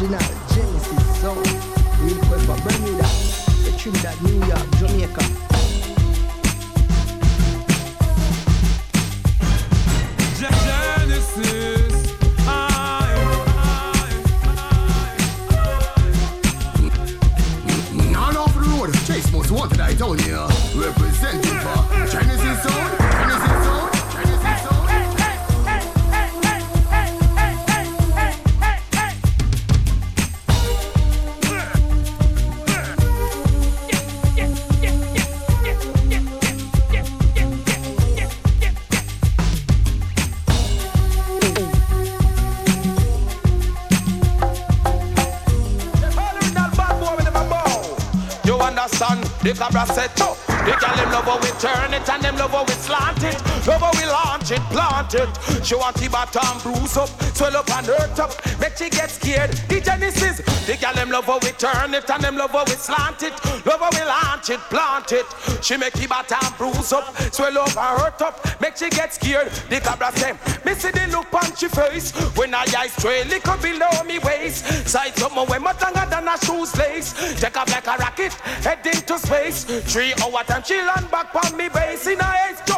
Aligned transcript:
Original 0.00 0.20
Genesis 0.54 1.20
sound. 1.20 1.44
Real 2.00 2.16
quick 2.26 2.40
for 2.42 2.54
Bermuda, 2.62 3.02
the 3.64 3.74
Trinidad, 3.76 4.22
New 4.22 4.46
York, 4.46 4.70
Jamaica. 4.76 5.47
She 55.68 55.74
want 55.74 55.96
the 55.96 56.08
bottom 56.08 56.56
bruise 56.64 56.96
up, 56.96 57.10
swell 57.36 57.54
up 57.58 57.68
and 57.76 57.84
hurt 57.84 58.18
up, 58.18 58.32
make 58.58 58.78
she 58.78 58.88
get 58.88 59.10
scared. 59.10 59.50
The 59.68 59.82
Genesis, 59.82 60.40
the 60.64 60.78
gal 60.80 60.94
them 60.94 61.10
love 61.10 61.26
how 61.26 61.38
we 61.42 61.50
turn 61.60 61.92
it 61.92 62.08
and 62.08 62.24
them 62.24 62.38
love 62.38 62.52
how 62.52 62.64
we 62.64 62.72
slant 62.72 63.22
it, 63.22 63.36
love 63.66 63.76
how 63.76 63.90
we 63.92 64.00
launch 64.00 64.48
it, 64.48 64.60
plant 64.72 65.12
it. 65.12 65.26
She 65.62 65.76
make 65.76 65.92
the 65.92 66.06
bottom 66.06 66.40
bruise 66.56 66.90
up, 66.94 67.14
swell 67.34 67.58
up 67.58 67.76
and 67.76 68.00
hurt 68.00 68.22
up, 68.22 68.60
make 68.62 68.78
she 68.78 68.88
get 68.88 69.12
scared. 69.12 69.48
The 69.68 69.80
cabra 69.80 70.10
say, 70.16 70.32
me 70.64 70.72
see 70.72 70.88
the 70.88 71.06
look 71.12 71.34
on 71.34 71.54
she 71.54 71.68
face 71.68 72.16
when 72.34 72.54
I 72.54 72.64
eyes 72.72 72.96
trail 72.96 73.26
little 73.26 73.58
below 73.58 73.92
me 74.06 74.20
waist. 74.20 74.88
Side 74.88 75.18
someone 75.18 75.48
when 75.48 75.62
much 75.64 75.82
longer 75.82 76.08
than 76.08 76.28
a 76.28 76.38
shoes 76.46 76.74
lace. 76.78 77.12
Take 77.38 77.58
off 77.58 77.68
like 77.68 77.86
a 77.86 78.00
rocket, 78.00 78.32
head 78.64 78.86
into 78.86 79.18
space. 79.18 79.64
Three 79.84 80.14
hour 80.24 80.44
time 80.44 80.62
she 80.64 80.80
land 80.80 81.10
back 81.10 81.34
on 81.36 81.54
me 81.58 81.68
base 81.68 82.06
in 82.06 82.20
a 82.20 82.24
haste. 82.24 82.68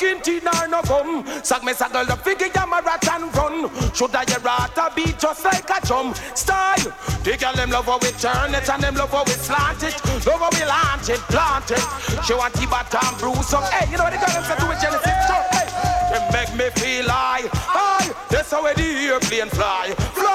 No 0.00 0.06
kinty 0.06 0.40
nor 0.44 0.68
no 0.68 0.82
gum. 0.82 1.24
Sag 1.42 1.64
me 1.64 1.72
saggle 1.72 2.06
the 2.06 2.16
figure 2.16 2.48
ya 2.54 2.66
and 2.66 3.36
run. 3.36 3.94
Should 3.94 4.14
I 4.14 4.24
your 4.28 4.40
rat 4.40 4.94
be 4.94 5.12
just 5.18 5.44
like 5.44 5.68
a 5.70 5.86
drum? 5.86 6.14
Style. 6.34 6.92
The 7.24 7.36
girl 7.36 7.52
them 7.54 7.70
love 7.70 7.86
how 7.86 7.98
we 7.98 8.10
turn 8.12 8.54
it 8.54 8.68
and 8.68 8.82
them 8.82 8.94
love 8.94 9.10
how 9.10 9.24
we 9.24 9.32
slant 9.32 9.82
it. 9.82 9.94
Love 10.26 10.40
how 10.40 10.50
we 10.52 10.64
launch 10.64 11.08
it, 11.08 11.20
plant 11.28 11.70
it. 11.70 12.24
She 12.24 12.34
want 12.34 12.54
the 12.54 12.66
bottom 12.66 13.18
bruise 13.18 13.52
up. 13.52 13.64
Hey, 13.72 13.90
you 13.90 13.98
know 13.98 14.10
the 14.10 14.18
girl 14.18 14.30
them 14.30 14.44
say 14.44 14.56
to 14.56 14.70
it 14.70 14.80
Genesis? 14.80 15.08
Hey, 15.50 15.66
they 16.12 16.22
make 16.32 16.54
me 16.54 16.70
feel 16.80 17.08
high, 17.08 17.48
high. 17.52 18.14
That's 18.30 18.50
how 18.50 18.62
the 18.62 18.82
airplane 18.82 19.48
fly, 19.50 19.94
fly. 20.14 20.28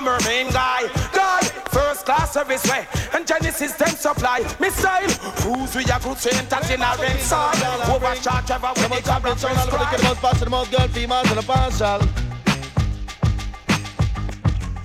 Mermaid 0.00 0.52
guy, 0.52 0.88
guy. 0.88 0.99
First 2.00 2.06
class 2.06 2.32
service 2.32 2.64
way 2.64 2.86
and 3.12 3.26
Genesis 3.26 3.72
them 3.74 3.88
supply 3.90 4.38
missile. 4.58 5.10
Who's 5.42 5.74
we 5.74 5.82
a 5.82 6.00
good 6.00 6.16
saint 6.16 6.48
that 6.48 6.70
in 6.70 6.80
a 6.80 6.96
red 6.98 7.20
side. 7.20 7.56
Overcharge 7.90 8.50
ever 8.50 8.72
with 8.76 8.88
the 8.88 9.02
cabin 9.02 9.36
turn 9.36 9.54
The 9.54 10.00
most 10.02 10.20
fast, 10.20 10.40
the 10.40 10.48
most 10.48 10.70
girl, 10.70 10.88
females, 10.88 11.30
and 11.30 11.40
a 11.40 11.42
partial. 11.42 12.00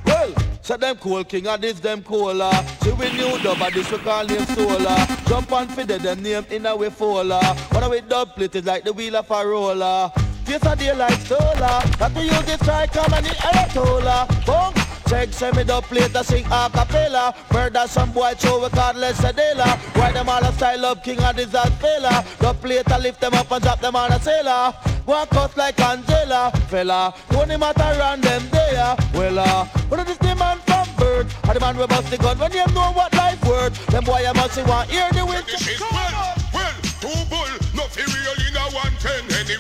Well. 0.05 0.33
Say 0.61 0.77
them 0.77 0.97
cool 0.97 1.23
king 1.23 1.47
and 1.47 1.61
this 1.61 1.80
them 1.80 2.03
cooler. 2.03 2.52
See 2.81 2.91
we 2.91 3.09
new 3.13 3.38
dub 3.41 3.61
and 3.61 3.73
this 3.73 3.89
we 3.91 3.97
call 3.99 4.27
him 4.27 4.45
solar. 4.47 5.08
Jump 5.27 5.52
on 5.54 5.67
the 5.67 5.86
them 5.86 6.21
name 6.21 6.45
in 6.49 6.65
a 6.65 6.75
way 6.75 6.89
fola. 6.89 7.42
What 7.71 7.83
are 7.83 7.89
we 7.89 8.02
dub 8.02 8.36
plate 8.36 8.55
is 8.55 8.65
like 8.65 8.83
the 8.83 8.92
wheel 8.92 9.15
of 9.15 9.31
a 9.31 9.48
roller. 9.48 10.11
Face 10.45 10.64
a 10.64 10.76
day 10.76 10.94
like 10.94 11.20
solar. 11.22 11.82
That 12.00 12.11
we 12.16 12.23
use 12.23 12.45
this 12.45 12.60
strike 12.61 12.94
come 12.94 13.14
and 13.14 13.26
the 13.26 13.32
electola. 13.32 14.28
Boom. 14.45 14.73
Check 15.08 15.33
send 15.33 15.56
me 15.58 15.64
the 15.64 16.23
sing 16.23 16.45
a 16.45 16.70
cappella. 16.70 17.33
Murder 17.54 17.86
some 17.88 18.11
boy, 18.11 18.33
show 18.39 18.67
call 18.70 18.94
less 18.94 19.20
dealer. 19.20 19.78
Why 19.94 20.11
them 20.11 20.30
all 20.30 20.44
a 20.44 20.52
style 20.54 20.86
up 20.86 21.04
king 21.04 21.20
and 21.20 21.38
desert 21.38 21.73
fella. 21.80 22.26
The 22.39 23.00
lift 23.02 23.22
them 23.22 23.34
up 23.34 23.52
and 23.52 23.64
drop 23.64 23.82
them 23.82 23.95
on 23.95 24.11
a 24.11 24.20
sailor. 24.20 24.73
Walk 25.05 25.34
out 25.36 25.55
like 25.55 25.80
Angela, 25.80 26.52
fella. 26.67 27.14
Don't 27.30 27.60
matter 27.60 28.00
around 28.00 28.23
them 28.23 28.42
there. 28.52 28.95
Well, 29.14 29.39
uh, 29.39 29.66
what 29.89 30.10
is 30.10 30.17
the 30.17 30.36
man 30.36 30.58
from 30.66 30.88
bird? 30.98 31.28
Or 31.48 31.54
the 31.54 31.60
man 31.60 31.78
we 31.78 31.86
bust 31.86 32.10
the 32.10 32.17
gun 32.17 32.39
when 32.39 32.52
you 32.52 32.66
know 32.73 32.92
what 32.94 33.14
life 33.14 33.44
worth. 33.45 33.86
Them 33.88 34.04
boy, 34.04 34.26
I 34.28 34.34
must 34.34 34.58
want 34.66 34.89
hear 34.89 35.08
the 35.11 35.23
wind. 35.23 35.45
Well, 35.92 36.36
well, 36.54 36.73
two 37.00 37.14
bull, 37.30 37.52
no 37.76 37.86
real 37.94 38.34
in 38.48 38.58
a 38.58 38.66
one 38.73 38.94
ten. 38.98 39.22
Any 39.30 39.58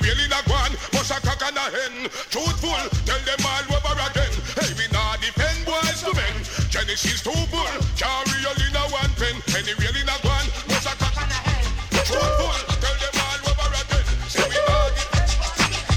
a 1.65 1.71
cock 1.71 1.87
and 1.87 2.01
a 2.01 2.01
hen. 2.01 2.09
Truthful, 2.29 2.89
tell 3.05 3.19
them 3.25 3.45
all 3.45 3.65
over 3.75 3.97
again. 4.09 4.33
Hey, 4.55 4.71
we 4.77 4.85
not 4.93 5.21
defend 5.21 5.65
boys 5.65 6.01
to 6.03 6.13
men. 6.13 6.35
Genesis 6.69 7.21
two 7.21 7.31
bull, 7.51 7.65
carry 7.97 8.45
a 8.45 8.51
in 8.61 8.75
a 8.75 8.83
one 8.93 9.13
pen. 9.17 9.35
Any 9.55 9.73
real 9.79 9.95
in 9.95 10.09
a 10.09 10.17
one, 10.25 10.47
but 10.67 10.85
a 10.85 10.93
cock 10.97 11.17
and 11.21 11.31
a 11.31 11.39
hen. 11.41 11.65
Truthful, 12.05 12.53
tell 12.81 12.97
them 13.01 13.15
all 13.17 13.49
over 13.49 13.69
again. 13.81 14.05
Say 14.29 14.45
we 14.45 14.57
not 14.67 14.91
defend. 14.93 15.31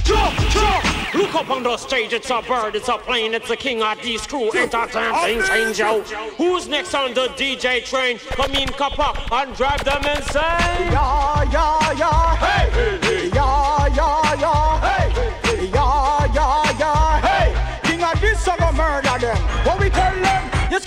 Jump, 0.05 0.35
jump. 0.51 1.15
Look 1.15 1.35
up 1.35 1.51
on 1.51 1.63
the 1.63 1.77
stage, 1.77 2.13
it's 2.13 2.31
a 2.31 2.43
bird, 2.43 2.77
it's 2.77 2.89
a 2.89 2.99
plane, 2.99 3.35
it's 3.35 3.49
the 3.49 3.57
king 3.57 3.83
of 3.83 4.01
these 4.03 4.27
crew, 4.27 4.51
entertain, 4.53 5.43
change 5.45 5.81
out. 5.81 6.07
Who's 6.37 6.69
next 6.69 6.95
on 6.95 7.15
the 7.15 7.29
DJ 7.29 7.85
train? 7.85 8.19
Come 8.19 8.53
in, 8.53 8.69
copper, 8.69 9.19
and 9.33 9.55
drive 9.57 9.85
them 9.85 10.05
insane. 10.05 10.93
Yeah, 10.93 11.43
yeah, 11.51 11.93
yeah, 11.93 12.37
hey, 12.37 12.71
hey, 12.71 12.99
hey. 13.01 13.38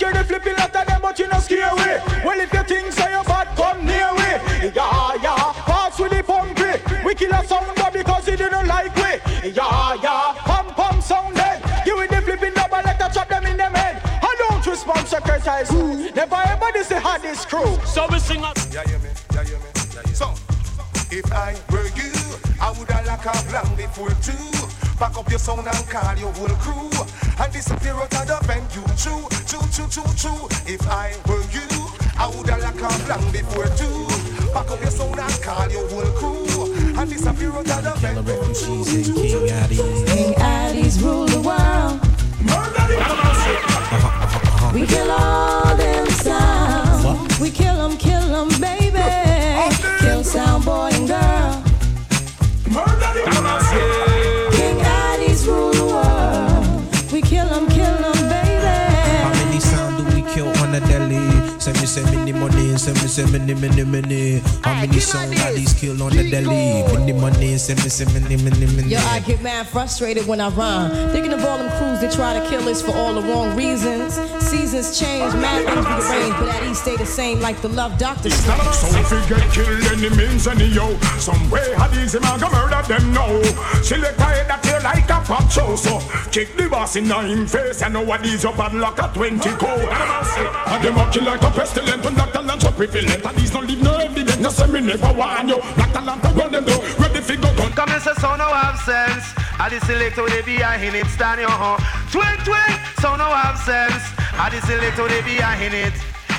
Scared 0.02 0.16
the 0.16 0.24
flipping 0.24 0.56
lot 0.56 0.74
of 0.74 0.86
them, 0.86 1.00
but 1.00 1.18
you 1.18 1.28
not 1.28 1.42
scare 1.42 1.70
we. 1.76 2.26
Well, 2.26 2.40
if 2.40 2.52
you 2.52 2.62
think 2.64 2.92
so, 2.92 3.06
you 3.06 3.22
bad, 3.22 3.46
come 3.54 3.86
near 3.86 4.10
we. 4.18 4.74
Yeah, 4.74 5.14
yeah, 5.22 5.52
pass 5.62 5.98
with 5.98 6.10
the 6.10 6.22
pumpy. 6.24 7.04
We 7.04 7.14
kill 7.14 7.30
a 7.30 7.44
sound 7.44 7.70
because 7.92 8.26
he 8.26 8.34
didn't 8.36 8.66
like 8.66 8.94
we. 8.96 9.20
Yeah, 9.50 9.94
yeah, 10.02 10.34
pump 10.38 10.70
pump 10.74 11.02
sound 11.02 11.36
dead. 11.36 11.62
Give 11.84 11.98
it 11.98 12.10
the 12.10 12.20
flipping 12.22 12.54
double, 12.54 12.82
let 12.82 13.00
us 13.00 13.14
chop 13.14 13.28
them 13.28 13.46
in 13.46 13.56
them 13.56 13.74
head. 13.74 14.02
I 14.04 14.34
don't 14.38 14.66
respond 14.66 15.06
to 15.06 15.20
criticize. 15.20 15.70
Never 15.70 16.34
ever 16.34 16.72
this 16.72 16.88
the 16.88 16.98
hardest 16.98 17.48
crew. 17.48 17.78
So 17.86 18.06
we 18.10 18.18
sing 18.18 18.42
up. 18.42 18.56
Yeah, 18.72 18.82
you 18.90 18.98
me, 18.98 19.10
yeah, 19.34 19.42
you 19.42 19.58
me, 19.62 19.70
yeah, 19.94 20.02
you 20.06 20.14
So, 20.14 20.34
if 21.12 21.30
I 21.32 21.54
were 21.70 21.86
you, 21.94 22.10
I 22.60 22.74
would 22.76 22.90
have 22.90 23.06
lock 23.06 23.26
up 23.26 23.52
long 23.52 23.76
before 23.76 24.10
two. 24.18 24.50
Back 24.98 25.16
up 25.16 25.30
your 25.30 25.38
sound 25.38 25.66
and 25.66 25.88
call 25.88 26.16
your 26.18 26.32
whole 26.32 26.56
crew. 26.58 26.90
And 27.42 27.52
disappear 27.52 27.94
out 27.94 28.14
of 28.14 28.28
the 28.28 28.38
venue. 28.46 28.86
True, 28.96 29.26
true, 29.50 29.66
true, 29.74 29.88
true, 29.90 30.14
true. 30.14 30.46
If 30.64 30.86
I 30.86 31.12
were 31.26 31.42
you, 31.50 31.66
I 32.16 32.28
would 32.28 32.48
have 32.48 32.62
lock 32.62 32.80
up 32.82 33.08
long 33.08 33.32
before 33.32 33.66
two. 33.74 34.06
Back 34.54 34.70
up 34.70 34.80
your 34.80 34.90
sound 34.92 35.18
and 35.18 35.42
call 35.42 35.68
your 35.68 35.88
whole 35.88 36.12
crew. 36.14 36.72
And 36.96 37.10
disappear 37.10 37.50
out 37.50 37.66
of 37.68 37.82
the 37.82 37.90
venue. 37.98 38.22
Refugees 38.22 39.08
and 39.08 39.16
King 39.16 39.48
Addies. 39.48 40.06
King 40.06 40.34
Addies 40.34 41.02
rule 41.02 41.26
the 41.26 41.40
world. 41.42 41.98
We 44.72 44.86
kill 44.86 45.10
all 45.10 45.76
them 45.76 46.06
sounds. 46.10 47.40
We 47.40 47.50
kill 47.50 47.76
them, 47.76 47.98
kill 47.98 48.24
them, 48.28 48.48
baby. 48.60 49.02
Kill 49.98 50.22
sound 50.22 50.64
boy 50.64 50.90
and 50.92 51.08
girl. 51.08 51.31
Many 62.32 62.54
money, 62.54 62.78
send 62.78 63.00
me, 63.02 63.08
send 63.08 63.32
many, 63.32 63.54
many, 63.54 63.84
many. 63.84 64.38
How 64.62 64.74
many 64.74 65.00
sound 65.00 65.32
Addies 65.34 65.78
kill 65.78 66.02
on 66.02 66.10
the 66.10 66.30
deli? 66.30 66.82
Many 66.92 67.12
money, 67.12 67.58
send 67.58 67.82
me, 67.82 67.88
send 67.88 68.12
many, 68.14 68.36
many, 68.42 68.66
many. 68.74 68.88
Yo, 68.88 68.98
I 68.98 69.20
get 69.20 69.42
mad 69.42 69.66
frustrated 69.66 70.26
when 70.26 70.40
I 70.40 70.48
rhyme. 70.50 70.90
Thinking 71.10 71.32
of 71.32 71.44
all 71.44 71.58
them 71.58 71.70
crews 71.78 72.00
that 72.00 72.12
try 72.12 72.38
to 72.38 72.48
kill 72.48 72.68
us 72.68 72.82
for 72.82 72.92
all 72.92 73.14
the 73.14 73.22
wrong 73.22 73.56
reasons. 73.56 74.14
Seasons 74.44 74.98
change, 74.98 75.32
mad 75.34 75.64
things 75.66 75.86
rearrange, 75.86 76.34
but 76.38 76.48
at 76.48 76.70
east 76.70 76.82
stay 76.82 76.96
the 76.96 77.06
same 77.06 77.40
like 77.40 77.60
the 77.60 77.68
love 77.68 77.98
doctor. 77.98 78.30
So 78.30 78.86
if 78.98 79.10
you 79.10 79.36
get 79.36 79.52
killed, 79.52 79.84
any 79.92 80.10
means 80.16 80.46
any 80.46 80.66
yo. 80.66 80.96
Some 81.18 81.50
way 81.50 81.74
had 81.74 81.94
easy 81.94 82.18
man 82.20 82.38
go 82.40 82.48
murder 82.50 82.82
them 82.88 83.12
now. 83.12 83.42
Select 83.82 84.18
a 84.18 84.24
head 84.24 84.48
that 84.48 84.64
feel 84.64 84.82
like 84.82 85.08
a 85.08 85.20
pop 85.24 85.50
show. 85.50 85.76
So 85.76 85.98
kick 86.32 86.56
the 86.56 86.68
boss 86.68 86.96
in 86.96 87.04
him 87.04 87.46
face. 87.46 87.82
And 87.82 87.94
know 87.94 88.02
what 88.02 88.22
these 88.22 88.44
up 88.44 88.58
and 88.58 88.80
lock 88.80 88.98
a 88.98 89.08
20 89.12 89.38
code. 89.50 89.88
And 90.72 90.82
them 90.82 90.96
a 90.96 91.10
kill 91.12 91.24
like 91.24 91.42
a 91.42 91.50
pestilent 91.50 92.02
when 92.02 92.14
black 92.14 92.32
talent 92.32 92.62
so 92.62 92.72
prevalent. 92.72 93.24
And 93.24 93.36
these 93.36 93.50
don't 93.50 93.68
leave 93.68 93.82
no 93.82 93.94
evidence. 93.96 94.38
No 94.38 94.48
say 94.48 94.66
me 94.66 94.80
never 94.80 95.12
want 95.12 95.48
you. 95.48 95.60
Black 95.76 95.92
talent 95.92 96.22
to 96.22 96.28
run 96.30 96.52
them 96.52 96.64
down. 96.64 96.80
Ready 96.98 97.20
fi 97.20 97.36
go 97.36 97.54
gun. 97.54 97.72
Come 97.72 97.90
and 97.90 98.02
say 98.02 98.14
so 98.18 98.34
no 98.36 98.48
have 98.48 98.80
sense. 98.80 99.24
I 99.60 99.68
the 99.68 99.78
selector 99.86 100.26
they 100.26 100.42
behind 100.42 100.96
it, 100.96 101.06
stand 101.06 101.40
your 101.40 101.50
huh. 101.50 101.78
Twin 102.10 102.36
twin, 102.42 102.72
so 103.00 103.14
no 103.16 103.28
have 103.30 103.58
sense. 103.58 104.02
I 104.32 104.48
the 104.50 104.60
selector 104.66 105.06
they 105.08 105.22
behind 105.22 105.74
it. 105.74 105.94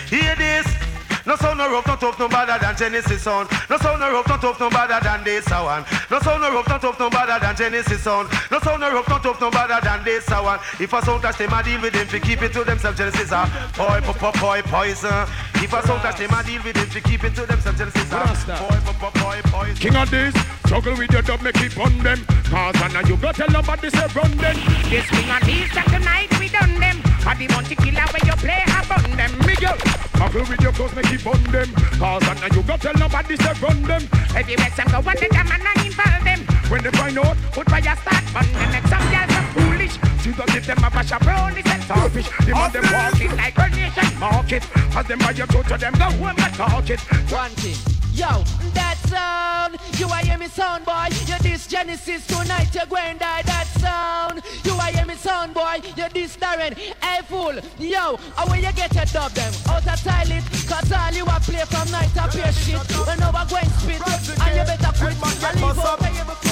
Hear 0.10 0.36
this. 0.36 0.93
No 1.26 1.38
sound 1.38 1.58
no 1.58 1.72
rough, 1.72 1.88
no 1.88 1.96
tough, 1.96 2.20
no 2.20 2.28
better 2.28 2.60
than 2.60 2.76
Genesis 2.76 3.22
sound. 3.22 3.50
No 3.70 3.78
sound 3.78 4.02
no 4.02 4.12
rough, 4.12 4.28
no 4.28 4.38
tough, 4.38 4.60
no 4.60 4.70
better 4.70 5.00
than 5.02 5.24
this 5.24 5.50
one. 5.50 5.86
No 6.12 6.20
sound 6.20 6.42
no 6.42 6.52
rough, 6.52 6.68
no 6.68 6.78
tough, 6.78 7.00
no 7.00 7.10
better 7.10 7.40
than 7.40 7.56
Genesis 7.56 8.02
sound. 8.04 8.28
No 8.52 8.60
sound 8.60 8.82
no 8.82 8.92
rough, 8.92 9.08
no 9.08 9.20
tough, 9.20 9.40
no 9.40 9.50
better 9.50 9.80
than 9.82 10.04
this 10.04 10.30
one. 10.30 10.60
If 10.82 10.92
a 10.92 11.02
sound 11.02 11.22
touch 11.22 11.38
them, 11.38 11.54
I 11.54 11.62
deal 11.62 11.82
with 11.82 11.94
them. 11.94 12.08
Fi 12.08 12.20
keep 12.20 12.42
it 12.42 12.52
to 12.54 12.66
themselves, 12.66 12.98
Genesis 12.98 13.32
ah. 13.32 13.48
Boy, 13.78 14.02
boy, 14.06 14.20
boy, 14.20 14.32
boy, 14.40 14.62
poison. 14.64 15.28
If 15.56 15.72
a 15.72 15.88
sound 15.88 16.02
touch 16.02 16.18
them, 16.18 16.32
I 16.34 16.44
deal 16.44 16.62
with 16.62 16.76
them. 16.76 16.88
Fi 16.88 17.00
keep 17.00 17.24
it 17.24 17.36
to 17.36 17.46
themselves, 17.46 17.80
Genesis 17.80 18.10
ah. 18.12 18.28
Boy, 18.60 18.92
boy, 18.92 19.00
boy, 19.00 19.22
boy, 19.22 19.42
poison. 19.46 19.76
King 19.76 19.96
of 19.96 20.12
this, 20.12 20.36
juggle 20.68 20.98
with 20.98 21.12
your 21.12 21.22
dub, 21.22 21.42
make 21.42 21.56
it 21.62 21.78
on 21.78 21.98
them. 22.00 22.20
Cause 22.52 22.76
I 22.76 22.90
know 22.92 23.08
you 23.08 23.16
got 23.16 23.36
tell 23.36 23.50
nobody 23.50 23.90
say 23.90 24.08
run 24.14 24.32
them. 24.38 24.58
This 24.92 25.08
king 25.10 25.30
of 25.32 25.40
this, 25.48 25.72
that 25.72 25.88
tonight 25.88 26.38
we 26.38 26.50
done 26.50 26.80
them. 26.82 27.13
For 27.24 27.36
the 27.40 27.48
bounty 27.48 27.76
killer 27.76 28.04
when 28.12 28.24
you 28.28 28.36
play, 28.36 28.62
I 28.68 28.84
bun 28.84 29.16
them. 29.16 29.32
Miguel, 29.48 29.78
juggle 30.20 30.44
with 30.44 30.60
your 30.60 30.74
clothes, 30.74 30.94
make 30.94 31.08
it 31.08 31.26
on 31.26 31.42
them. 31.56 31.72
Cause 31.96 32.24
I 32.28 32.34
know 32.36 32.54
you 32.54 32.64
got 32.64 32.82
tell 32.82 32.94
nobody 32.96 33.38
say 33.38 33.54
run 33.64 33.82
them. 33.84 34.04
If 34.36 34.50
you 34.50 34.58
make 34.58 34.76
them 34.76 34.88
go 34.92 34.98
on 34.98 35.16
the 35.16 35.30
jam 35.32 35.48
and 35.48 35.64
I 35.64 35.74
involve 35.88 36.24
them. 36.28 36.40
When 36.68 36.84
they 36.84 36.92
find 36.92 37.18
out, 37.18 37.38
Put 37.54 37.70
fire 37.70 37.96
start 37.96 38.28
on 38.36 38.48
them. 38.52 38.72
Make 38.76 38.88
some 38.92 39.08
girls 39.08 39.32
look 39.32 39.48
foolish. 39.56 39.96
see 40.20 40.32
that 40.36 40.48
give 40.52 40.68
them 40.68 40.84
a 40.84 40.90
bash 40.92 41.12
of 41.14 41.22
brownies 41.22 41.66
and 41.66 41.84
starfish. 41.84 42.28
The 42.44 42.52
man 42.52 42.72
them 42.76 42.84
walk 42.92 43.22
it 43.22 43.32
like 43.40 43.58
a 43.58 43.70
nation 43.72 44.20
market. 44.20 44.64
As 44.92 45.06
them 45.08 45.20
buy 45.20 45.32
your 45.32 45.48
go 45.48 45.64
to 45.64 45.78
them, 45.78 45.94
go 45.94 46.12
home 46.20 46.36
and 46.36 46.54
talk 46.56 46.90
it. 46.90 47.00
One 47.32 47.52
thing. 47.52 48.03
Yo, 48.14 48.44
that 48.78 48.98
sound, 49.10 49.78
you 49.98 50.08
I 50.08 50.22
hear 50.22 50.38
me 50.38 50.46
sound 50.46 50.86
boy. 50.86 51.08
You 51.26 51.38
this 51.40 51.66
Genesis 51.66 52.28
tonight, 52.28 52.70
you're 52.76 52.86
going 52.86 53.18
die 53.18 53.42
that 53.42 53.66
sound. 53.82 54.44
You 54.64 54.74
I 54.76 54.92
hear 54.92 55.06
me 55.06 55.16
sound 55.16 55.56
boy. 55.56 55.82
You 55.98 56.08
this 56.14 56.38
Darren, 56.38 56.78
hey 56.78 57.22
fool. 57.26 57.58
Yo, 57.80 58.18
how 58.36 58.46
will 58.46 58.62
you 58.62 58.72
get 58.74 58.94
your 58.94 59.06
dub 59.06 59.32
them? 59.32 59.52
Out 59.68 59.88
of 59.88 59.98
toilet, 60.06 60.46
cause 60.70 60.92
all 60.94 61.12
you 61.12 61.26
a 61.26 61.40
play 61.42 61.66
from 61.66 61.90
night 61.90 62.16
up 62.16 62.34
your 62.36 62.54
shit. 62.54 62.86
When 63.02 63.24
over 63.24 63.46
going 63.50 63.70
spit, 63.82 64.06
and 64.06 64.56
you 64.58 64.64
better 64.64 64.94
quit. 64.94 65.18
And 65.44 65.58
leave 65.60 65.78
where 65.82 65.98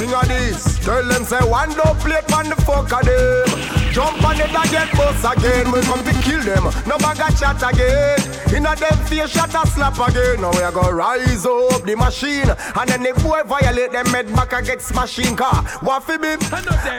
King 0.02 0.14
of 0.18 0.28
this, 0.28 0.80
tell 0.84 1.06
them 1.06 1.24
say 1.26 1.46
one 1.46 1.70
don't 1.78 1.94
plate 2.00 2.34
on 2.34 2.50
the 2.50 2.56
fuck 2.66 2.92
of 2.92 3.06
them. 3.06 3.94
Jump 3.94 4.24
on 4.24 4.40
it 4.40 4.50
and 4.50 4.72
get 4.72 4.90
bust 4.98 5.22
again. 5.30 5.72
We 5.72 5.82
come 5.82 6.04
to 6.04 6.14
kill 6.26 6.42
them, 6.42 6.64
no 6.88 6.98
bag 6.98 7.22
chat 7.38 7.62
again. 7.62 8.18
Inna 8.50 8.76
them 8.76 8.98
face 9.06 9.30
shot 9.30 9.54
a 9.54 9.68
slap 9.68 10.00
again. 10.10 10.42
Now 10.42 10.52
we 10.52 10.64
a 10.64 10.72
go 10.72 10.90
rise 10.90 11.46
up 11.46 11.51
the 11.86 11.96
machine, 11.96 12.50
and 12.50 12.90
then 12.90 13.04
the 13.04 13.14
boy 13.22 13.42
violate 13.46 13.92
them 13.92 14.06
head 14.08 14.28
back 14.36 14.54
and 14.54 14.66
get 14.66 14.82
smashing 14.82 15.36
car. 15.36 15.64
Fi 16.02 16.18
bip? 16.18 16.42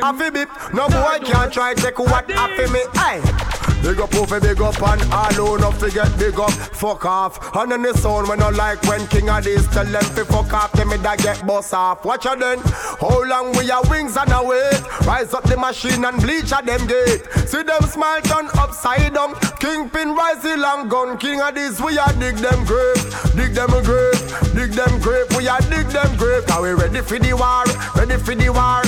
A 0.02 0.12
bip? 0.30 0.48
No 0.72 0.88
boy 0.88 1.18
can't 1.24 1.52
try 1.52 1.74
take 1.74 1.98
what 1.98 2.30
happy 2.30 2.70
me. 2.72 2.80
Aye. 2.94 3.61
Big 3.82 3.98
up 3.98 4.14
over, 4.14 4.38
big 4.38 4.60
up 4.60 4.80
and 4.80 5.12
all 5.12 5.56
enough 5.56 5.78
to 5.80 5.90
get 5.90 6.16
big 6.16 6.38
up. 6.38 6.52
Fuck 6.52 7.04
off. 7.04 7.54
And 7.56 7.72
then 7.72 7.82
the 7.82 7.92
sound 7.98 8.28
when 8.28 8.40
I 8.40 8.50
like 8.50 8.80
when 8.84 9.06
King 9.08 9.28
of 9.28 9.42
this 9.42 9.66
tell 9.68 9.84
them 9.84 10.04
to 10.14 10.24
fuck 10.24 10.52
off. 10.52 10.70
Tell 10.72 10.86
me 10.86 10.98
that 10.98 11.18
get 11.18 11.44
bust 11.44 11.74
off. 11.74 12.04
Watch 12.04 12.26
out 12.26 12.38
then. 12.38 12.60
How 12.60 13.24
long 13.24 13.50
we 13.56 13.70
are 13.72 13.82
wings 13.90 14.16
and 14.16 14.30
a 14.30 14.40
wait. 14.42 14.80
Rise 15.04 15.34
up 15.34 15.42
the 15.44 15.56
machine 15.56 16.04
and 16.04 16.22
bleach 16.22 16.52
at 16.52 16.64
them 16.64 16.86
gate. 16.86 17.26
See 17.48 17.64
them 17.64 17.82
smile 17.82 18.22
turn 18.22 18.46
upside 18.54 19.14
down. 19.14 19.34
Kingpin 19.58 20.14
rise 20.14 20.40
the 20.42 20.56
long 20.56 20.88
gun. 20.88 21.18
King 21.18 21.40
of 21.40 21.54
this 21.56 21.80
we 21.80 21.98
are 21.98 22.12
dig 22.14 22.36
them 22.36 22.64
grave. 22.64 23.02
Dig 23.34 23.52
them 23.52 23.74
a 23.74 23.82
grave. 23.82 24.54
Dig 24.54 24.70
them 24.78 25.00
grave. 25.00 25.26
We 25.36 25.48
are 25.48 25.60
dig 25.62 25.88
them 25.88 26.16
grave. 26.16 26.48
Are 26.50 26.62
we 26.62 26.70
ready 26.70 27.00
for 27.00 27.18
the 27.18 27.34
war? 27.34 27.64
Ready 27.96 28.16
for 28.22 28.34
the 28.36 28.48
war? 28.48 28.82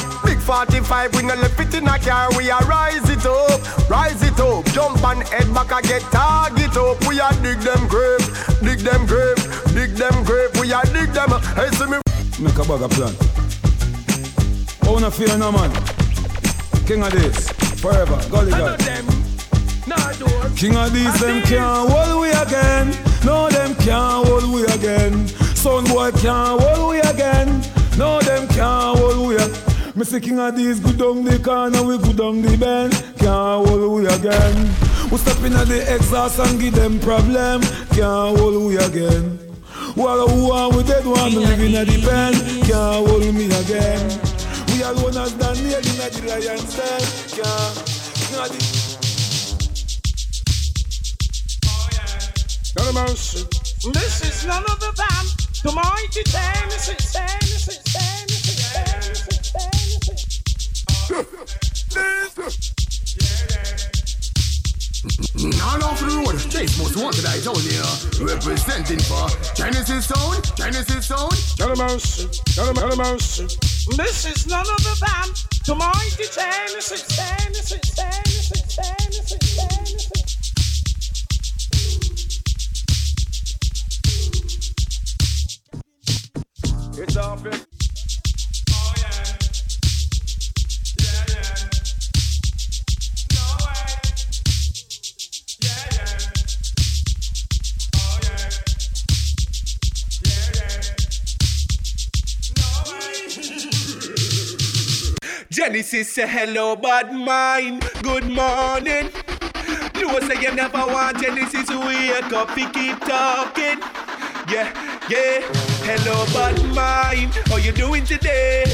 Big 0.44 0.52
45 0.52 1.14
we 1.14 1.22
no 1.22 1.34
left 1.36 1.58
it 1.58 1.74
in 1.74 1.88
a 1.88 1.98
car. 1.98 2.28
We 2.36 2.50
are 2.50 2.62
rise 2.66 3.08
it 3.08 3.24
up. 3.24 3.88
Rise 3.88 4.22
it 4.22 4.38
up. 4.38 4.64
Jump 4.66 5.02
and 5.02 5.26
head 5.28 5.54
back 5.54 5.72
and 5.72 5.86
get 5.86 6.02
target 6.12 6.76
up. 6.76 7.00
We 7.08 7.18
are 7.18 7.32
dig 7.40 7.60
them 7.60 7.88
grave. 7.88 8.20
Dig 8.60 8.80
them 8.80 9.06
grave. 9.06 9.36
Dig 9.72 9.92
them 9.96 10.22
grave. 10.24 10.50
We 10.60 10.70
are 10.74 10.84
dig 10.84 11.12
them. 11.12 11.30
Hey, 11.56 11.70
see 11.70 11.86
me. 11.86 11.98
Make 12.38 12.58
a 12.58 12.64
bag 12.68 12.82
of 12.82 12.90
plan. 12.90 13.14
Oh, 14.86 14.98
no 15.00 15.10
fear 15.10 15.38
no 15.38 15.50
man. 15.50 15.70
King 16.84 17.02
of 17.02 17.12
this, 17.12 17.48
forever, 17.80 18.20
golly 18.30 18.50
God. 18.50 18.78
King 20.56 20.76
of 20.76 20.92
these, 20.92 21.20
them 21.20 21.42
can't 21.42 21.90
hold 21.90 22.20
we 22.20 22.30
again. 22.30 22.94
No, 23.24 23.48
them 23.48 23.74
can't 23.76 24.26
hold 24.26 24.52
we 24.52 24.64
again. 24.66 25.26
Son 25.56 25.84
boy 25.84 26.10
can't 26.12 26.60
hold 26.60 26.90
we 26.90 27.00
again. 27.00 27.62
No, 27.96 28.20
them 28.20 28.46
can't 28.48 28.98
hold 28.98 29.28
we 29.28 29.36
again. 29.36 29.63
Me 29.96 30.04
say 30.04 30.18
king 30.18 30.40
of 30.40 30.56
these, 30.56 30.80
good 30.80 30.98
down 30.98 31.22
the 31.22 31.38
corner, 31.38 31.80
we 31.84 31.96
good 31.98 32.16
down 32.16 32.42
the 32.42 32.56
bend. 32.56 32.92
Can't 33.16 33.64
hold 33.64 33.92
we 33.92 34.06
again. 34.06 34.56
We 35.08 35.18
step 35.18 35.38
in 35.44 35.52
at 35.52 35.68
the 35.68 35.86
exhaust 35.94 36.40
and 36.40 36.58
give 36.58 36.74
them 36.74 36.98
problem. 36.98 37.62
Can't 37.94 38.36
hold 38.36 38.66
we 38.66 38.76
again. 38.76 39.38
While 39.94 40.26
who 40.26 40.50
are 40.50 40.68
we 40.74 40.82
dead 40.82 41.06
one, 41.06 41.30
me 41.30 41.46
living 41.46 41.76
at 41.76 41.86
the 41.86 42.02
pen. 42.02 42.34
Can't 42.66 43.06
hold 43.06 43.22
me 43.22 43.46
again. 43.46 44.02
We 44.74 44.82
alone 44.82 45.16
as 45.16 45.32
Daniel 45.34 45.78
in 45.78 45.96
the 46.02 46.22
lion's 46.26 46.74
den. 46.74 47.00
Can't. 47.38 47.94
King 48.18 48.38
of 48.42 48.50
the 48.50 48.84
This 53.92 54.14
is 54.26 54.44
none 54.44 54.64
other 54.68 54.90
than 54.90 55.24
the 55.62 55.70
mighty 55.70 56.22
Tennessee, 56.24 56.98
Tennessee, 56.98 57.78
Tennessee, 57.84 58.58
Tennessee, 58.74 59.83
All 61.04 61.20
over 65.84 66.06
the 66.08 66.16
road, 66.24 66.40
Chase 66.50 66.78
most 66.78 66.96
wanted 66.96 67.26
I 67.26 67.38
told 67.40 67.62
you. 67.62 67.82
Representing 68.24 69.00
for 69.00 69.28
Genesis 69.54 70.06
Sound, 70.06 70.56
Genesis 70.56 71.06
Sound. 71.06 71.32
This 73.98 74.24
is 74.24 74.46
none 74.46 74.64
other 74.64 74.94
than 74.96 75.28
the 75.66 75.74
mighty 75.74 76.24
Tennessee, 76.24 77.04
Tennessee, 77.14 77.80
Tennessee, 77.94 78.62
Tennessee, 78.72 79.38
Tennessee. 79.60 80.24
It's 87.02 87.16
off 87.18 87.44
it. 87.44 87.73
Genesis 105.54 106.12
say 106.12 106.26
hello, 106.26 106.74
bad 106.74 107.12
mind. 107.12 107.88
Good 108.02 108.28
morning. 108.28 109.08
No 109.94 110.18
say 110.18 110.42
you 110.42 110.52
never 110.52 110.78
want 110.78 111.20
Genesis 111.20 111.70
wake 111.70 112.32
up. 112.32 112.56
We 112.56 112.66
keep 112.70 112.98
talking. 112.98 113.78
Yeah, 114.50 114.74
yeah. 115.08 115.46
Hello, 115.86 116.26
bad 116.34 116.58
mind. 116.74 117.34
How 117.46 117.58
you 117.58 117.70
doing 117.70 118.04
today? 118.04 118.64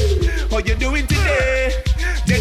How 0.49 0.57
you 0.57 0.73
doing 0.73 1.05
today? 1.05 1.83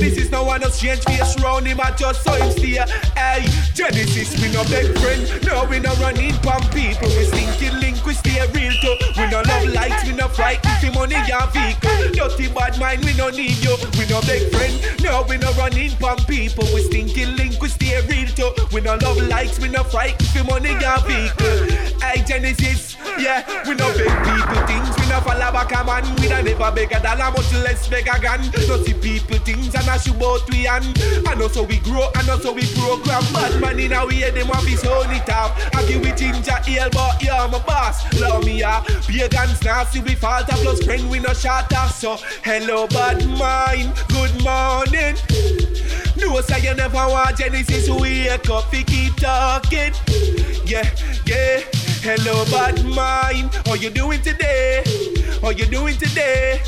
Genesis 0.01 0.31
no 0.31 0.45
one 0.45 0.63
else 0.63 0.81
change 0.81 1.05
face 1.05 1.39
round 1.43 1.67
him 1.67 1.79
I 1.79 1.91
just 1.91 2.25
saw 2.25 2.33
him 2.33 2.51
steer. 2.53 2.87
Hey, 3.15 3.45
Genesis 3.75 4.33
we 4.41 4.51
no 4.51 4.65
big 4.65 4.97
friend. 4.99 5.29
No 5.45 5.67
we 5.69 5.79
no 5.79 5.93
running 5.97 6.33
from 6.41 6.63
people. 6.73 7.09
We 7.09 7.25
stinking 7.29 7.79
link 7.81 8.03
we 8.07 8.15
stay 8.15 8.41
real 8.55 8.73
too. 8.81 8.97
We 9.19 9.29
no 9.29 9.43
love 9.45 9.69
likes, 9.69 10.07
we 10.07 10.15
no 10.15 10.29
frightened 10.29 10.73
for 10.81 10.91
money 10.99 11.17
and 11.17 11.53
vehicle. 11.53 12.17
Dirty 12.17 12.49
bad 12.49 12.81
mind 12.81 13.05
we 13.05 13.13
no 13.13 13.29
need 13.29 13.61
you. 13.61 13.77
We 13.99 14.09
no 14.09 14.23
big 14.23 14.49
friend. 14.49 14.81
No 15.03 15.27
we 15.29 15.37
no 15.37 15.53
running 15.53 15.91
from 15.91 16.17
people. 16.25 16.65
We 16.73 16.81
stinking 16.81 17.37
link 17.37 17.61
we 17.61 17.69
stay 17.69 18.01
real 18.09 18.29
too. 18.33 18.53
We 18.73 18.81
no 18.81 18.97
love 18.97 19.21
likes, 19.29 19.61
we 19.61 19.69
no 19.69 19.85
frightened 19.85 20.29
for 20.31 20.45
money 20.45 20.71
and 20.71 21.03
vehicle. 21.05 22.01
Hey 22.01 22.25
Genesis, 22.25 22.97
yeah, 23.19 23.45
we 23.69 23.75
no 23.75 23.93
big 23.93 24.09
people 24.25 24.65
things. 24.65 25.00
Follow 25.25 25.53
back 25.53 25.73
a 25.73 25.85
man. 25.85 26.05
We 26.17 26.29
no 26.29 26.41
never 26.41 26.73
beg 26.73 26.93
a 26.93 27.01
dollar, 27.01 27.31
much 27.31 27.53
less 27.53 27.89
beg 27.89 28.09
a 28.09 28.19
gun. 28.21 28.41
No 28.69 28.83
see 28.83 28.95
people 28.95 29.39
things 29.39 29.75
and 29.75 29.89
I 29.89 29.97
shoot 29.99 30.19
both 30.19 30.49
we 30.51 30.67
and 30.67 30.85
And 31.27 31.43
also 31.43 31.65
we 31.65 31.79
grow 31.79 32.09
and 32.15 32.29
also 32.29 32.53
we 32.53 32.67
program. 32.75 33.23
Bad 33.33 33.61
man 33.61 33.79
in 33.79 33.93
a 33.93 34.07
way 34.07 34.31
them 34.31 34.49
want 34.49 34.67
his 34.67 34.85
own 34.85 35.11
it 35.11 35.29
up. 35.29 35.57
I 35.75 35.85
give 35.87 36.05
it 36.07 36.17
ginger 36.17 36.59
ale, 36.69 36.91
but 36.91 37.23
yeah, 37.23 37.49
my 37.51 37.59
boss. 37.61 38.03
Love 38.21 38.45
me, 38.45 38.61
yeah. 38.61 38.83
Pagans 39.07 39.63
now 39.63 39.85
see 39.85 40.01
we 40.01 40.15
falter 40.15 40.57
plus 40.57 40.83
friend 40.83 41.09
we 41.11 41.19
no 41.19 41.33
shatter. 41.33 41.93
So 41.93 42.17
hello, 42.43 42.87
bad 42.89 43.27
mind. 43.27 43.93
Good 44.09 44.43
morning. 44.43 45.17
No 46.17 46.41
say 46.41 46.61
you 46.61 46.75
never 46.75 46.97
want 46.97 47.37
Genesis 47.39 47.89
wake 47.89 48.49
up, 48.51 48.71
we 48.73 48.85
keep 48.85 49.17
talking. 49.17 49.93
Yeah, 50.65 50.89
yeah. 51.27 51.80
Hello, 52.03 52.47
bad 52.47 52.83
mind. 52.87 53.53
How 53.67 53.75
you 53.75 53.91
doing 53.91 54.23
today? 54.23 54.83
How 55.43 55.51
you 55.51 55.67
doing 55.67 55.99
today? 55.99 56.63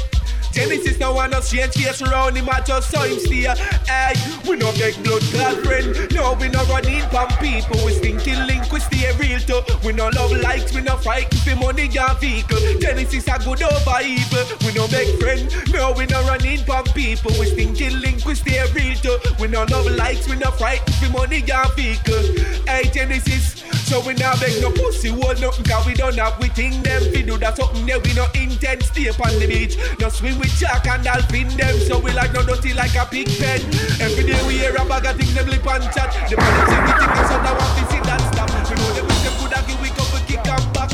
Genesis 0.52 0.99
no 0.99 1.14
want 1.14 1.32
no 1.32 1.40
change 1.40 1.73
case 1.73 2.02
around 2.02 2.37
him, 2.37 2.49
I 2.49 2.61
just 2.61 2.90
saw 2.90 3.02
him 3.02 3.18
stay. 3.18 3.49
Hey, 3.88 4.12
we 4.47 4.56
no 4.56 4.71
make 4.73 5.02
blood 5.02 5.23
girlfriend. 5.32 6.12
No, 6.12 6.35
we 6.35 6.49
no 6.49 6.62
running 6.66 7.09
from 7.09 7.28
people. 7.40 7.80
We 7.85 7.92
stinking 7.92 8.47
link, 8.47 8.71
we 8.71 8.80
stay 8.80 9.11
real 9.18 9.40
too. 9.40 9.62
We 9.85 9.92
no 9.92 10.09
love 10.09 10.32
likes, 10.32 10.75
we 10.75 10.82
no 10.82 10.97
fight 10.97 11.32
for 11.35 11.56
money 11.56 11.88
and 11.88 12.18
vehicle. 12.18 12.59
Genesis 12.80 13.26
a 13.28 13.38
good 13.38 13.62
over 13.62 14.00
evil. 14.04 14.44
We 14.64 14.73
no 14.75 14.87
make 14.88 15.18
friend. 15.18 15.49
No, 15.73 15.92
we 15.92 16.04
no 16.06 16.23
running 16.28 16.64
from 16.64 16.85
people. 16.92 17.32
We 17.40 17.47
stinking 17.47 18.00
link, 18.00 18.25
we 18.26 18.35
stay 18.35 18.62
real 18.75 18.94
too. 18.97 19.18
We 19.40 19.49
no 19.49 19.64
love 19.64 19.90
likes, 19.92 20.28
we 20.28 20.37
no 20.37 20.50
fight 20.50 20.80
for 21.00 21.11
money 21.11 21.42
and 21.50 21.73
vehicle. 21.73 22.23
Hey, 22.68 22.90
Genesis. 22.92 23.62
So 23.92 24.00
we 24.06 24.14
now 24.14 24.32
beg 24.40 24.62
no 24.62 24.71
pussy 24.71 25.09
hold 25.09 25.38
nothing 25.38 25.66
cause 25.66 25.85
we 25.85 25.92
don't 25.92 26.16
have 26.16 26.40
we 26.40 26.49
think 26.49 26.82
them 26.82 27.02
fi 27.12 27.21
do 27.21 27.37
that 27.37 27.59
something 27.59 27.85
there 27.85 28.00
we 28.00 28.14
no 28.14 28.26
intend 28.35 28.82
stay 28.82 29.09
upon 29.09 29.38
the 29.38 29.47
beach 29.47 29.76
No 30.00 30.09
swim 30.09 30.40
with 30.42 30.58
shark 30.58 30.87
and 30.88 31.04
dolphin 31.04 31.49
them 31.56 31.78
so 31.87 31.99
we 32.00 32.11
like 32.12 32.32
no 32.34 32.42
dirty 32.42 32.75
like 32.75 32.94
a 32.96 33.06
pig 33.06 33.28
pen 33.38 33.62
Every 34.02 34.26
day 34.26 34.40
we 34.46 34.58
hear 34.58 34.75
a 34.75 34.84
bag 34.84 35.06
of 35.06 35.16
things 35.16 35.34
them 35.34 35.46
lip 35.46 35.66
and 35.66 35.84
chat 35.94 36.11
The 36.28 36.37
politics 36.37 36.82
we 36.82 36.92
think 36.99 37.14
and 37.14 37.46
I 37.46 37.52
want 37.54 37.72
to 37.78 37.82
see 37.87 38.02
that 38.02 38.20
stop 38.34 38.50
We 38.50 38.75
know 38.75 38.90
them 38.90 39.06
with 39.06 39.22
them 39.22 39.34
coulda 39.38 39.62
give 39.66 39.80
we 39.80 39.88
couple 39.94 40.18
kick 40.26 40.42
and 40.42 40.66
box 40.75 40.90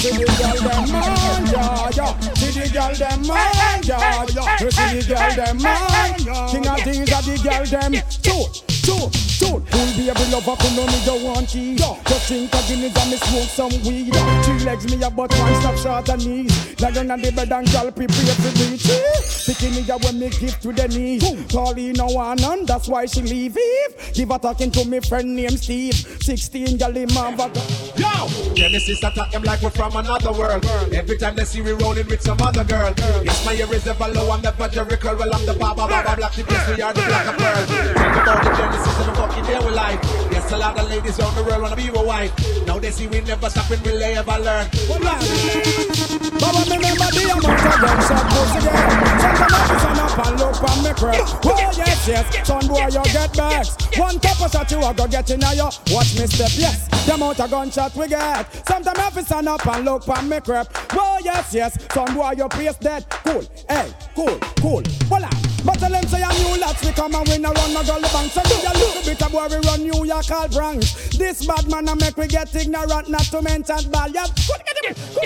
See 0.00 0.16
the 0.16 0.24
girl 0.32 0.56
them 0.56 0.88
man, 0.88 1.44
yeah, 1.52 1.90
yeah. 1.92 2.12
See 2.34 2.50
the 2.56 2.64
girl 2.72 2.94
them 2.94 3.20
man, 3.26 3.82
yeah, 3.84 4.24
yeah. 4.32 4.56
See 4.56 4.88
the 4.96 5.04
girl 5.08 5.32
them 5.36 5.56
man. 5.60 6.16
King 6.48 6.66
of 6.66 6.80
things 6.80 7.12
are 7.12 7.22
the 7.22 7.36
girl 7.44 7.64
them. 7.66 7.92
Two, 8.22 8.79
two, 8.90 9.10
two. 9.38 9.54
Full 9.70 9.90
baby 9.96 10.24
lover, 10.30 10.56
could 10.56 10.74
know 10.74 10.86
me 10.86 10.98
don't 11.04 11.22
want 11.22 11.48
key. 11.48 11.76
Just 11.76 12.28
think 12.28 12.54
of 12.54 12.66
Guinness 12.66 12.96
and 12.96 13.10
me 13.10 13.16
smoke 13.16 13.48
some 13.48 13.74
weed. 13.86 14.14
Three 14.44 14.64
legs 14.64 14.86
me 14.90 15.02
a 15.02 15.10
but 15.10 15.30
one 15.38 15.54
stop 15.60 15.76
short 15.76 16.08
of 16.08 16.26
knees. 16.26 16.80
Lion 16.80 17.10
on 17.10 17.20
the 17.20 17.30
bed 17.30 17.52
and 17.52 17.70
girl 17.70 17.90
prepare 17.90 18.34
for 18.34 18.52
reach. 18.58 18.86
Picking 19.46 19.74
me 19.74 19.90
up 19.90 20.02
when 20.04 20.18
me 20.18 20.30
give 20.30 20.58
to 20.60 20.72
the 20.72 20.88
knees. 20.88 21.22
Calling 21.50 21.92
no 21.92 22.06
one 22.06 22.42
and 22.42 22.66
that's 22.66 22.88
why 22.88 23.06
she 23.06 23.22
leave. 23.22 23.56
Eve. 23.56 24.12
Give 24.14 24.30
a 24.30 24.38
talking 24.38 24.70
to 24.72 24.84
me 24.84 25.00
friend 25.00 25.36
named 25.36 25.60
Steve. 25.60 25.94
16 25.94 26.76
gal 26.76 26.96
in 26.96 27.08
my 27.14 27.30
Yo! 27.96 28.54
Genesis 28.54 29.02
attack 29.02 29.30
them 29.30 29.42
like 29.42 29.62
we're 29.62 29.70
from 29.70 29.96
another 29.96 30.32
world. 30.32 30.64
Every 30.92 31.16
time 31.16 31.36
they 31.36 31.44
see 31.44 31.60
we 31.60 31.72
rolling 31.72 32.06
with 32.06 32.22
some 32.22 32.40
other 32.40 32.64
girl. 32.64 32.92
Yes, 33.24 33.44
my 33.46 33.54
ear 33.54 33.72
is 33.72 33.86
ever 33.86 34.08
low, 34.08 34.30
I'm 34.30 34.42
never 34.42 34.68
Jericho. 34.68 35.16
Well, 35.16 35.34
I'm 35.34 35.46
the 35.46 35.54
Baba 35.54 35.86
Baba 35.86 36.16
Black, 36.16 36.34
the 36.34 36.44
place 36.44 36.76
we 36.76 36.82
are 36.82 36.92
the 36.92 37.02
black 37.02 37.26
of 37.26 37.36
pearl. 37.38 37.66
Talk 37.66 38.22
about 38.22 38.44
the 38.44 38.50
Genesis 38.56 38.79
and 38.86 39.08
the 39.08 39.14
fucking 39.14 39.44
day 39.44 39.58
we 39.58 39.70
life. 39.70 40.00
Yes, 40.30 40.52
a 40.52 40.56
lot 40.56 40.78
of 40.78 40.88
ladies 40.88 41.18
around 41.18 41.34
the 41.36 41.42
world 41.44 41.62
wanna 41.62 41.76
be 41.76 41.84
your 41.84 42.04
wife. 42.04 42.32
Now 42.66 42.78
they 42.78 42.90
see 42.90 43.06
we 43.06 43.20
never 43.20 43.50
stop 43.50 43.70
and 43.70 43.82
we 43.82 43.92
ever 44.02 44.38
learn. 44.38 44.66
Me 46.50 46.76
remember 46.76 47.08
the 47.12 47.22
amount 47.30 47.46
of 47.46 47.76
gunshot 47.80 48.24
pussy 48.30 48.60
there. 48.60 48.90
Sometimes 49.20 49.52
I 49.52 49.78
stand 49.78 50.00
up 50.00 50.18
and 50.26 50.36
look 50.40 50.62
on 50.62 50.78
me 50.84 50.92
crib. 50.92 51.24
Oh 51.44 51.72
yes, 51.76 52.08
yes, 52.08 52.46
son 52.46 52.66
boy 52.68 52.86
you 52.86 53.02
get 53.12 53.32
bags. 53.36 53.76
One 53.96 54.18
couple 54.20 54.48
shot 54.48 54.70
you 54.70 54.82
a 54.82 54.92
go 54.92 55.06
get 55.06 55.30
in 55.30 55.40
your. 55.40 55.70
Watch 55.90 56.18
me 56.18 56.26
step, 56.26 56.50
yes. 56.56 56.88
The 57.06 57.14
amount 57.14 57.40
of 57.40 57.50
gunshot 57.50 57.94
we 57.94 58.08
get. 58.08 58.66
Sometimes 58.66 58.98
I 58.98 59.22
stand 59.22 59.48
up 59.48 59.66
and 59.66 59.84
look 59.84 60.08
on 60.08 60.28
me 60.28 60.40
crib. 60.40 60.66
Oh 60.92 61.18
yes, 61.22 61.54
yes, 61.54 61.78
son 61.92 62.14
boy 62.14 62.32
your 62.36 62.48
place 62.48 62.76
dead. 62.76 63.06
Cool, 63.08 63.44
hey, 63.68 63.92
cool, 64.14 64.38
cool. 64.60 64.82
Well 65.10 65.24
on. 65.24 65.30
But 65.64 65.78
tell 65.78 65.90
them 65.90 66.04
say 66.06 66.22
a 66.22 66.28
new 66.28 66.58
lots 66.60 66.84
we 66.84 66.92
come 66.92 67.14
and 67.14 67.28
we 67.28 67.38
no 67.38 67.52
run 67.52 67.72
no 67.74 67.82
girl 67.84 68.00
bank. 68.00 68.32
So 68.32 68.42
do 68.42 68.59
a 68.64 68.72
little 68.78 69.02
bit 69.02 69.22
of 69.22 69.32
run 69.66 69.82
New 69.82 70.04
York 70.04 70.30
all 70.30 70.48
Bronx. 70.48 71.08
This 71.16 71.44
bad 71.46 71.68
man 71.68 71.88
a 71.88 71.96
make 71.96 72.16
we 72.16 72.26
get 72.26 72.54
ignorant, 72.54 73.08
not 73.08 73.22
to 73.22 73.42
mention 73.42 73.90
ball. 73.90 74.08
Yeah, 74.08 74.26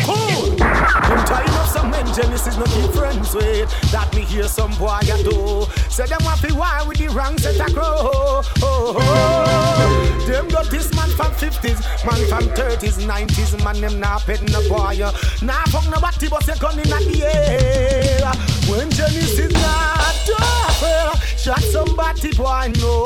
Cool. 0.02 0.56
Them 0.56 1.24
time 1.24 1.48
of 1.60 1.68
some 1.68 1.90
men 1.90 2.06
is 2.08 2.58
no 2.58 2.64
friends 2.92 3.34
with. 3.34 3.70
That 3.92 4.12
me 4.14 4.22
hear 4.22 4.44
some 4.44 4.72
boy 4.76 4.98
a 5.02 5.22
do. 5.22 5.66
Say 5.88 6.06
them 6.06 6.20
to 6.20 6.54
war 6.54 6.86
with 6.86 6.98
the 6.98 7.08
wrong 7.08 7.38
set 7.38 7.60
a 7.60 7.72
crow. 7.72 7.84
Oh, 7.84 8.42
oh, 8.62 8.94
oh. 8.98 10.26
Them 10.26 10.48
got 10.48 10.70
this 10.70 10.92
man 10.94 11.08
from 11.10 11.32
50s, 11.32 11.80
man 12.04 12.28
from 12.28 12.48
30s, 12.54 13.04
90s. 13.06 13.64
Man 13.64 13.80
them 13.80 14.00
not 14.00 14.22
petting 14.22 14.46
the 14.46 14.66
boy. 14.68 14.98
Nah 15.44 15.64
fuck 15.66 15.88
nobody 15.90 16.28
but 16.28 16.42
say 16.42 16.58
gun 16.58 16.78
in 16.78 16.88
the 16.88 17.24
air. 17.24 18.32
When 18.68 18.90
Genesis 18.90 19.52
not 19.52 20.28
afraid, 20.28 21.13
shot 21.44 21.60
somebody 21.60 22.32
boy 22.32 22.72
no. 22.80 23.04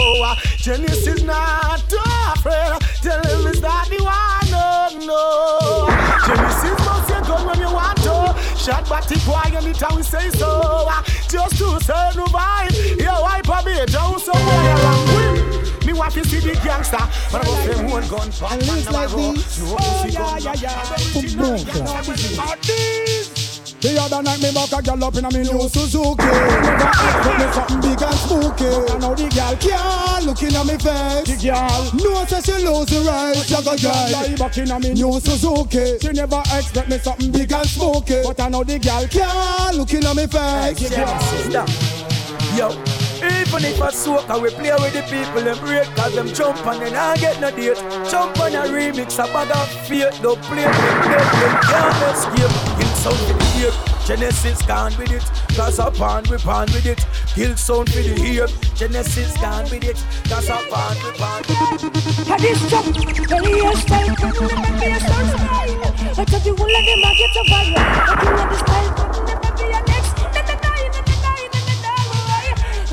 Genesis 0.59 1.23
not 1.25 1.83
afraid. 1.93 2.81
Tell 3.03 3.21
him 3.25 3.47
it's 3.49 3.61
not 3.61 3.89
the 3.89 3.99
one 3.99 4.51
no 4.53 4.89
no. 5.07 5.89
Genesis 6.25 6.79
must 6.87 7.09
say 7.09 7.21
gun 7.27 7.47
when 7.47 7.59
you 7.59 7.73
want 7.73 7.99
to. 7.99 8.35
Shot 8.57 8.89
body 8.89 9.19
boy 9.27 9.43
anytime 9.57 9.97
we 9.97 10.03
say 10.05 10.31
so. 10.31 10.89
Just 11.29 11.59
to 11.59 11.81
survive. 11.81 12.71
Yeah, 12.97 13.21
wipe 13.21 13.49
a 13.49 13.63
bit 13.65 13.91
down 13.91 14.21
somewhere 14.21 14.75
along 14.77 15.07
with. 15.17 15.85
Me 15.85 15.93
want 15.93 16.15
to 16.15 16.25
see 16.25 16.39
the 16.39 16.55
gangster, 16.63 16.99
but 17.33 17.45
I 17.45 17.49
want 17.49 17.67
them 17.67 17.91
one 17.91 18.07
gun. 18.09 18.31
And 18.53 18.67
live 18.69 18.91
like 18.93 19.11
this. 19.11 19.61
Oh 19.65 20.07
yeah 20.09 20.39
yeah 20.39 20.55
yeah. 20.55 21.19
The 23.81 23.97
other 24.01 24.23
night 24.25 24.43
me 24.43 24.51
back 24.53 24.73
a 24.73 24.83
girl 24.83 25.05
up 25.05 25.15
in 25.15 25.25
a 25.25 25.31
me 25.31 25.47
new 25.47 25.69
Suzuki. 25.69 26.27
Never 26.27 26.91
expect 26.91 27.39
me 27.39 27.47
something 27.55 27.81
big 27.81 28.03
and 28.03 28.19
spooky. 28.19 28.71
But 28.91 28.99
now 28.99 29.15
the 29.15 29.29
girl 29.31 29.55
can't 29.55 30.25
look 30.27 30.43
in 30.43 30.57
a 30.57 30.65
me 30.67 30.77
face. 30.83 31.31
The 31.31 31.37
girl. 31.47 31.83
Know 31.95 32.25
say 32.27 32.43
she 32.43 32.59
lose 32.59 32.91
the 32.91 33.07
right. 33.07 33.39
Like 33.39 33.71
a 33.71 33.77
girl 33.79 34.11
lie 34.11 34.35
back 34.35 34.59
in 34.59 34.71
a 34.71 34.81
me 34.81 34.95
new 34.95 35.21
Suzuki. 35.21 35.99
She 36.03 36.11
never 36.11 36.43
expect 36.51 36.89
me 36.89 36.99
something 36.99 37.31
big 37.31 37.53
and 37.53 37.69
spooky. 37.69 38.19
But 38.25 38.41
I 38.41 38.49
know 38.49 38.65
the 38.65 38.81
girl 38.81 39.07
can't 39.07 39.77
look 39.77 39.95
in 39.95 40.05
a 40.05 40.13
me 40.13 40.27
face. 40.27 40.79
sister. 40.83 41.65
Yo, 42.59 42.75
even 43.29 43.65
if 43.65 43.81
I 43.81 43.91
soak, 43.91 44.29
I 44.29 44.37
will 44.37 44.51
play 44.51 44.73
with 44.73 44.93
the 44.93 45.03
people 45.03 45.47
and 45.47 45.61
break 45.61 45.87
Cause 45.97 46.15
them 46.15 46.29
jump 46.29 46.65
and 46.67 46.83
then 46.83 46.95
I 46.97 47.17
get 47.17 47.41
no 47.41 47.51
date. 47.51 47.77
Jump 48.11 48.39
on 48.41 48.55
a 48.55 48.63
remix, 48.69 49.19
a 49.19 49.27
bag 49.33 49.51
of 49.51 49.69
fate 49.87 50.13
Don't 50.23 50.41
play 50.43 50.67
with 50.67 51.03
them, 51.05 51.27
them 51.41 51.55
can't 51.63 52.03
escape. 52.11 52.55
Kill 52.79 52.95
sound 52.97 53.21
for 53.27 53.35
the 53.37 53.49
ear, 53.61 53.73
Genesis 54.07 54.63
gone 54.63 54.97
with 54.99 55.13
it 55.13 55.25
Cause 55.57 55.79
I 55.79 55.91
pan, 55.91 56.25
we 56.31 56.39
pan 56.39 56.67
with 56.73 56.87
it. 56.87 57.05
Kill 57.35 57.57
sound 57.57 57.91
for 57.91 58.03
the 58.03 58.15
ear, 58.23 58.47
Genesis 58.75 59.37
gone 59.39 59.65
with 59.71 59.85
it 59.85 59.99
Cause 60.29 60.51
I 60.51 60.63
pan, 60.69 60.97
we 61.05 61.11
pan 61.19 61.43
I 62.31 62.37
this 62.39 62.61
jump, 62.71 62.95
the 62.95 63.39
real 63.45 63.75
style, 63.77 64.11
a 64.11 65.01
star 65.01 65.25
style. 65.29 65.99
I 66.19 66.25
tell 66.25 66.43
you 66.43 66.53
all 66.53 66.77
of 66.77 66.85
them 66.85 67.05
I 67.05 67.15
get 67.15 67.37
a 67.37 67.43
viral. 67.49 67.79
I 67.79 68.49
the 68.49 68.57
style, 68.59 68.91
couldn't 68.97 69.27
never 69.27 69.51
be 69.57 69.65
a 69.73 69.88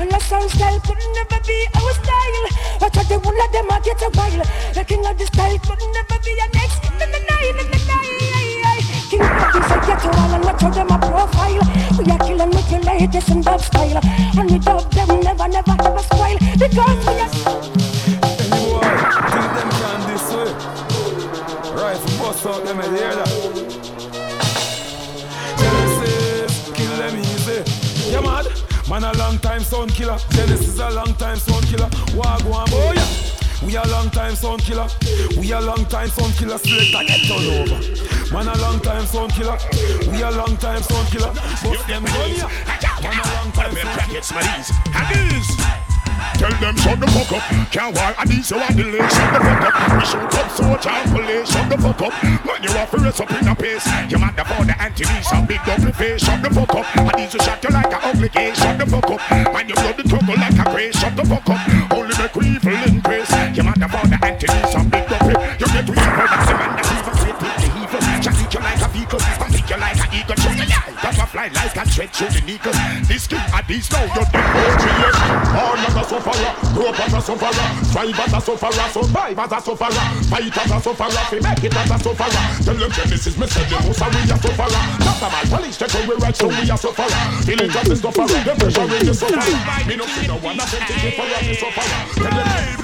And 0.06 0.14
the 0.14 0.20
sound 0.20 0.48
style 0.48 0.78
couldn't 0.86 1.12
never 1.14 1.42
be 1.42 1.66
our 1.74 1.92
style. 1.98 2.46
I 2.80 2.88
tell 2.94 3.10
you 3.10 3.18
all 3.26 3.42
of 3.42 3.50
them 3.50 3.66
I 3.68 3.80
get 3.82 4.00
a 4.02 4.10
viral. 4.14 4.46
The 4.72 4.84
king 4.84 5.04
of 5.04 5.18
the 5.18 5.26
style 5.26 5.58
couldn't 5.58 5.92
never 5.98 6.18
be 6.22 6.30
a 6.30 6.46
next. 6.54 6.78
Na 6.94 7.06
na 7.10 7.18
na, 7.26 7.34
na 7.50 7.64
na 7.66 7.78
na, 7.90 8.72
King 9.10 9.26
of 9.26 9.50
this 9.50 9.66
I 9.66 9.82
get 9.82 9.98
to 10.02 10.10
all 10.14 10.30
and 10.30 10.44
watch 10.44 10.62
how 10.62 10.70
them 10.70 10.90
a 10.94 10.98
profile. 11.02 11.66
We 11.98 12.06
are 12.06 12.18
killing 12.22 12.50
with 12.50 12.70
your 12.70 12.82
latest 12.82 13.30
and 13.30 13.42
dub 13.42 13.60
style. 13.60 13.98
And 14.38 14.48
we 14.48 14.58
dub 14.60 14.88
them 14.92 15.08
never, 15.26 15.48
never, 15.48 15.74
ever 15.74 15.98
spoil. 15.98 16.38
Because 16.54 16.98
we 17.02 17.14
are. 17.18 17.30
Boy, 18.54 18.86
think 19.34 19.50
them 19.58 19.70
can 19.74 20.00
this 20.06 20.26
way. 20.30 20.54
Right, 21.74 21.98
bust 22.22 22.46
out 22.46 22.64
them, 22.64 22.78
you 22.78 22.90
hear 22.94 23.10
that? 23.16 23.75
Man 28.88 29.02
a 29.02 29.12
long 29.18 29.38
time 29.38 29.62
sound 29.62 29.92
killer. 29.94 30.16
Genesis 30.30 30.78
a 30.78 30.90
long 30.90 31.12
time 31.14 31.36
sound 31.38 31.66
killer. 31.66 31.88
Wagwan 32.14 32.66
oh, 32.70 32.94
boy. 32.94 33.66
We 33.66 33.74
a 33.74 33.84
long 33.88 34.10
time 34.10 34.36
sound 34.36 34.62
killer. 34.62 34.86
We 35.38 35.50
a 35.52 35.60
long 35.60 35.84
time 35.86 36.08
sound 36.08 36.34
killer. 36.34 36.58
Straight 36.58 36.92
to 36.92 37.04
get 37.04 37.26
turned 37.26 37.72
over. 37.72 37.80
Man 38.32 38.46
a 38.46 38.56
long 38.62 38.78
time 38.80 39.04
sound 39.06 39.32
killer. 39.32 39.58
We 40.12 40.22
a 40.22 40.30
long 40.30 40.56
time 40.58 40.82
sound 40.82 41.08
killer. 41.08 41.32
Bust 41.34 41.86
them 41.88 42.04
oh, 42.06 42.14
gun 42.14 42.30
ya. 42.36 42.48
Man 43.02 43.18
a 43.18 43.26
long 43.34 43.52
time 43.52 43.74
sound 43.74 44.00
killer. 44.06 45.85
Tell 46.34 46.52
them 46.60 46.76
shut 46.76 46.98
the 47.00 47.06
fuck 47.06 47.32
up. 47.32 47.42
Can't 47.70 47.94
war 47.94 48.12
and 48.18 48.28
these 48.28 48.50
you 48.50 48.58
want 48.58 48.76
delay. 48.76 49.06
Shut 49.08 49.30
the 49.32 49.40
fuck 49.40 49.64
up. 49.66 49.74
We 49.94 50.02
shoot 50.06 50.34
up 50.34 50.48
soldier 50.50 50.90
and 50.90 51.10
police. 51.10 51.48
Shut 51.50 51.66
the 51.70 51.76
fuck 51.78 52.02
up. 52.02 52.12
Man, 52.22 52.62
you 52.62 52.70
to 52.70 52.96
race 52.98 53.20
up 53.20 53.30
in 53.30 53.48
a 53.48 53.54
pace. 53.54 53.86
You 54.10 54.18
mad 54.18 54.36
for 54.36 54.64
the 54.64 54.74
anti-knees 54.80 55.28
and 55.32 55.48
big 55.48 55.60
double 55.64 55.92
face. 55.92 56.22
Shut 56.22 56.42
the 56.42 56.50
fuck 56.50 56.74
up. 56.74 56.86
And 56.96 57.10
these 57.18 57.34
you 57.34 57.40
shot 57.40 57.62
you 57.62 57.70
like 57.70 57.92
a 57.92 57.98
ugly 58.06 58.28
case. 58.28 58.58
Shut 58.58 58.78
the 58.78 58.86
fuck 58.86 59.10
up. 59.10 59.20
Man, 59.30 59.68
you 59.68 59.74
blood 59.74 59.96
the 59.96 60.02
trouble 60.02 60.36
like 60.36 60.58
a 60.58 60.64
grace. 60.70 60.98
Shut 60.98 61.16
the 61.16 61.24
fuck 61.24 61.48
up. 61.48 61.60
Only 61.92 62.14
make 62.18 62.36
evil 62.36 62.82
increase. 62.90 63.30
You 63.56 63.62
mad 63.62 63.82
for 63.90 64.06
the 64.06 64.18
anti-knees 64.22 64.74
and 64.74 64.90
big 64.90 65.08
double. 65.08 65.25
Fly 71.36 71.48
like 71.52 71.76
a 71.76 71.84
stretch. 71.90 72.16
through 72.16 72.32
the 72.32 72.40
knickers. 72.48 72.76
This 73.08 73.26
king 73.26 73.44
at 73.52 73.68
this 73.68 73.90
now, 73.92 74.04
you're 74.08 74.24
the 74.24 74.40
OGS. 74.40 75.18
Born 75.52 75.80
as 75.84 75.96
a 76.00 76.04
sufferer, 76.08 76.52
up 76.88 77.00
as 77.00 77.12
a 77.12 77.20
sufferer, 77.20 77.68
strive 77.84 78.20
as 78.24 78.32
a 78.32 78.40
sufferer, 78.40 78.88
survive 78.88 79.38
as 79.38 79.52
a 79.52 79.60
sufferer, 79.60 80.06
fight 80.32 80.56
as 80.56 80.70
a 80.72 80.78
sufferer, 80.80 81.24
fi 81.28 81.38
make 81.44 81.64
it 81.64 81.76
as 81.76 81.90
a 81.90 81.98
sufferer. 82.00 82.44
Tell 82.64 82.76
them 82.76 82.90
Genesis, 82.90 83.36
me 83.36 83.46
say 83.46 83.64
the 83.68 83.76
most 83.84 84.00
we 84.00 84.20
a 84.24 84.36
sufferer. 84.40 84.82
Not 85.04 85.20
a 85.20 85.28
man, 85.28 85.46
police 85.52 85.76
check 85.76 85.92
we 86.08 86.14
right, 86.16 86.36
so 86.36 86.48
we 86.48 86.64
a 86.64 86.76
sufferer. 86.76 87.20
Feeling 87.44 87.70
just 87.70 87.88
the 87.88 87.96
sufferer, 87.96 88.40
the 88.40 88.52
pressure 88.56 88.96
in 88.96 89.06
the 89.06 89.14
sufferer. 89.14 89.86
Me 89.86 89.96
no 89.96 90.06
see 90.06 90.26
no 90.26 90.36
one, 90.40 90.56
I 90.56 90.64
send 90.64 90.88
it 90.88 91.12
for 91.12 91.28
a 91.28 91.52
sufferer. 91.52 92.00
Tell 92.16 92.32
them, 92.32 92.76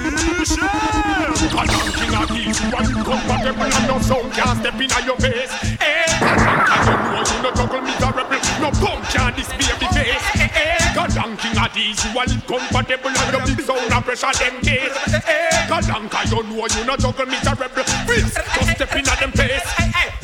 I'm 0.43 1.67
king 1.93 2.13
of 2.15 2.27
these, 2.29 2.59
one 2.71 2.93
compatible 3.03 3.63
and 3.63 3.87
no 3.87 3.99
sound 3.99 4.31
can't 4.33 4.59
step 4.59 4.75
in 4.75 5.05
your 5.05 5.17
face. 5.17 5.51
Eh, 5.79 6.19
cause 6.19 6.87
you 6.87 6.97
know 6.99 7.23
you 7.23 7.41
no 7.43 7.51
juggle 7.55 7.81
miserable, 7.81 8.32
no 8.63 8.71
punk 8.79 9.03
can't 9.11 9.35
this 9.35 9.51
baby 9.59 9.87
face. 9.91 10.23
Eh, 10.39 10.47
eh, 10.47 10.79
eh. 10.79 10.95
cause 10.95 11.17
I'm 11.19 11.35
king 11.35 11.59
of 11.59 11.67
these, 11.75 11.99
one 12.15 12.31
compatible 12.47 13.11
and 13.11 13.29
no 13.35 13.39
big 13.43 13.59
sound 13.59 13.91
and 13.91 14.03
pressure 14.07 14.31
them 14.39 14.55
case. 14.63 14.95
Eh, 15.11 15.19
eh. 15.19 15.67
cause 15.67 15.91
I'm 15.91 16.07
you 16.07 16.43
know 16.47 16.63
you 16.71 16.83
no 16.87 16.95
juggle 16.95 17.27
miserable, 17.27 17.83
face, 18.07 18.31
just 18.31 18.71
step 18.71 18.95
in 18.95 19.03
them 19.03 19.31
face. 19.35 19.67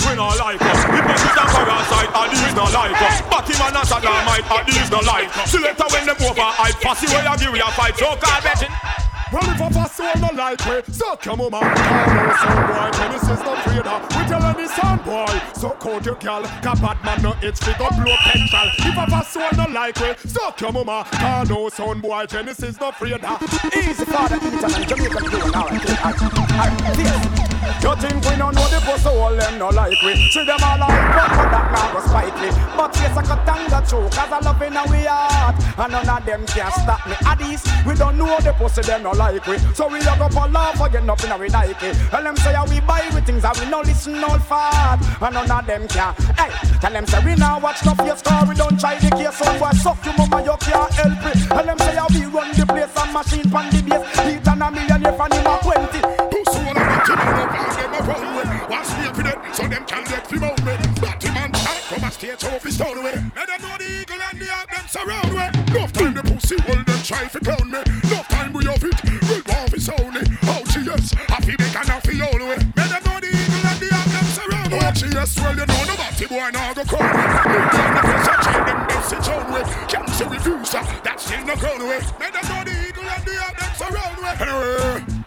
We 0.08 0.16
not 0.16 0.40
like 0.40 0.62
us, 0.64 0.82
hypocrite 0.88 1.36
and 1.36 1.52
parasite, 1.52 2.12
and 2.16 2.32
these 2.32 2.56
not 2.56 2.72
like 2.72 3.02
us. 3.04 3.20
Batman 3.28 3.76
and 3.76 3.88
Saddamite, 3.92 4.48
and 4.48 4.66
these 4.72 4.90
not 4.90 5.04
like 5.04 5.28
us. 5.36 5.52
Selector 5.52 5.88
when 5.92 6.06
them 6.08 6.18
over, 6.24 6.48
I 6.48 6.72
fussy 6.80 7.08
way 7.12 7.20
I 7.20 7.36
give 7.36 7.52
you 7.52 7.60
a 7.60 7.72
fight, 7.76 7.98
so 8.00 8.16
call 8.16 8.40
betting. 8.40 8.72
Well, 9.32 9.44
if 9.44 9.62
a 9.62 9.70
fast 9.72 9.96
soul 9.96 10.12
no 10.22 10.30
like 10.34 10.66
we, 10.66 10.82
suck 10.92 11.24
your 11.24 11.38
mama. 11.38 11.60
Carlo, 11.60 12.34
son 12.42 12.68
boy, 12.68 12.98
Genesis 12.98 13.40
no 13.46 13.56
trader. 13.62 14.02
We 14.10 14.26
tell 14.26 14.44
any 14.44 14.68
son 14.68 14.98
boy, 15.06 15.42
suck 15.54 15.86
out 15.86 16.06
your 16.06 16.16
gal. 16.16 16.44
Cause 16.64 16.80
bad 16.80 17.04
man 17.06 17.22
no 17.22 17.36
itch, 17.44 17.60
fi 17.60 17.78
go 17.78 17.90
blow 17.90 18.16
petrol. 18.26 18.70
If 18.80 18.98
a 18.98 19.06
fast 19.12 19.34
soul 19.34 19.50
no 19.56 19.72
like 19.72 20.00
we, 20.00 20.16
suck 20.28 20.60
your 20.62 20.72
mama. 20.72 21.06
Carlo, 21.12 21.66
oh, 21.66 21.70
son 21.70 22.00
boy, 22.02 22.26
Genesis 22.26 22.80
no 22.80 22.90
trader. 22.92 23.38
Easy 23.78 24.06
father, 24.06 24.38
eat 24.38 24.64
and 24.64 24.88
Jamaican 24.90 25.24
doing 25.30 25.56
alright. 25.56 26.04
Alright, 26.04 26.98
this. 26.98 27.50
You 27.84 27.96
think 27.96 28.24
we 28.26 28.36
don't 28.36 28.56
know 28.56 28.68
the 28.68 28.82
pussy 28.84 29.08
all 29.08 29.36
them 29.36 29.60
no 29.60 29.70
like 29.70 30.02
we 30.02 30.16
See 30.32 30.44
them 30.44 30.58
all 30.64 30.80
like 30.80 30.90
but 30.90 31.48
that 31.52 31.72
now 31.72 31.94
was 31.94 32.04
spite 32.06 32.34
But 32.76 32.96
yes 32.96 33.16
I 33.16 33.22
got 33.24 33.46
tanga 33.46 33.86
true 33.88 34.10
Cause 34.10 34.32
I 34.32 34.40
love 34.40 34.62
in 34.62 34.74
we 34.92 35.06
heart 35.06 35.56
And 35.78 35.92
none 35.92 36.10
of 36.10 36.26
them 36.26 36.46
can 36.48 36.72
stop 36.72 37.06
me 37.08 37.16
At 37.26 37.40
least 37.40 37.68
we 37.86 37.96
don't 37.96 38.18
know 38.18 38.40
the 38.40 38.54
pussy 38.54 38.82
them 38.82 39.04
no 39.04 39.12
like 39.20 39.46
we 39.46 39.58
So 39.76 39.88
we 39.88 40.00
look 40.00 40.20
up 40.20 40.34
love 40.52 40.76
for 40.76 40.90
get 40.90 41.04
nothing 41.04 41.38
we 41.40 41.50
like 41.50 41.84
it 41.84 41.96
Tell 42.10 42.24
them 42.24 42.36
say 42.38 42.54
how 42.54 42.66
we 42.66 42.80
buy 42.80 43.04
with 43.14 43.26
things 43.26 43.44
and 43.44 43.58
we 43.60 43.70
no 43.70 43.82
listen 43.82 44.24
all 44.24 44.40
fat 44.40 44.98
And 45.22 45.34
none 45.36 45.52
of 45.52 45.68
them 45.68 45.88
can 45.88 46.16
Hey, 46.40 46.50
tell 46.80 46.92
them 46.92 47.06
say 47.06 47.20
we 47.26 47.36
now 47.36 47.60
watch 47.60 47.86
no 47.86 47.94
face 47.96 48.22
car 48.22 48.48
We 48.48 48.56
don't 48.56 48.80
try 48.80 48.96
the 48.98 49.10
case. 49.12 49.38
So 49.38 49.46
boy 49.60 49.72
suck 49.72 50.04
you 50.06 50.14
mama 50.18 50.40
you 50.44 50.56
can't 50.60 50.94
help 50.94 51.26
it. 51.28 51.38
Tell 51.48 51.66
them 51.66 51.78
say 51.80 51.96
how 51.96 52.08
we 52.10 52.24
run 52.26 52.50
the 52.56 52.66
place 52.66 52.96
and 52.96 53.14
machine 53.14 53.50
pan 53.52 53.68
the 53.70 53.82
base. 53.84 54.08
Heat 54.24 54.48
and 54.48 54.64
a 54.64 54.72
million 54.72 55.06
if 55.06 55.20
and 55.20 55.34
stage 62.20 62.44
off 62.52 62.64
his 62.64 62.76
stone 62.76 63.02
with. 63.02 63.16
Let 63.36 63.48
them 63.48 63.62
know 63.62 63.78
the 63.78 63.88
eagle 64.02 64.20
and 64.20 64.40
the 64.40 64.46
hawk 64.52 64.68
them 64.68 64.88
surround 64.92 65.32
with. 65.32 65.56
Enough 65.72 65.94
time 65.94 66.14
the 66.14 66.24
pussy 66.24 66.60
hold 66.68 66.86
them 66.86 67.02
try 67.04 67.28
to 67.28 67.40
clown 67.40 67.72
me. 67.72 67.80
Enough 67.80 68.28
time 68.28 68.52
we 68.52 68.66
have 68.66 68.84
it, 68.84 69.00
we'll 69.24 69.56
off 69.56 69.72
his 69.72 69.88
only 69.88 70.24
Oh 70.44 70.64
yes, 70.68 71.16
I 71.16 71.40
feel 71.40 71.56
big 71.56 71.76
and 71.80 72.04
feel 72.04 72.24
all 72.28 72.44
with 72.44 72.64
Let 72.76 72.90
them 72.92 73.04
know 73.08 73.18
the 73.24 73.32
eagle 73.32 73.64
and 73.72 73.80
the 73.80 73.88
hawk 73.96 74.10
them 74.12 74.28
surround 74.36 74.72
with. 74.76 74.84
Oh 74.84 75.08
yes, 75.16 75.32
well 75.40 75.56
you 75.56 75.66
know 75.66 75.82
no 75.88 75.96
batty 75.96 76.26
boy 76.28 76.50
now 76.52 76.74
go 76.76 76.84
come 76.84 77.08
with 77.08 77.32
No 77.48 77.60
time 77.72 77.94
the 77.96 78.02
pressure 78.04 78.40
chain 78.44 78.64
them 78.68 78.80
message 78.92 79.28
on 79.32 79.44
with 79.56 79.70
Cancer 79.88 80.28
refuse, 80.28 80.72
that's 80.76 81.24
still 81.24 81.46
no 81.48 81.56
grown 81.56 81.82
with 81.88 82.06
Let 82.20 82.34
them 82.36 82.46
know 82.52 82.62
the 82.68 82.76
eagle 82.84 83.08
and 83.08 83.24
the 83.24 83.34
hawk 83.40 83.56
them 83.56 83.72
surround 83.80 84.18
with. 84.20 84.38
Hey, 84.44 85.19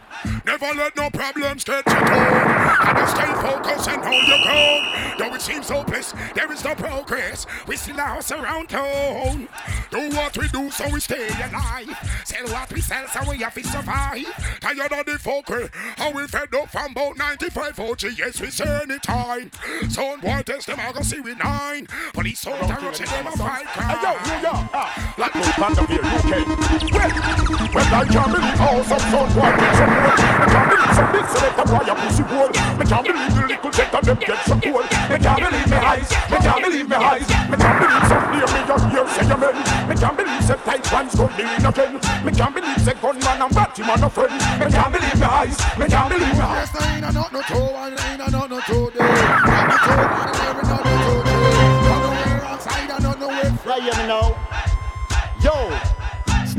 Never 0.52 0.74
let 0.74 0.94
no 0.94 1.08
problems 1.08 1.64
get 1.64 1.82
you 1.86 1.94
down. 1.94 2.86
And 2.86 2.98
you 2.98 3.06
stay 3.06 3.32
focused 3.40 3.88
and 3.88 4.04
hold 4.04 4.28
your 4.28 4.42
ground. 4.42 5.18
Though 5.18 5.34
it 5.34 5.40
seems 5.40 5.70
hopeless, 5.70 6.12
there 6.34 6.52
is 6.52 6.62
no 6.62 6.74
progress. 6.74 7.46
We 7.66 7.76
still 7.78 7.96
house 7.96 8.30
around 8.32 8.68
town. 8.68 9.48
Do 9.90 10.10
what 10.10 10.36
we 10.36 10.48
do 10.48 10.70
so 10.70 10.90
we 10.90 11.00
stay 11.00 11.28
alive. 11.28 11.96
Sell 12.26 12.46
what 12.48 12.70
we 12.70 12.82
sell 12.82 13.06
so 13.08 13.30
we 13.30 13.38
have 13.38 13.54
to 13.54 13.64
survive. 13.64 14.26
Tired 14.60 14.92
of 14.92 15.06
the 15.06 15.12
fuckery. 15.12 15.72
How 15.96 16.10
we 16.10 16.26
fed 16.26 16.54
up 16.54 16.68
from 16.70 16.92
about 16.92 17.16
95 17.16 17.80
OG. 17.80 18.02
Yes, 18.18 18.38
we 18.38 18.50
say 18.50 18.80
anytime. 18.82 19.50
Son 19.88 20.20
boy 20.20 20.42
test 20.44 20.66
them, 20.66 20.80
I 20.80 20.92
go 20.92 21.00
see 21.00 21.20
we 21.20 21.34
nine. 21.34 21.88
Police 22.12 22.40
so 22.40 22.50
terror 22.50 22.92
to 22.92 23.02
them 23.04 23.26
a 23.26 23.30
fight 23.32 23.66
crime. 23.68 23.96
Hey, 23.96 24.02
yo, 24.02 24.36
New 24.36 24.42
York. 24.42 24.70
Ah, 24.74 25.14
Black 25.16 25.32
Band 25.32 25.78
of 25.78 25.88
here, 25.88 26.02
UK. 26.02 27.72
Well, 27.72 27.88
well, 27.88 27.94
I 27.94 28.04
can't 28.04 28.32
believe 28.32 28.58
how 28.58 28.82
some 28.82 29.00
son 29.00 29.32
boy 29.32 29.56
gets 29.56 29.78
some 29.78 30.41
can't 30.46 30.70
believe 30.70 30.96
a 31.88 31.94
pussy. 31.94 32.22
Me 32.78 32.84
can't 32.84 33.06
believe 33.06 33.34
the 33.34 33.46
little 33.46 33.60
them 34.02 34.18
get 34.18 34.44
some 34.44 34.60
cool. 34.60 34.82
Me 34.82 35.18
can't 35.18 35.40
believe 35.40 35.72
eyes. 35.72 36.10
Me 36.30 36.36
can't 36.38 36.62
believe 36.64 36.92
eyes. 36.92 37.28
Me 37.50 37.56
can't 37.56 37.78
believe 37.80 38.02
me 39.88 39.94
can't 39.94 40.16
believe 40.16 40.42
tight 40.64 40.84
pants 40.84 41.14
in 41.38 41.66
again. 41.66 42.00
Me 42.24 42.30
can't 42.32 42.54
believe 42.54 42.78
and 43.90 44.04
a. 44.10 44.32
Me 44.58 44.70
can't 44.70 44.92
believe 44.92 45.22
eyes. 45.22 45.58
Me 45.78 45.86
can't 45.86 46.08
believe 46.08 46.40
eyes. 46.40 46.68
Ain't 46.82 47.04
a 47.04 47.12
no 47.12 47.28
ain't 47.98 48.22
a 48.22 48.30
no 48.30 48.46
no 48.46 48.58
ain't 48.58 48.98
not 52.98 53.20
no. 53.20 53.62
Right 53.64 53.82
here 53.82 53.94
me 53.96 54.06
now. 54.08 54.41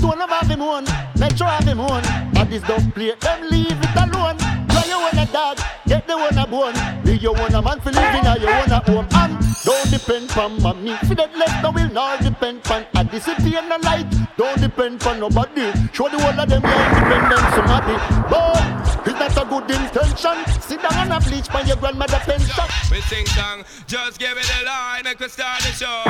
Stone 0.04 0.20
have 0.20 0.50
him 0.50 0.60
one, 0.60 0.84
Metro 1.18 1.48
have 1.48 1.64
him 1.64 1.78
one. 1.78 2.04
But 2.34 2.50
this 2.50 2.62
don't 2.64 2.94
play, 2.94 3.16
them 3.22 3.50
leave 3.50 3.72
it 3.72 3.96
alone. 3.96 4.38
Try 4.84 4.92
you 4.92 5.00
want 5.00 5.30
a 5.30 5.32
dog, 5.32 5.60
get 5.88 6.08
the 6.08 6.18
one 6.18 6.38
a 6.38 6.46
bone. 6.46 6.76
Be 7.06 7.16
you 7.16 7.32
want 7.32 7.54
a 7.54 7.62
man 7.62 7.80
for 7.80 7.92
living 7.92 8.28
or 8.28 8.38
you 8.38 8.48
want 8.48 8.72
a 8.72 8.80
home. 8.84 9.08
And 9.16 9.40
don't 9.64 9.90
depend 9.90 10.32
on 10.32 10.62
mommy. 10.62 10.96
For 11.08 11.16
that 11.16 11.36
left, 11.38 11.64
no 11.64 11.72
will 11.72 11.90
not 11.90 12.22
depend 12.22 12.68
on 12.70 12.86
a 12.94 13.00
and 13.00 13.10
the 13.10 13.80
light. 13.84 14.12
Don't 14.36 14.60
depend 14.60 15.02
on 15.04 15.22
nobody. 15.22 15.72
Show 15.94 16.10
the 16.10 16.20
whole 16.20 16.38
of 16.38 16.50
them 16.50 16.62
your 16.64 16.84
independence, 16.84 17.56
somebody. 17.56 17.96
But 18.28 19.08
it's 19.08 19.20
not 19.20 19.40
a 19.40 19.46
good 19.48 19.72
intention. 19.72 20.38
Sit 20.60 20.82
down 20.82 21.08
and 21.08 21.14
a 21.14 21.20
bleach 21.22 21.48
by 21.48 21.62
your 21.62 21.78
grandmother 21.78 22.20
pension. 22.20 22.68
We 22.92 23.00
sing 23.08 23.26
song, 23.28 23.64
just 23.88 24.20
give 24.20 24.36
it 24.36 24.52
a 24.60 24.66
line, 24.66 25.04
make 25.06 25.22
us 25.22 25.32
start 25.32 25.62
the 25.62 25.72
show. 25.72 26.04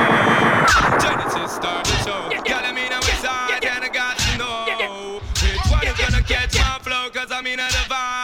Genesis 0.98 1.52
start 1.54 1.84
the 1.86 1.96
show. 2.02 2.42
Gotta 2.42 2.74
mean 2.74 2.92
on 2.92 2.98
which 3.06 3.22
side, 3.22 3.64
and 3.64 3.84
I 3.84 3.88
got 3.88 4.18
to 4.18 4.38
know 4.38 5.20
which 5.42 5.70
one 5.70 5.86
is 5.86 5.94
gonna 5.94 6.22
catch 6.24 6.56
my 6.58 6.78
flow, 6.82 7.10
cause 7.10 7.30
I'm 7.30 7.46
in 7.46 7.58
the 7.58 7.62
vibe 7.62 8.23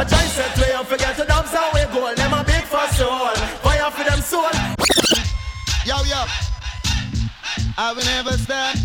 A 0.00 0.02
giant 0.02 0.30
set 0.30 0.56
way 0.56 0.72
and 0.72 0.86
forget 0.86 1.14
to 1.16 1.26
dance 1.26 1.52
how 1.52 1.70
we 1.74 1.84
goal. 1.92 2.14
Them 2.14 2.32
a 2.32 2.42
big 2.42 2.64
for 2.64 2.80
soul. 2.96 3.28
Fire 3.60 3.90
for 3.90 4.02
them 4.02 4.22
soul. 4.22 4.48
Yo, 5.84 6.00
yo. 6.08 6.24
I 7.76 7.92
will 7.92 8.04
never 8.08 8.32
stop. 8.38 8.76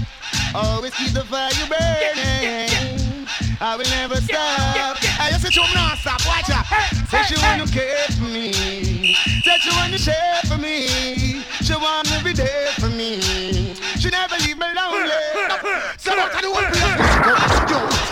Always 0.54 0.94
keep 0.96 1.14
the 1.14 1.24
fire 1.24 1.56
burning. 1.72 2.68
I 3.62 3.78
will 3.78 3.90
never 3.96 4.18
stop. 4.18 4.98
I 5.18 5.30
just 5.32 5.44
said 5.44 5.56
you 5.56 5.64
not 5.74 5.98
stop. 6.00 6.20
Watch 6.28 6.50
out. 6.50 6.66
Say 7.08 7.24
she 7.32 7.42
wanna 7.42 7.66
care 7.66 8.08
for 8.20 8.28
me. 8.28 9.16
Say 9.16 9.58
she 9.64 9.72
wanna 9.72 9.98
share 9.98 10.42
for 10.50 10.58
me. 10.58 11.46
She 11.64 11.76
want 11.76 12.12
every 12.12 12.34
day 12.34 12.68
for 12.78 12.90
me. 12.90 13.74
She 13.98 14.10
never 14.10 14.36
leave 14.44 14.58
me 14.58 14.68
lonely. 14.76 15.16
So 15.96 16.12
what 16.12 16.36
I 16.36 16.42
do 16.42 16.52
Yo, 17.72 18.05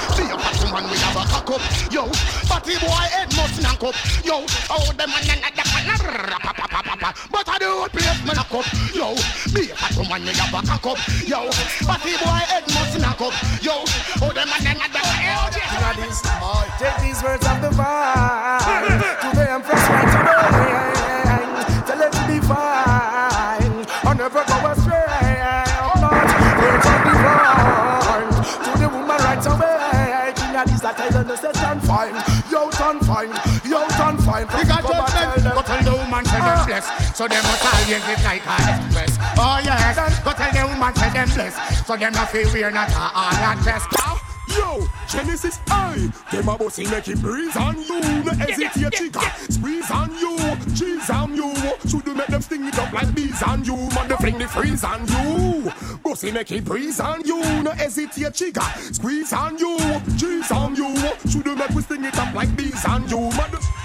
woman 0.73 0.89
we 0.89 0.97
have 0.97 1.15
a 1.15 1.23
cock 1.29 1.51
up. 1.51 1.61
Yo, 1.91 2.05
fatty 2.49 2.73
boy 2.79 3.05
head 3.13 3.29
must 3.35 3.61
knock 3.61 3.83
up. 3.83 3.95
Yo, 4.25 4.45
oh 4.69 4.91
them 4.97 5.09
man 5.09 5.29
and 5.29 5.53
that 5.53 5.69
man 5.69 7.13
But 7.31 7.49
I 7.49 7.57
do 7.59 7.87
place 7.89 8.21
me 8.25 8.33
knock 8.33 8.53
up. 8.53 8.65
Yo, 8.93 9.13
be 9.53 9.69
a 9.69 9.75
fat 9.75 9.95
woman 9.97 10.25
we 10.25 10.33
have 10.33 10.53
a 10.53 10.65
cock 10.65 10.85
up. 10.87 10.97
Yo, 11.27 11.51
fatty 11.85 12.17
boy 12.17 12.41
head 12.49 12.65
must 12.73 12.99
knock 12.99 13.21
up. 13.21 13.33
Yo, 13.61 13.85
oh 14.21 14.31
them 14.33 14.49
man 14.49 14.65
and 14.65 14.79
that 14.79 15.03
Take 16.79 16.97
these 17.01 17.21
words 17.23 17.45
of 17.45 17.61
the 17.61 17.69
vine 17.69 18.59
to 19.21 19.35
the 19.35 19.51
empress 19.51 19.87
right 19.89 20.89
today. 20.89 20.92
Say 31.33 31.51
turn 31.51 31.79
fine, 31.81 32.13
yo 32.51 32.69
turn 32.69 32.99
fine, 32.99 33.29
yo 33.65 33.87
turn 33.97 34.17
fine. 34.19 34.45
We 34.55 34.63
got 34.65 34.83
judgment. 34.85 35.55
Go 35.55 35.61
tell 35.63 35.83
the 35.83 35.91
woman 35.91 36.25
say 36.25 36.39
them 36.39 36.65
blessed, 36.65 37.15
so 37.17 37.27
them 37.27 37.43
always 37.43 37.89
live 37.89 38.23
like 38.23 38.45
a 38.45 38.55
express. 38.69 39.17
Oh 39.37 39.59
yes, 39.63 40.23
go 40.23 40.31
tell 40.31 40.51
the 40.53 40.67
woman 40.71 40.95
say 40.95 41.09
them 41.09 41.29
blessed, 41.33 41.87
so 41.87 41.97
them 41.97 42.13
not 42.13 42.29
feel 42.29 42.47
we're 42.53 42.71
not 42.71 42.89
all 42.95 43.33
at 43.33 43.65
best. 43.65 44.22
Yo, 44.57 44.87
Genesis 45.07 45.59
I. 45.67 46.11
Them 46.31 46.49
a 46.49 46.57
bossy 46.57 46.87
make 46.87 47.07
it 47.07 47.19
breeze 47.21 47.55
on 47.55 47.81
you. 47.81 47.99
No 48.23 48.31
hesitate 48.31 48.93
chica. 48.93 49.21
Squeeze 49.49 49.91
on 49.91 50.11
you 50.17 50.37
Cheese 50.75 51.09
on 51.09 51.35
you. 51.35 51.53
Should 51.87 52.05
you 52.05 52.13
make 52.13 52.27
them 52.27 52.41
sting 52.41 52.65
it 52.65 52.77
up 52.77 52.91
like 52.93 53.13
bees 53.15 53.41
on 53.43 53.63
you? 53.63 53.75
Man 53.75 54.07
they 54.07 54.15
fling 54.15 54.37
the 54.37 54.47
freeze 54.47 54.83
on 54.83 55.05
you. 55.07 55.71
Bossy 56.03 56.31
make 56.31 56.51
it 56.51 56.63
breeze 56.65 56.99
on 56.99 57.23
you. 57.25 57.41
No 57.63 57.71
hesitate 57.71 58.33
chica. 58.33 58.63
Squeeze 58.91 59.33
on 59.33 59.57
you 59.57 59.77
Cheese 60.17 60.51
on 60.51 60.75
you. 60.75 60.95
Should 61.29 61.45
you 61.45 61.55
make 61.55 61.69
we 61.69 61.81
sting 61.81 62.03
it 62.03 62.17
up 62.17 62.33
like 62.33 62.55
bees 62.55 62.85
on 62.85 63.07
you? 63.09 63.19
Man 63.19 63.51
they 63.51 63.82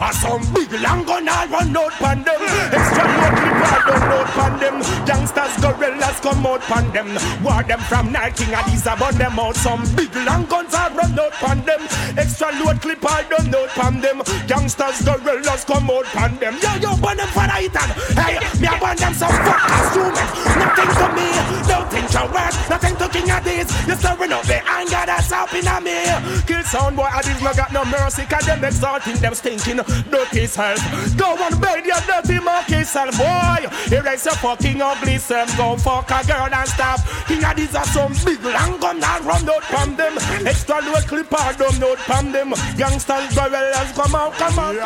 a 0.00 0.12
some 0.12 0.42
big 0.52 0.72
long 0.80 1.04
gun 1.04 1.28
all 1.28 1.48
run 1.48 1.76
out 1.76 1.92
pan 1.92 2.22
them. 2.22 2.40
Extra 2.72 3.04
load 3.06 3.36
all 3.64 3.82
run 3.88 4.12
out 4.12 4.28
pan 4.36 4.54
them. 4.60 4.76
Gangsters, 5.06 5.56
gorillas 5.60 6.20
come 6.20 6.46
out 6.46 6.60
pan 6.62 6.92
them. 6.92 7.08
War 7.42 7.62
them 7.62 7.80
from 7.88 8.12
King 8.36 8.54
and 8.54 8.66
these 8.70 8.86
about 8.86 9.14
them 9.14 9.38
out. 9.38 9.56
Some 9.56 9.82
big 9.96 10.14
long 10.16 10.44
guns 10.46 10.74
all 10.74 10.90
run 10.90 11.18
out 11.18 11.32
pan 11.32 11.64
them. 11.64 11.80
Extra 12.16 12.52
load 12.60 12.80
clip 12.82 13.04
all 13.04 13.24
run 13.30 13.54
out 13.54 13.68
pan 13.70 14.00
them. 14.00 14.22
Gangsters, 14.46 15.00
gorillas 15.02 15.64
come 15.64 15.90
out 15.90 16.04
pan 16.06 16.36
them. 16.36 16.58
Yo, 16.60 16.74
yo, 16.76 16.96
burn 17.00 17.16
them 17.16 17.28
for 17.28 17.46
the 17.46 17.56
Ethan 17.62 17.90
Hey, 18.16 18.36
me 18.60 18.68
I 18.68 18.78
burn 18.78 18.96
them 18.96 19.14
some 19.14 19.32
fuck 19.44 19.62
instrument 19.64 20.28
Nothing 20.60 20.92
to 20.92 21.06
me, 21.16 21.28
nothing 21.68 22.06
to 22.12 22.22
work. 22.32 22.54
Nothing 22.68 22.96
to 22.96 23.06
King 23.08 23.30
of 23.30 23.44
these 23.44 23.68
You're 23.86 23.96
stirring 23.96 24.32
up 24.32 24.44
the 24.44 24.60
anger 24.68 25.02
that's 25.06 25.32
up 25.32 25.52
in 25.54 25.64
me. 25.84 26.04
Kill 26.46 26.62
sound 26.64 26.96
boy, 26.96 27.08
I 27.08 27.22
did 27.22 27.40
not 27.42 27.56
got 27.56 27.72
no 27.72 27.84
mercy 27.84 28.24
Cause 28.24 28.46
them 28.46 28.64
exalting, 28.64 29.16
them 29.16 29.34
stinking 29.34 29.85
dirty 30.10 30.46
self. 30.46 30.80
Go 31.16 31.36
and 31.36 31.60
bed 31.60 31.84
your 31.84 32.00
dirty 32.06 32.40
monkey 32.40 32.84
self, 32.84 33.16
boy. 33.16 33.66
Erase 33.90 34.24
your 34.26 34.34
fucking 34.36 34.80
ugly 34.82 35.18
self. 35.18 35.56
Go 35.56 35.76
fuck 35.76 36.10
a 36.10 36.26
girl 36.26 36.48
and 36.52 36.68
stop. 36.68 37.00
Here 37.28 37.54
these 37.54 37.74
are 37.74 37.86
some 37.86 38.12
big 38.24 38.42
long 38.44 38.78
gun 38.80 39.02
and 39.02 39.24
run 39.24 39.48
out 39.48 39.64
from 39.64 39.96
them. 39.96 40.14
Extra 40.46 40.80
load 40.80 41.06
clipper, 41.06 41.54
don't 41.58 41.78
note 41.80 41.98
from 41.98 42.32
them. 42.32 42.52
Youngsters, 42.76 43.34
gorillas, 43.34 43.92
come 43.92 44.14
out, 44.14 44.32
come 44.34 44.58
out. 44.58 44.76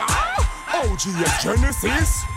OGS 0.72 1.42
Genesis 1.42 2.29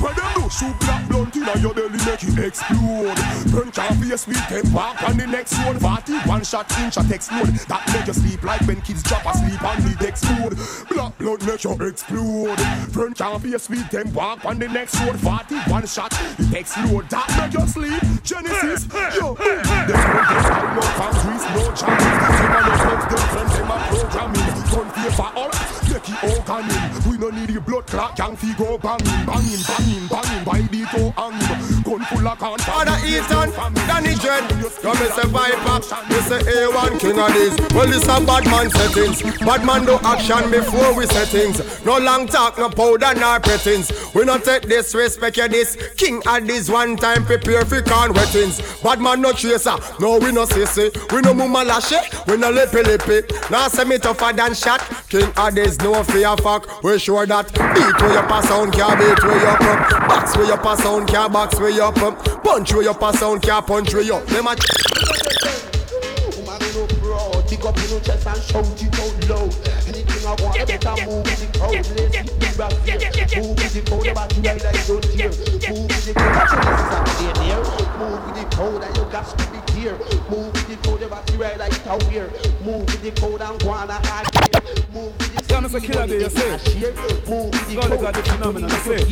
where 0.00 0.14
them 0.14 0.30
do 0.34 0.48
shoot 0.50 0.74
black 0.80 1.08
blunt 1.08 1.36
inna 1.36 1.58
your 1.58 1.74
belly 1.74 1.98
make 2.04 2.22
it 2.24 2.38
explode. 2.38 3.16
Burn 3.52 3.70
can't 3.70 3.96
face 4.02 4.26
with 4.26 4.36
ten 4.48 4.72
walk 4.72 5.02
on 5.08 5.16
the 5.16 5.26
next 5.26 5.54
one 5.64 5.78
41 5.78 6.44
shot 6.44 6.78
inch 6.80 6.96
a 6.96 7.02
text 7.04 7.32
load. 7.32 7.48
That 7.68 7.84
make 7.92 8.06
you 8.06 8.12
sleep 8.14 8.42
like 8.42 8.60
when 8.66 8.80
kids 8.80 9.02
drop 9.02 9.24
asleep 9.26 9.62
on 9.62 9.76
the 9.82 9.96
next 10.00 10.24
load 10.30 10.56
Black 10.88 11.18
blood 11.18 11.46
make 11.46 11.64
you 11.64 11.72
explode. 11.86 12.58
Burn 12.92 13.14
can't 13.14 13.42
face 13.42 13.68
with 13.68 13.88
ten 13.90 14.12
walk 14.12 14.44
on 14.44 14.58
the 14.58 14.68
next 14.68 14.98
one 15.06 15.18
41 15.18 15.86
shot 15.86 16.10
text 16.50 16.76
load. 16.84 17.08
That 17.10 17.28
make 17.38 17.54
you 17.54 17.66
sleep. 17.66 18.02
Genesis 18.22 18.86
Yo 19.16 19.34
There's 19.34 19.66
no 19.66 20.20
death 20.30 20.50
no 20.70 20.82
boundaries 20.94 21.44
no 21.50 21.62
jamming 21.74 22.14
Them 22.30 22.54
a 22.54 22.62
no 22.62 22.72
friends 22.78 23.06
them 23.10 23.24
friends 23.32 23.54
them 23.58 23.70
a 23.70 23.78
programming. 23.90 24.48
Gun 24.70 24.88
favor 24.94 25.30
all 25.34 25.50
Make 25.90 26.08
it 26.08 26.18
all 26.22 26.38
organic 26.38 27.06
We 27.06 27.18
no 27.18 27.30
need 27.30 27.50
the 27.50 27.60
blood 27.60 27.86
clot 27.86 28.16
Gang 28.16 28.36
fi 28.36 28.54
go 28.54 28.78
banging 28.78 29.26
banging 29.26 29.62
banging 29.66 29.89
banging, 29.90 30.08
banging 30.08 30.44
by 30.44 30.60
the 30.60 30.84
toe 30.86 31.10
hang 31.16 31.82
Gun 31.82 32.04
full 32.04 32.28
of 32.28 32.38
contact 32.38 32.70
Father 32.70 32.98
Ethan, 33.06 33.50
Danny 33.86 34.14
Dread 34.14 34.48
Come 34.82 34.98
me 34.98 35.06
say 35.10 35.26
Viper, 35.26 35.78
me 36.08 36.20
say 36.20 36.40
A1 36.40 37.00
King 37.00 37.18
of 37.18 37.32
this. 37.32 37.74
Well 37.74 37.86
this 37.86 38.04
a 38.04 38.20
bad 38.24 38.44
man 38.46 38.70
settings. 38.70 39.22
Bad 39.40 39.64
man 39.64 39.84
do 39.84 39.98
action 40.02 40.50
before 40.50 40.94
we 40.94 41.06
settings. 41.06 41.84
No 41.84 41.98
long 41.98 42.26
talk, 42.26 42.58
no 42.58 42.68
powder, 42.68 43.14
nor 43.18 43.40
prettings 43.40 43.90
We 44.14 44.24
not 44.24 44.44
take 44.44 44.68
disrespect 44.68 45.36
you 45.36 45.48
this 45.48 45.76
King 45.96 46.22
of 46.26 46.46
this 46.46 46.68
one 46.68 46.96
time 46.96 47.24
prepare 47.24 47.64
for 47.64 47.82
con 47.82 48.12
wettings 48.12 48.60
Bad 48.82 49.00
man 49.00 49.20
no 49.20 49.32
chaser, 49.32 49.76
no 50.00 50.18
we 50.18 50.32
no 50.32 50.44
sissy. 50.44 50.90
We 51.12 51.20
no 51.20 51.34
mumma 51.34 51.64
lashe, 51.64 52.26
we 52.26 52.36
no 52.36 52.50
lippy 52.50 52.82
lippy. 52.82 53.26
Now 53.50 53.68
say 53.68 53.84
me 53.84 53.98
tougher 53.98 54.32
than 54.32 54.54
shot. 54.54 54.80
King 55.08 55.30
of 55.36 55.54
this 55.54 55.78
no 55.78 56.02
fear 56.04 56.36
fuck. 56.36 56.82
We 56.82 56.98
sure 56.98 57.26
that. 57.26 57.52
Beat 57.52 58.00
where 58.00 58.14
you 58.14 58.28
pass 58.28 58.50
on, 58.50 58.70
can't 58.70 58.98
beat 58.98 59.22
where 59.22 59.40
you 59.40 59.79
Box 59.80 60.36
where 60.36 60.46
you 60.46 60.56
pass 60.56 60.84
on, 60.84 61.06
can't 61.06 61.32
box 61.32 61.58
where 61.58 61.70
you 61.70 61.82
up. 61.82 61.94
Punch 62.44 62.72
where 62.74 62.82
you 62.82 62.94
pass 62.94 63.22
on, 63.22 63.40
can't 63.40 63.66
punch 63.66 63.94
where 63.94 64.02
you 64.02 64.14
up. 64.14 64.26
Them 64.26 64.46
a 64.46 64.56
Pick 67.50 67.64
up 67.64 67.76
your 67.90 67.98
chest 68.00 68.26
and 68.28 68.42
shout 68.42 68.64
it 68.80 68.94
out 69.00 69.28
loud. 69.28 69.50
Anything 69.88 70.22
I 70.24 70.38
want, 70.38 70.54
better 70.54 70.94
move 71.04 71.24
with 71.26 71.40
the 71.40 71.58
crowd. 71.58 71.74
Let's 71.74 72.14
keep 72.14 72.30
it 72.30 72.54
back 72.56 72.72
here. 72.86 73.42
Move 73.42 73.58
with 73.58 73.74
the 73.74 73.82
crowd, 73.90 74.04
the 74.06 74.12
battery 74.14 74.42
ride 74.46 74.62
like 74.62 74.86
don't 74.86 75.04
hear. 75.10 75.30
Move 75.34 75.90
with 75.90 76.06
the 76.06 76.12
crowd, 76.14 76.34
that's 76.38 76.52
your 76.54 76.62
this 76.62 77.18
is 77.18 77.34
there. 77.42 77.62
Move 77.98 78.22
with 78.22 78.36
the 78.38 78.44
crowd 78.54 78.82
and 78.86 78.96
you 78.96 79.04
got 79.10 79.26
to 79.26 79.34
be 79.50 79.58
here. 79.74 79.98
Move 80.30 80.52
with 80.54 80.68
the 80.70 80.76
crowd, 80.78 80.99
the 81.10 81.16
battery 81.16 81.38
ride 81.38 81.58
like 81.58 81.86
out 81.86 82.02
here. 82.04 82.30
Move 82.64 82.86
with 82.86 83.02
the 83.02 83.10
crowd 83.12 83.42
and 83.42 83.60
go 83.60 83.70
on 83.70 83.90
a 83.90 83.94
hard 84.06 84.26
Move 84.92 85.18
with 85.18 85.36
the 85.36 85.44
Stand 85.44 85.66
up 85.66 85.74
a 85.74 85.80
killer 85.80 86.06
there, 86.06 86.20
you 86.20 86.30
say. 86.30 86.50
God 87.74 87.92
is 87.92 88.02
a 88.02 88.12
the 88.12 88.22
phenomenon, 88.22 88.70
you 88.70 88.76
say. 88.76 89.04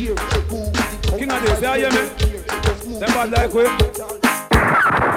King 1.17 1.31
of 1.31 1.41
this, 1.43 1.61
you 1.61 1.73
hear 1.73 1.91
me? 1.91 2.99
Them 2.99 3.09
bad 3.09 3.31
like 3.31 3.53
we. 3.53 3.65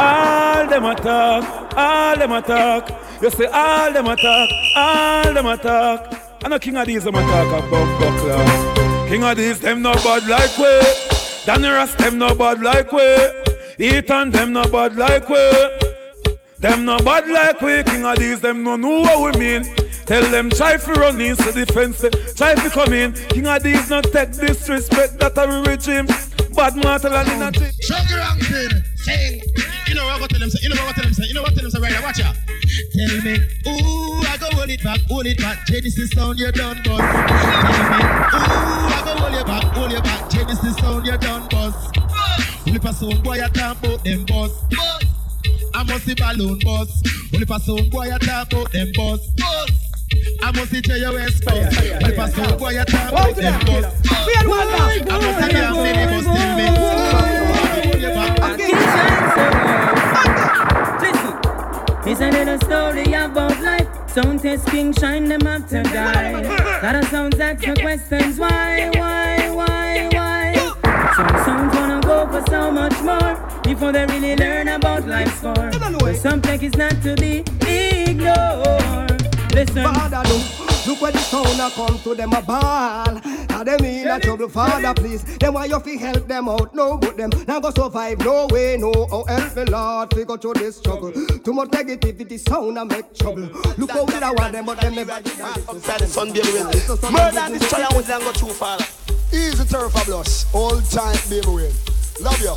All 0.02 0.66
them 0.68 0.84
attack, 0.84 1.76
all 1.76 2.16
them 2.16 2.32
attack. 2.32 3.22
You 3.22 3.30
say 3.30 3.46
all 3.46 3.92
them 3.92 4.06
attack, 4.06 4.48
all 4.76 5.34
them 5.34 5.46
attack. 5.46 6.44
I 6.44 6.48
know 6.48 6.58
King 6.58 6.76
of 6.76 6.86
these 6.86 7.04
them 7.04 7.14
attack 7.14 7.46
about 7.46 8.00
buckler. 8.00 9.08
King 9.08 9.24
of 9.24 9.36
these 9.36 9.60
them 9.60 9.82
no 9.82 9.94
bad 9.94 10.26
like 10.26 10.58
we. 10.58 10.80
Danny 11.44 11.68
Ross 11.68 11.94
them 11.94 12.18
no 12.18 12.34
bad 12.34 12.60
like 12.60 12.90
we. 12.92 13.28
Ethan 13.78 14.30
them 14.30 14.52
no 14.52 14.64
bad 14.64 14.96
like 14.96 15.28
we. 15.28 15.91
Them 16.62 16.84
no 16.84 16.96
bad 16.98 17.28
like 17.28 17.60
we. 17.60 17.82
King 17.82 18.04
of 18.06 18.18
these 18.18 18.40
them 18.40 18.62
no 18.62 18.76
know 18.76 19.00
what 19.00 19.34
we 19.34 19.40
mean. 19.40 19.64
Tell 20.06 20.22
them 20.30 20.48
try 20.48 20.76
to 20.76 20.92
run 20.92 21.20
into 21.20 21.50
the 21.50 21.66
fence, 21.66 22.04
eh. 22.04 22.10
try 22.36 22.54
to 22.54 22.70
come 22.70 22.92
in. 22.92 23.12
King 23.34 23.48
of 23.48 23.64
these 23.64 23.90
not 23.90 24.04
take 24.04 24.30
disrespect 24.30 25.18
that 25.18 25.34
a 25.36 25.68
regime. 25.68 26.06
Bad 26.54 26.76
mortal 26.76 27.14
and 27.14 27.28
in 27.30 27.42
a 27.42 27.50
thing. 27.50 27.72
Sugar 27.82 28.14
ranking, 28.14 28.78
sing. 28.94 29.42
You 29.88 29.94
know 29.96 30.06
what 30.06 30.22
I 30.22 30.26
tell 30.28 30.38
them 30.38 30.50
say, 30.50 30.60
you 30.62 30.68
know 30.68 30.80
what 30.82 30.90
I 30.90 30.92
tell 30.92 31.04
them 31.04 31.14
say, 31.14 31.24
you 31.26 31.34
know 31.34 31.42
what 31.42 31.50
I 31.50 31.54
tell 31.54 31.62
them 31.62 31.70
say 31.72 31.80
right 31.80 31.92
now, 31.92 32.02
watch 32.02 32.20
out. 32.22 32.36
Tell 32.38 33.22
me, 33.26 33.34
ooh, 33.66 34.22
I 34.22 34.36
go 34.38 34.46
hold 34.54 34.70
it 34.70 34.84
back, 34.84 35.00
hold 35.10 35.26
it 35.26 35.38
back. 35.38 35.66
Genesis 35.66 36.10
sound, 36.12 36.38
you're 36.38 36.52
done, 36.52 36.78
boss. 36.84 37.02
Tell 37.02 37.90
me, 37.90 38.04
ooh, 38.06 38.86
I 38.86 39.02
go 39.04 39.12
hold 39.18 39.34
it 39.34 39.46
back, 39.46 39.64
hold 39.74 39.92
it 39.92 40.04
back. 40.04 40.30
Genesis 40.30 40.76
sound, 40.78 41.06
you're 41.06 41.18
done, 41.18 41.48
boss. 41.50 41.74
Flip 42.62 42.84
a 42.84 42.92
sound, 42.92 43.22
boy, 43.24 43.42
I 43.42 43.50
about 43.50 44.04
them, 44.04 44.24
boss. 44.26 45.11
I 45.74 45.82
must 45.84 46.04
see 46.04 46.14
balloon, 46.14 46.58
boss. 46.60 47.02
Flip 47.30 47.50
a 47.50 47.60
sound, 47.60 47.90
boy, 47.90 48.12
I 48.12 48.18
talk 48.18 48.52
about 48.52 48.72
them, 48.72 48.92
boss. 48.94 49.20
I 50.42 50.52
must 50.52 50.70
see 50.70 50.82
your 50.98 51.12
West 51.12 51.46
Coast. 51.46 51.76
Flip 51.76 52.18
a 52.18 52.28
sound, 52.30 52.58
boy, 52.58 52.80
I 52.80 52.84
talk 52.84 53.12
about 53.12 53.36
them, 53.36 53.60
boss. 53.66 53.84
I 54.04 54.44
must 54.44 54.68
see 55.40 55.56
your 55.56 55.74
city, 55.84 56.04
must 56.12 56.26
still 56.26 56.56
be. 56.56 56.66
Hold 58.42 58.60
it. 58.60 58.72
It's 62.04 62.20
a 62.20 62.30
little 62.30 62.58
story 62.58 63.12
about 63.14 63.60
life. 63.62 63.88
Sound 64.10 64.40
test 64.42 64.66
king 64.66 64.92
shine 64.92 65.26
them 65.26 65.46
up 65.46 65.66
to 65.68 65.82
die. 65.82 66.42
Lot 66.82 66.96
of 66.96 67.04
sounds 67.06 67.40
ask 67.40 67.64
the 67.64 67.74
questions 67.80 68.38
why, 68.38 68.90
why, 68.94 69.48
why, 69.50 70.08
why. 70.12 70.54
Some 71.16 71.28
sounds 71.28 71.46
wanna 71.46 71.46
go 71.46 71.51
for 72.32 72.50
so 72.50 72.70
much 72.70 72.98
more 73.02 73.60
before 73.62 73.92
they 73.92 74.06
really 74.06 74.34
learn 74.36 74.68
about 74.68 75.06
life's 75.06 75.36
score. 75.36 75.70
But 76.00 76.16
some 76.16 76.40
tech 76.40 76.62
is 76.62 76.74
not 76.76 77.02
to 77.02 77.14
be 77.16 77.44
ignored. 77.66 79.28
Listen. 79.52 79.84
Father, 79.84 80.22
look, 80.30 80.86
look 80.86 81.00
where 81.02 81.12
the 81.12 81.18
sound 81.18 81.60
a 81.60 81.68
come 81.70 81.98
to 81.98 82.14
them 82.14 82.32
a 82.32 82.40
ball. 82.40 83.20
Now 83.50 83.62
them 83.62 83.84
in 83.84 84.08
a 84.08 84.18
trouble, 84.18 84.48
Father, 84.48 84.94
please. 84.94 85.22
Them 85.36 85.54
why 85.54 85.66
you 85.66 85.78
fi 85.80 85.96
help 85.98 86.26
them 86.26 86.48
out, 86.48 86.74
no, 86.74 86.96
good 86.96 87.18
them 87.18 87.30
now 87.46 87.60
go 87.60 87.70
survive, 87.70 88.18
no 88.20 88.46
way, 88.50 88.78
no. 88.78 88.90
Oh, 88.94 89.24
help 89.24 89.54
me, 89.54 89.64
Lord, 89.64 90.14
fi 90.14 90.24
go 90.24 90.36
through 90.38 90.54
this 90.54 90.78
struggle. 90.78 91.12
Too 91.12 91.52
much 91.52 91.68
negativity, 91.68 92.40
sound 92.40 92.78
a 92.78 92.84
make 92.86 93.14
trouble. 93.14 93.50
Look 93.76 93.90
how 93.90 94.06
did 94.06 94.22
I 94.22 94.30
want 94.32 94.52
them, 94.52 94.64
but 94.64 94.80
them 94.80 94.94
never 94.94 95.20
did. 95.20 95.38
Outside 95.38 96.00
the 96.00 96.06
sun, 96.06 96.32
baby, 96.32 96.48
will. 96.50 97.12
Murder 97.12 97.38
and 97.40 97.58
destroy, 97.58 97.82
I 97.82 97.88
won't 97.92 98.06
go 98.06 98.32
too 98.32 98.54
far. 98.54 98.78
Easy 99.30 99.64
turf 99.64 99.94
of 99.96 100.08
loss. 100.08 100.46
All 100.54 100.80
time, 100.80 101.16
baby, 101.28 101.46
win. 101.46 101.72
Love 102.20 102.40
you. 102.40 102.54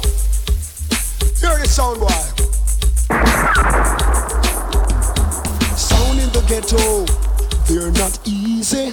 Hear 1.39 1.57
the 1.57 1.65
sound, 1.67 1.99
boy. 1.99 2.07
Sound 5.75 6.19
in 6.19 6.29
the 6.31 6.41
ghetto, 6.47 7.05
they're 7.65 7.91
not 7.91 8.19
easy. 8.25 8.91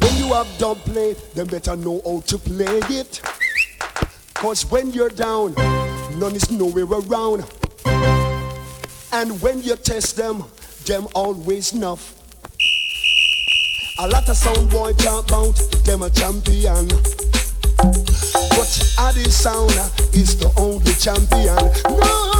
When 0.00 0.16
you 0.16 0.34
have 0.34 0.48
dub 0.58 0.78
play, 0.78 1.14
then 1.34 1.46
better 1.46 1.76
know 1.76 2.00
how 2.04 2.20
to 2.26 2.38
play 2.38 2.80
it. 2.90 3.20
Cause 4.34 4.70
when 4.70 4.92
you're 4.92 5.08
down, 5.08 5.54
none 6.18 6.34
is 6.34 6.50
nowhere 6.50 6.84
around. 6.84 7.44
And 9.12 9.40
when 9.40 9.62
you 9.62 9.76
test 9.76 10.16
them, 10.16 10.44
them 10.84 11.08
always 11.14 11.72
enough. 11.72 12.14
A 14.00 14.06
lot 14.06 14.28
of 14.28 14.36
sound 14.36 14.70
boy 14.70 14.92
can't 14.94 15.26
bout, 15.26 15.56
them 15.84 16.02
a 16.02 16.10
champion. 16.10 16.88
But 17.78 18.94
Addy 18.98 19.30
Sound 19.30 19.70
is 20.12 20.36
the 20.36 20.52
only 20.56 20.92
champion. 20.94 21.56
No! 21.98 22.38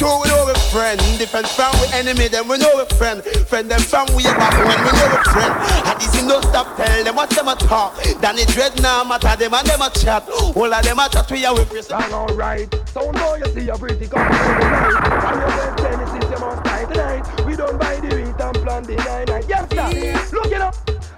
We 0.00 0.28
know 0.30 0.46
we 0.46 0.54
friend. 0.70 0.98
Different 1.18 1.46
from 1.48 1.72
we 1.80 1.86
enemy, 1.92 2.28
then 2.28 2.48
we 2.48 2.56
know 2.58 2.70
we 2.76 2.96
friend. 2.96 3.22
Friend 3.22 3.70
them 3.70 3.80
from 3.80 4.06
we 4.16 4.22
back 4.22 4.56
when 4.56 4.78
we 4.84 4.92
know 4.96 5.08
we 5.10 5.20
friend. 5.32 5.52
And 5.86 6.00
this 6.00 6.22
no 6.22 6.40
stop 6.40 6.76
tell 6.76 7.04
them 7.04 7.16
what 7.16 7.30
them 7.30 7.48
a 7.48 7.54
talk. 7.56 8.00
Danny 8.20 8.44
Dread 8.46 8.80
now 8.80 9.04
matter 9.04 9.36
them 9.36 9.54
and 9.54 9.66
them 9.66 9.82
a 9.82 9.90
chat. 9.90 10.28
All 10.28 10.72
of 10.72 10.84
them 10.84 10.98
a 10.98 11.08
chat 11.08 11.30
we 11.30 11.44
are 11.44 11.54
with 11.54 11.68
Chris. 11.68 11.90
alright. 11.90 12.74
So 12.92 13.10
now 13.10 13.34
you 13.34 13.46
see 13.46 13.68
a 13.68 13.76
pretty 13.76 14.06
come 14.06 14.26
tonight. 14.26 15.20
From 15.20 15.40
your 15.40 15.48
best 15.48 15.78
Genesis, 15.78 16.30
you 16.30 16.38
must 16.38 16.64
die 16.64 16.84
tonight. 16.84 17.46
We 17.46 17.56
don't 17.56 17.78
buy 17.78 17.96
the 17.96 18.16
wheat 18.16 18.40
and 18.40 18.56
plant 18.64 18.86
the 18.86 18.96
nine 18.96 19.26
night. 19.26 19.44
Yes, 19.48 19.68
sir. 19.70 20.14
Up. 20.14 20.17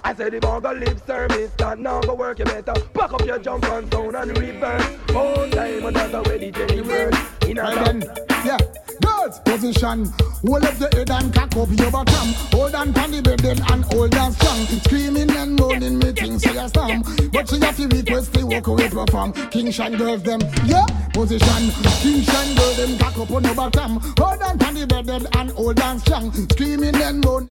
I 0.02 0.14
said 0.14 0.32
the 0.32 0.40
ball 0.40 0.60
lip 0.60 0.98
service 1.06 1.50
that 1.58 1.78
now 1.78 2.00
go 2.00 2.14
work 2.14 2.38
you 2.38 2.44
better. 2.44 2.74
Pack 2.94 3.12
up 3.12 3.24
your 3.24 3.38
jump 3.38 3.64
and 3.66 3.92
sound 3.92 4.16
and 4.16 4.38
reverse. 4.38 4.96
Whole 5.10 5.48
time 5.50 5.86
and 5.86 5.96
that's 5.96 6.12
the 6.12 6.22
way 6.22 6.38
the 6.38 6.50
Jenny 6.50 6.80
word. 6.80 7.14
In 7.46 7.58
a 7.58 8.30
yeah. 8.44 8.58
Girls, 9.02 9.40
position. 9.40 10.06
Hold 10.46 10.64
up 10.64 10.74
the 10.76 10.88
head 10.94 11.10
and 11.10 11.34
cock 11.34 11.56
up 11.56 11.68
your 11.70 11.90
bottom. 11.90 12.28
Hold 12.52 12.74
on 12.74 12.94
to 12.94 13.20
the 13.20 13.36
bed 13.36 13.60
and 13.70 13.84
hold 13.84 14.14
on 14.14 14.32
strong. 14.32 14.58
Screaming 14.84 15.30
and 15.30 15.56
moaning, 15.56 15.98
me 15.98 16.12
things 16.12 16.42
say 16.42 16.56
a 16.56 16.68
storm. 16.68 17.02
But 17.32 17.48
she 17.48 17.60
have 17.60 17.76
to 17.76 17.88
request 17.88 18.34
to 18.34 18.46
walk 18.46 18.66
away 18.66 18.88
perform. 18.88 19.32
King 19.50 19.70
Shine 19.70 19.96
girls 19.96 20.22
them, 20.22 20.40
yeah. 20.64 20.86
Position. 21.12 21.70
King 22.00 22.22
Shine 22.22 22.54
girls 22.56 22.76
them 22.76 22.98
cock 22.98 23.18
up 23.18 23.30
on 23.30 23.44
your 23.44 23.54
bottom. 23.54 24.00
Hold 24.18 24.42
on 24.42 24.58
to 24.58 24.86
the 24.86 25.02
bed 25.02 25.26
and 25.36 25.50
hold 25.50 25.80
on 25.80 25.98
strong. 25.98 26.32
Screaming 26.32 26.96
and 26.96 27.24
moaning. 27.24 27.48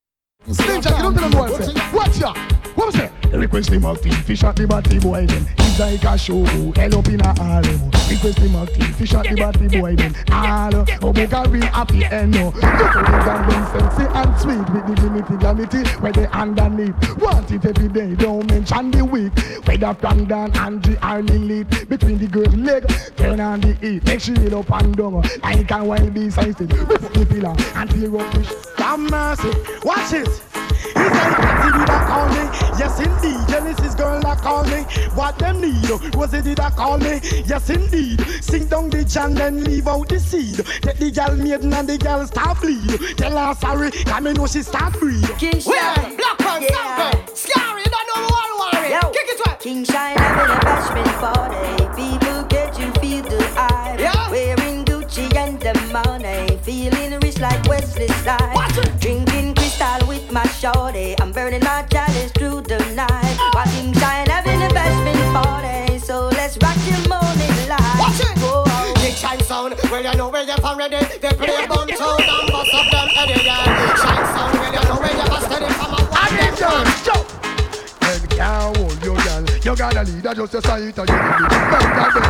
It? 2.96 3.12
Request 3.32 3.70
him 3.70 3.86
out 3.86 4.00
fish 4.00 4.44
at 4.44 4.56
the 4.56 4.66
body 4.66 5.00
boy 5.00 5.26
then. 5.28 5.48
It's 5.60 5.80
like 5.80 6.04
a 6.04 6.18
show, 6.18 6.44
hell 6.44 6.98
up 6.98 7.08
in 7.08 7.22
a 7.22 7.40
harem. 7.40 7.92
Request 8.10 8.40
him 8.40 8.56
out 8.56 8.70
fish 8.70 9.14
at 9.14 9.28
the 9.28 9.36
body 9.36 9.68
boy 9.68 9.96
then. 9.96 10.16
All 10.32 10.76
oh, 10.76 11.14
book 11.14 11.32
a 11.32 11.50
real 11.50 11.66
happy 11.68 12.04
end 12.06 12.32
no. 12.32 12.46
Look 12.46 12.62
got 12.62 13.50
them 13.50 13.64
sexy 13.72 14.06
and 14.10 14.40
sweet 14.40 14.70
with 14.74 14.88
the 14.88 14.96
dignity, 14.96 15.38
dignity 15.38 15.90
where 16.00 16.12
they 16.12 16.28
underneath. 16.28 17.18
Want 17.18 17.52
it 17.52 17.66
every 17.66 17.88
day, 17.90 18.16
don't 18.16 18.48
mention 18.48 18.92
the 18.92 19.06
week. 19.06 19.34
Whether 19.68 19.94
from 19.94 20.26
down 20.26 20.56
and 20.58 20.84
the 20.84 20.98
army 21.06 21.38
lead 21.38 21.90
between 21.90 22.18
the 22.18 22.28
girl's 22.28 22.56
leg, 22.56 22.88
turn 23.16 23.40
on 23.40 23.62
the 23.62 23.74
heat, 23.76 24.04
make 24.06 24.22
she 24.22 24.34
hit 24.34 24.54
up 24.54 24.72
and 24.72 24.96
down. 24.96 25.24
A 25.44 25.84
wild 25.84 26.14
beast, 26.14 26.38
I 26.40 26.52
said, 26.52 26.74
we 26.74 26.86
put 26.86 27.14
the 27.14 27.26
pillar 27.26 27.56
and 27.76 27.90
tear 27.90 28.16
up 28.16 28.34
the. 28.34 28.70
Have 28.80 29.00
mercy, 29.00 29.52
watch 29.84 30.14
it. 30.14 30.29
He 30.30 31.06
said, 31.16 31.36
Patty 31.36 31.80
did 31.80 31.90
I? 31.90 32.00
Yes, 32.80 33.00
indeed. 33.00 33.48
Genesis 33.50 33.94
girl 33.96 34.22
that 34.22 34.38
call 34.40 34.64
me. 34.66 34.84
What 35.14 35.38
them 35.38 35.60
need? 35.62 36.16
Was 36.16 36.34
it 36.34 36.46
that 36.46 36.60
I 36.60 36.70
call 36.72 36.98
me? 36.98 37.20
Yes, 37.46 37.70
indeed. 37.70 38.22
Sing 38.42 38.68
down 38.68 38.90
the 38.90 39.04
jam, 39.04 39.34
then 39.34 39.64
leave 39.64 39.88
out 39.88 40.08
the 40.08 40.20
seed. 40.20 40.66
Take 40.82 40.98
the 40.98 41.12
gal 41.12 41.36
maiden 41.36 41.74
and 41.74 41.90
the 41.90 41.98
gal 41.98 42.26
start 42.26 42.62
bleed. 42.62 43.18
Tell 43.18 43.38
her 43.38 43.54
sorry, 43.56 43.92
I 44.08 44.20
me 44.22 44.34
know 44.34 44.48
she 44.48 44.64
start 44.64 44.94
breed. 44.94 45.24
King 45.38 45.60
Shine. 45.60 46.16
Black 46.16 46.40
man, 46.40 46.62
yeah. 46.64 47.12
Sample. 47.12 47.36
Scary, 47.36 47.84
don't 47.84 48.08
know 48.16 48.28
what 48.30 48.74
worry. 48.74 48.92
Yo. 48.92 49.00
Kick 49.12 49.28
it 49.28 49.46
right. 49.46 49.60
King 49.60 49.84
Shine 49.84 50.18
having 50.18 50.56
a 50.56 50.60
bashment 50.60 51.20
party. 51.20 52.02
People 52.02 52.44
get 52.44 52.80
you 52.80 52.92
feel 53.02 53.24
the 53.24 53.44
eye. 53.58 53.98
Yeah. 54.00 54.32
Wearing 54.32 54.86
Gucci 54.86 55.36
and 55.36 55.60
the 55.60 55.74
money. 55.92 56.58
Feeling 56.64 57.20
rich 57.20 57.40
like 57.40 57.62
Wesley 57.68 58.08
Snipes. 58.08 58.78
With 58.78 59.00
my 60.40 60.48
shorty. 60.52 61.16
I'm 61.20 61.32
burning 61.32 61.64
my 61.64 61.84
chalice 61.92 62.32
through 62.32 62.62
the 62.62 62.80
night. 62.96 63.36
Watching 63.54 63.92
shine 63.94 64.28
having 64.28 64.62
a 64.62 64.70
bashment 64.70 65.24
party. 65.36 66.00
So 66.00 66.30
let's 66.30 66.56
rock 66.64 66.78
your 66.88 67.02
morning 67.12 67.56
light. 67.68 68.00
Watch 68.00 68.22
it. 68.22 68.38
Whoa. 68.40 68.94
Big 69.04 69.16
shine 69.16 69.42
sound, 69.42 69.76
well 69.92 70.04
you 70.04 70.14
know 70.18 70.30
where 70.30 70.44
you're 70.44 70.64
already. 70.70 71.02
They 71.22 71.34
play 71.42 71.64
a 71.64 71.68
bunch 71.68 72.00
out 72.00 72.22
and 72.22 72.52
bust 72.52 72.74
up 72.74 72.88
them 72.92 73.08
heady 73.18 73.44
yeah. 73.44 73.96
Shine 74.04 74.28
sound, 74.34 74.54
well 74.60 74.74
you 74.76 74.84
know 74.88 74.98
where 75.04 75.16
you're 75.20 75.42
steady 75.48 75.70
from 75.80 75.92
a 75.94 76.02
one 76.20 76.34
them 76.40 76.56
down. 76.64 76.86
Them 78.06 78.22
can't 78.30 78.78
hold 78.78 79.04
your 79.04 79.16
girl. 79.16 79.19
You 79.62 79.76
gotta 79.76 80.04
lead 80.04 80.24
her 80.24 80.34
just 80.34 80.56
a 80.56 80.62
sight 80.62 80.98
of 80.98 81.10
your 81.10 81.18
image. 81.20 81.50
Them 81.50 81.64
can't 81.70 81.92
bend 81.96 82.16
the 82.16 82.22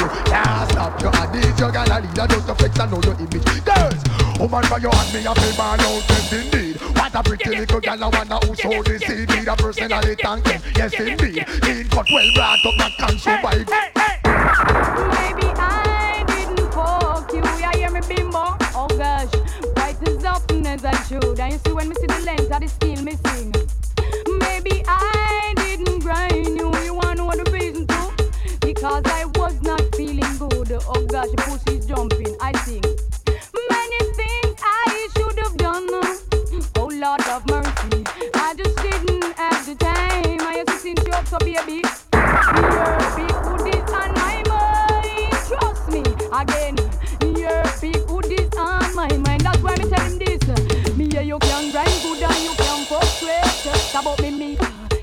you. 0.00 0.08
Can't 0.24 0.70
stop 0.72 1.00
your 1.02 1.14
addict. 1.16 1.60
You 1.60 1.70
gotta 1.70 2.00
lead 2.00 2.16
her 2.16 2.26
just 2.26 2.46
to 2.46 2.54
flex 2.54 2.78
and 2.78 2.90
know 2.90 3.00
your 3.04 3.14
image. 3.14 3.64
Girls, 3.64 4.02
woman 4.40 4.64
for 4.64 4.80
your 4.80 4.94
hand 4.94 5.12
me 5.12 5.20
a 5.26 5.34
feel 5.34 5.56
ball 5.56 5.80
out. 5.80 6.02
Yes 6.08 6.32
indeed. 6.32 6.76
What 6.96 7.14
a 7.14 7.22
pretty 7.22 7.50
little 7.56 7.80
girl. 7.80 8.04
I 8.04 8.08
wanna 8.08 8.38
who 8.46 8.54
sold 8.54 8.86
this 8.86 9.02
seed. 9.02 9.28
Need 9.28 9.48
a 9.48 9.56
personality 9.56 10.22
and 10.24 10.44
them. 10.44 10.62
Yes 10.76 10.94
indeed. 10.94 11.46
Lean 11.62 11.88
cut 11.88 12.06
well 12.10 12.30
brought 12.34 12.64
up. 12.64 12.74
Not 12.78 12.92
can 12.96 13.18
survive. 13.18 13.68
Maybe 13.68 15.46
I 15.60 16.24
didn't 16.26 16.72
fuck 16.72 17.32
you. 17.32 17.44
Yeah, 17.60 17.76
hear 17.76 17.90
me 17.90 18.00
bimbo. 18.08 18.56
Oh 18.72 18.88
gosh, 18.96 19.34
right 19.76 20.08
as 20.08 20.24
often 20.24 20.66
as 20.66 20.84
I 20.86 20.94
should. 21.04 21.38
And 21.38 21.52
you 21.52 21.58
see 21.58 21.72
when 21.72 21.90
me 21.90 21.94
see 21.96 22.06
the 22.06 22.20
length 22.24 22.50
of 22.50 22.60
the 22.62 22.68
steel 22.68 23.02
missing. 23.02 23.52
Oh 30.90 31.04
gosh, 31.06 31.26
your 31.26 31.36
pussy's 31.36 31.86
jumping. 31.86 32.34
I 32.40 32.52
think 32.64 32.84
many 33.70 34.00
things 34.14 34.60
I 34.62 35.08
should 35.14 35.38
have 35.38 35.56
done. 35.56 35.86
Oh 36.76 36.88
Lord 36.92 37.20
of 37.28 37.46
mercy, 37.46 38.04
I 38.34 38.54
just 38.56 38.76
didn't 38.76 39.36
have 39.36 39.66
the 39.66 39.74
time. 39.74 40.40
I 40.40 40.64
used 40.66 40.82
to 40.82 40.88
you 40.88 41.12
up 41.12 41.26
so 41.28 41.38
baby. 41.40 41.82
Your 42.72 42.98
big 43.16 43.34
goodies 43.44 43.92
on 43.92 44.14
my 44.14 44.42
mind. 44.48 45.32
Trust 45.46 45.88
me 45.92 46.02
again. 46.32 46.76
Your 47.36 47.62
big 47.80 48.06
goodies 48.06 48.54
on 48.56 48.94
my 48.94 49.08
mind. 49.18 49.42
That's 49.42 49.62
why 49.62 49.76
me 49.76 49.90
tell 49.90 50.00
him 50.00 50.18
this. 50.18 50.96
Me 50.96 51.04
yeah, 51.06 51.20
you 51.20 51.38
can 51.38 51.70
grind 51.70 52.00
good 52.02 52.22
and 52.22 52.42
you 52.42 52.54
can 52.56 52.84
fuck 52.86 53.04
straight. 53.04 53.94
About 53.94 54.20
me 54.22 54.30
me. 54.30 54.58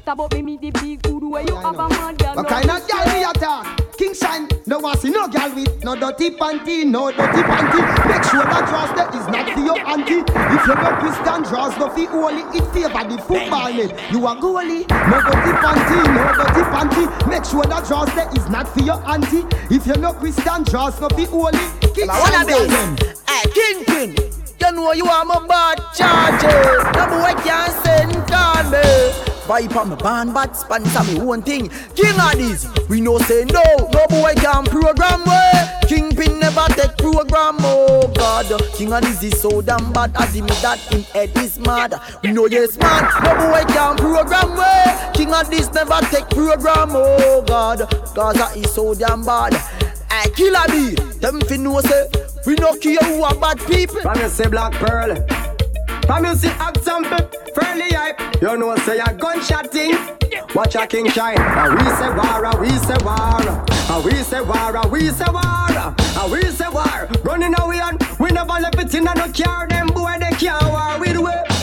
About 0.08 0.34
me 0.34 0.42
me 0.42 0.58
the 0.58 0.72
big 0.72 1.02
good 1.04 1.24
where 1.24 1.44
you 1.44 1.56
have 1.56 1.76
a 1.76 1.88
girl. 2.18 2.36
What 2.36 2.48
kind 2.48 2.70
of 2.70 2.88
girl 2.88 3.06
we 3.06 3.24
attack? 3.24 3.82
King 3.98 4.14
Shine, 4.14 4.48
no 4.76 4.82
want 4.82 5.00
see 5.00 5.10
no 5.10 5.28
girl 5.28 5.56
with 5.56 5.84
no 5.84 5.96
dirty 5.96 6.32
panty, 6.32 6.86
no 6.86 7.10
dirty 7.12 7.42
panty. 7.44 7.80
Make 8.10 8.24
sure 8.24 8.44
that 8.44 8.68
draws 8.68 8.92
there 8.96 9.08
is 9.16 9.28
not 9.32 9.50
for 9.52 9.62
your 9.62 9.80
auntie. 9.88 10.20
If 10.20 10.68
you 10.68 10.76
no 10.76 10.92
Christian 11.00 11.44
draws, 11.44 11.78
no 11.80 11.90
fi 11.90 12.06
holy, 12.06 12.44
it 12.52 12.66
favor 12.74 13.04
the 13.08 13.18
football 13.24 13.72
net. 13.72 13.96
You 14.12 14.28
a 14.28 14.36
goalie, 14.36 14.84
no 14.90 15.18
dirty 15.24 15.54
panty, 15.64 15.98
no 16.12 16.28
dirty 16.36 16.64
panty. 16.76 17.30
Make 17.30 17.46
sure 17.46 17.64
that 17.64 17.86
draws 17.88 18.14
there 18.16 18.30
is 18.36 18.50
not 18.50 18.68
for 18.68 18.84
your 18.84 19.00
auntie. 19.08 19.46
If 19.74 19.88
you're 19.88 19.98
no 19.98 20.12
Christian 20.14 20.64
draws, 20.64 21.00
no 21.00 21.08
fi 21.10 21.24
holy. 21.26 21.58
Now, 22.06 22.20
one 22.20 22.36
of 22.36 22.48
girl. 22.48 23.16
Hey, 23.30 23.44
Kingpin, 23.56 24.16
you 24.60 24.72
know 24.74 24.92
you 24.92 25.06
are 25.06 25.24
my 25.24 25.40
bad 25.48 25.80
charges. 25.96 26.84
No 27.00 27.08
boy 27.16 27.34
can 27.44 27.72
send 27.84 28.32
on 28.32 28.72
me. 28.72 29.35
Vibe 29.46 29.76
on 29.76 29.90
my 29.90 29.96
band, 29.96 30.34
but 30.34 30.56
sponsor 30.56 31.04
me 31.04 31.20
one 31.20 31.42
thing. 31.44 31.70
King 31.96 32.20
of 32.20 32.34
this, 32.34 32.68
we 32.90 33.00
know 33.00 33.20
say 33.20 33.46
no. 33.46 33.62
No 33.94 34.08
boy 34.10 34.34
can 34.36 34.64
program 34.66 35.24
way. 35.24 35.80
Kingpin 35.88 36.40
never 36.40 36.66
take 36.70 36.98
program. 36.98 37.58
Oh 37.60 38.12
God, 38.16 38.48
King 38.74 38.94
of 38.94 39.02
this 39.04 39.22
is 39.22 39.40
so 39.40 39.62
damn 39.62 39.94
bad. 39.94 40.16
I 40.16 40.26
me 40.34 40.42
that 40.42 40.80
him 40.92 41.04
head 41.04 41.38
is 41.38 41.60
mad. 41.60 41.94
We 42.24 42.32
know 42.32 42.48
yes 42.48 42.76
man. 42.80 43.04
No 43.24 43.36
boy 43.36 43.64
can 43.72 43.98
program 43.98 44.58
way. 44.58 45.12
King 45.14 45.34
of 45.34 45.48
this 45.52 45.72
never 45.74 46.00
take 46.10 46.28
program. 46.30 46.90
Oh 46.94 47.44
God, 47.46 47.80
that 48.16 48.58
is 48.58 48.74
so 48.74 48.96
damn 48.96 49.24
bad. 49.24 49.54
Hey, 50.12 50.32
killer 50.32 50.66
bee, 50.70 50.96
them 51.20 51.40
fi 51.42 51.58
know 51.58 51.82
say 51.82 52.08
we 52.48 52.56
no 52.56 52.76
care 52.78 52.98
who 53.04 53.22
are 53.24 53.36
bad 53.36 53.60
people. 53.68 54.02
From 54.02 54.20
you 54.20 54.30
say 54.30 54.48
Black 54.48 54.74
Pearl. 54.74 55.16
From 56.08 56.26
you 56.26 56.36
see 56.36 56.50
example, 56.50 57.30
fairly 57.56 57.90
hype. 57.92 58.20
You 58.42 58.58
know 58.58 58.76
say 58.78 59.00
a 59.00 59.14
gunshot 59.14 59.72
thing. 59.72 59.98
Watch 60.54 60.76
a 60.76 60.86
king 60.88 61.10
shine. 61.10 61.38
A 61.38 61.72
we 61.76 61.86
say 61.98 62.12
war, 62.20 62.62
we 62.62 62.70
say 62.88 62.98
war. 63.04 63.66
A 63.90 64.02
we 64.04 64.12
say 64.24 64.42
war, 64.42 64.90
we 64.90 65.10
say 65.10 65.26
war. 65.32 65.96
A 66.20 66.30
we 66.30 66.42
say 66.52 66.70
war. 66.70 67.10
Running 67.24 67.56
away 67.60 67.80
and 67.80 68.02
we 68.20 68.30
never 68.32 68.60
left 68.60 68.80
it 68.80 68.94
in 68.94 69.08
a 69.08 69.14
no 69.16 69.28
car. 69.32 69.68
Them 69.68 69.88
boy 69.88 70.16
they 70.20 70.36
can't 70.38 70.64
war 70.66 71.00
with 71.00 71.18
we. 71.18 71.55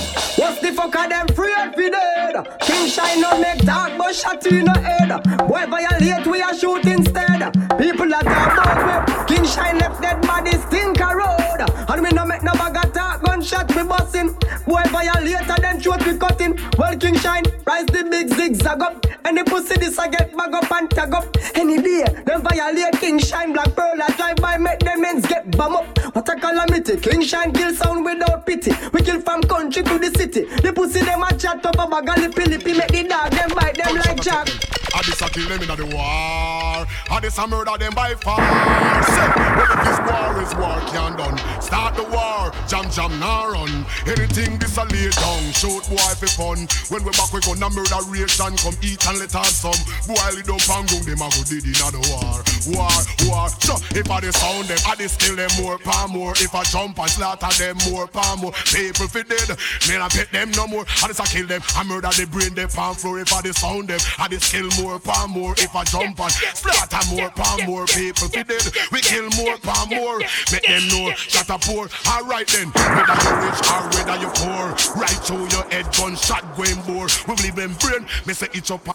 What's 0.52 0.68
the 0.68 0.72
fuck 0.74 0.94
of 0.96 1.08
them 1.08 1.26
afraid 1.30 1.74
fi 1.74 1.88
dead? 1.88 2.60
King 2.60 2.86
shine 2.86 3.22
no 3.22 3.40
make 3.40 3.60
dark, 3.60 3.96
but 3.96 4.14
shot 4.14 4.46
in 4.46 4.66
the 4.66 4.78
head. 4.78 5.08
Boy 5.48 5.64
violate 5.64 6.26
we 6.26 6.42
a 6.42 6.54
shoot 6.54 6.84
instead. 6.84 7.40
People 7.78 8.14
are 8.14 8.22
talk 8.22 8.52
about 8.52 9.28
we. 9.28 9.34
King 9.34 9.46
shine 9.46 9.78
left 9.78 10.02
dead 10.02 10.20
bodies 10.20 10.62
think 10.66 11.00
a 11.00 11.16
road. 11.16 11.64
And 11.88 12.02
we 12.02 12.10
no 12.10 12.26
make 12.26 12.42
no 12.42 12.52
bag 12.52 12.84
of 12.84 12.92
talk 12.92 13.22
gunshot 13.22 13.74
we 13.74 13.82
busting. 13.84 14.36
Boy 14.66 14.82
violate 14.90 15.48
and 15.48 15.64
then 15.64 15.80
shoot 15.80 16.04
we 16.06 16.18
cutting. 16.18 16.58
Well 16.76 16.98
King 16.98 17.16
Shine, 17.16 17.44
rise 17.66 17.86
the 17.86 18.04
big 18.10 18.28
zigzag 18.28 18.82
up. 18.82 19.06
Any 19.24 19.44
pussy 19.44 19.76
this 19.76 19.98
I 19.98 20.08
get 20.08 20.36
bag 20.36 20.54
up 20.54 20.70
and 20.70 20.90
tag 20.90 21.14
up. 21.14 21.34
Any 21.54 21.80
day, 21.80 22.04
them 22.26 22.42
violate 22.42 23.00
King 23.00 23.18
Shine, 23.18 23.52
Black 23.52 23.74
Pearl, 23.74 24.02
I 24.02 24.10
drive 24.16 24.36
by, 24.36 24.58
make 24.58 24.80
them 24.80 25.04
ends 25.04 25.26
get 25.26 25.56
bum 25.56 25.76
up. 25.76 25.98
What 26.14 26.28
a 26.28 26.36
calamity, 26.36 26.98
King 26.98 27.22
Shine 27.22 27.52
kill 27.52 27.74
sound 27.74 28.04
without 28.04 28.44
pity. 28.46 28.72
We 28.92 29.00
kill 29.02 29.20
from 29.20 29.42
country 29.42 29.82
to 29.82 29.98
the 29.98 30.10
city. 30.16 30.41
The 30.62 30.72
pussy 30.72 31.00
them 31.00 31.22
a 31.22 31.36
chat 31.36 31.64
up 31.64 31.78
a 31.78 31.86
bag 31.86 32.08
of 32.08 32.16
lippy 32.18 32.44
lippy, 32.50 32.72
make 32.74 32.88
the 32.88 33.08
dog 33.08 33.30
them 33.30 33.50
bite 33.54 33.76
them 33.76 33.96
like 33.96 34.20
jack. 34.20 34.48
I 34.94 35.00
this 35.02 35.22
a 35.22 35.28
kill 35.30 35.48
them 35.48 35.62
in 35.62 35.68
the 35.68 35.86
war. 35.86 36.84
I 37.10 37.18
this 37.20 37.38
a 37.38 37.46
murder 37.46 37.76
them 37.78 37.94
by 37.94 38.14
far. 38.14 38.36
Well 38.38 39.72
if 39.72 39.80
this 39.88 39.98
war 40.04 40.42
is 40.42 40.52
war 40.56 40.78
can 40.92 41.16
done. 41.16 41.38
Start 41.60 41.96
the 41.96 42.04
war, 42.04 42.52
jam 42.68 42.90
jam 42.90 43.12
now 43.18 43.48
run. 43.48 43.86
Anything 44.06 44.58
this 44.58 44.76
a 44.76 44.84
lay 44.84 45.08
down, 45.08 45.42
shoot 45.56 45.84
boy 45.88 46.12
for 46.20 46.28
fun. 46.36 46.68
When 46.92 47.04
we 47.04 47.10
back 47.16 47.32
we 47.32 47.40
gonna 47.40 47.70
murder 47.72 48.04
ration, 48.12 48.52
come 48.60 48.76
eat 48.84 49.00
and 49.08 49.18
let 49.18 49.34
us 49.34 49.64
some. 49.64 49.80
Boy 50.04 50.20
lead 50.36 50.50
up 50.52 50.60
and 50.60 50.84
go 50.88 50.98
them 51.00 51.24
a 51.24 51.28
go 51.32 51.40
did 51.48 51.64
in 51.64 51.72
the 51.72 52.00
war. 52.12 52.44
War, 52.76 52.98
war. 53.28 53.48
So 53.64 53.80
if 53.96 54.10
I 54.10 54.20
the 54.20 54.32
sound 54.32 54.68
them, 54.68 54.78
I 54.84 54.94
this 54.96 55.16
kill 55.16 55.36
them 55.36 55.50
more, 55.56 55.78
palm 55.78 56.12
more. 56.12 56.32
If 56.36 56.54
I 56.54 56.64
jump 56.64 56.98
and 56.98 57.10
slaughter 57.10 57.52
them 57.56 57.76
more, 57.88 58.06
palm 58.06 58.40
more. 58.40 58.52
People 58.68 59.08
fi 59.08 59.22
dead, 59.24 59.56
me 59.88 59.96
I 59.96 60.08
bet 60.22 60.32
them 60.32 60.50
no 60.52 60.66
more. 60.66 60.84
I 61.02 61.08
just 61.08 61.20
a 61.20 61.24
kill 61.24 61.46
them, 61.46 61.62
I 61.74 61.82
murder 61.84 62.08
the 62.08 62.26
brain, 62.30 62.54
them 62.54 62.68
palm 62.68 62.94
floor. 62.94 63.18
If 63.18 63.32
I 63.32 63.42
the 63.42 63.52
sound 63.52 63.88
them, 63.88 63.98
I 64.18 64.28
just 64.28 64.52
kill 64.52 64.68
more 64.80 64.82
more, 64.82 64.98
palm 64.98 65.30
more. 65.30 65.54
If 65.58 65.74
I 65.74 65.84
jump 65.84 66.20
on, 66.20 66.30
slaughter 66.30 67.14
more, 67.14 67.30
palm 67.30 67.66
more. 67.66 67.86
People 67.86 68.28
fi 68.28 68.42
dead, 68.42 68.62
we 68.90 69.00
kill 69.00 69.28
more, 69.30 69.56
palm 69.58 69.88
more. 69.90 70.18
Make 70.50 70.66
them 70.66 70.88
know, 70.88 71.12
shut 71.14 71.50
up 71.50 71.62
poor. 71.62 71.88
Alright 72.08 72.48
then, 72.48 72.68
whether 72.68 73.18
you 73.22 73.32
rich 73.46 73.60
or 73.70 73.82
whether 73.94 74.16
you 74.20 74.30
poor, 74.34 74.74
right 75.00 75.20
through 75.24 75.48
your 75.48 75.64
head, 75.70 75.86
gunshot 75.96 76.56
going 76.56 76.80
bore. 76.86 77.08
We 77.28 77.34
leave 77.42 77.56
them 77.56 77.74
brain, 77.80 78.06
me 78.26 78.34
say 78.34 78.48
it's 78.52 78.70
up. 78.70 78.86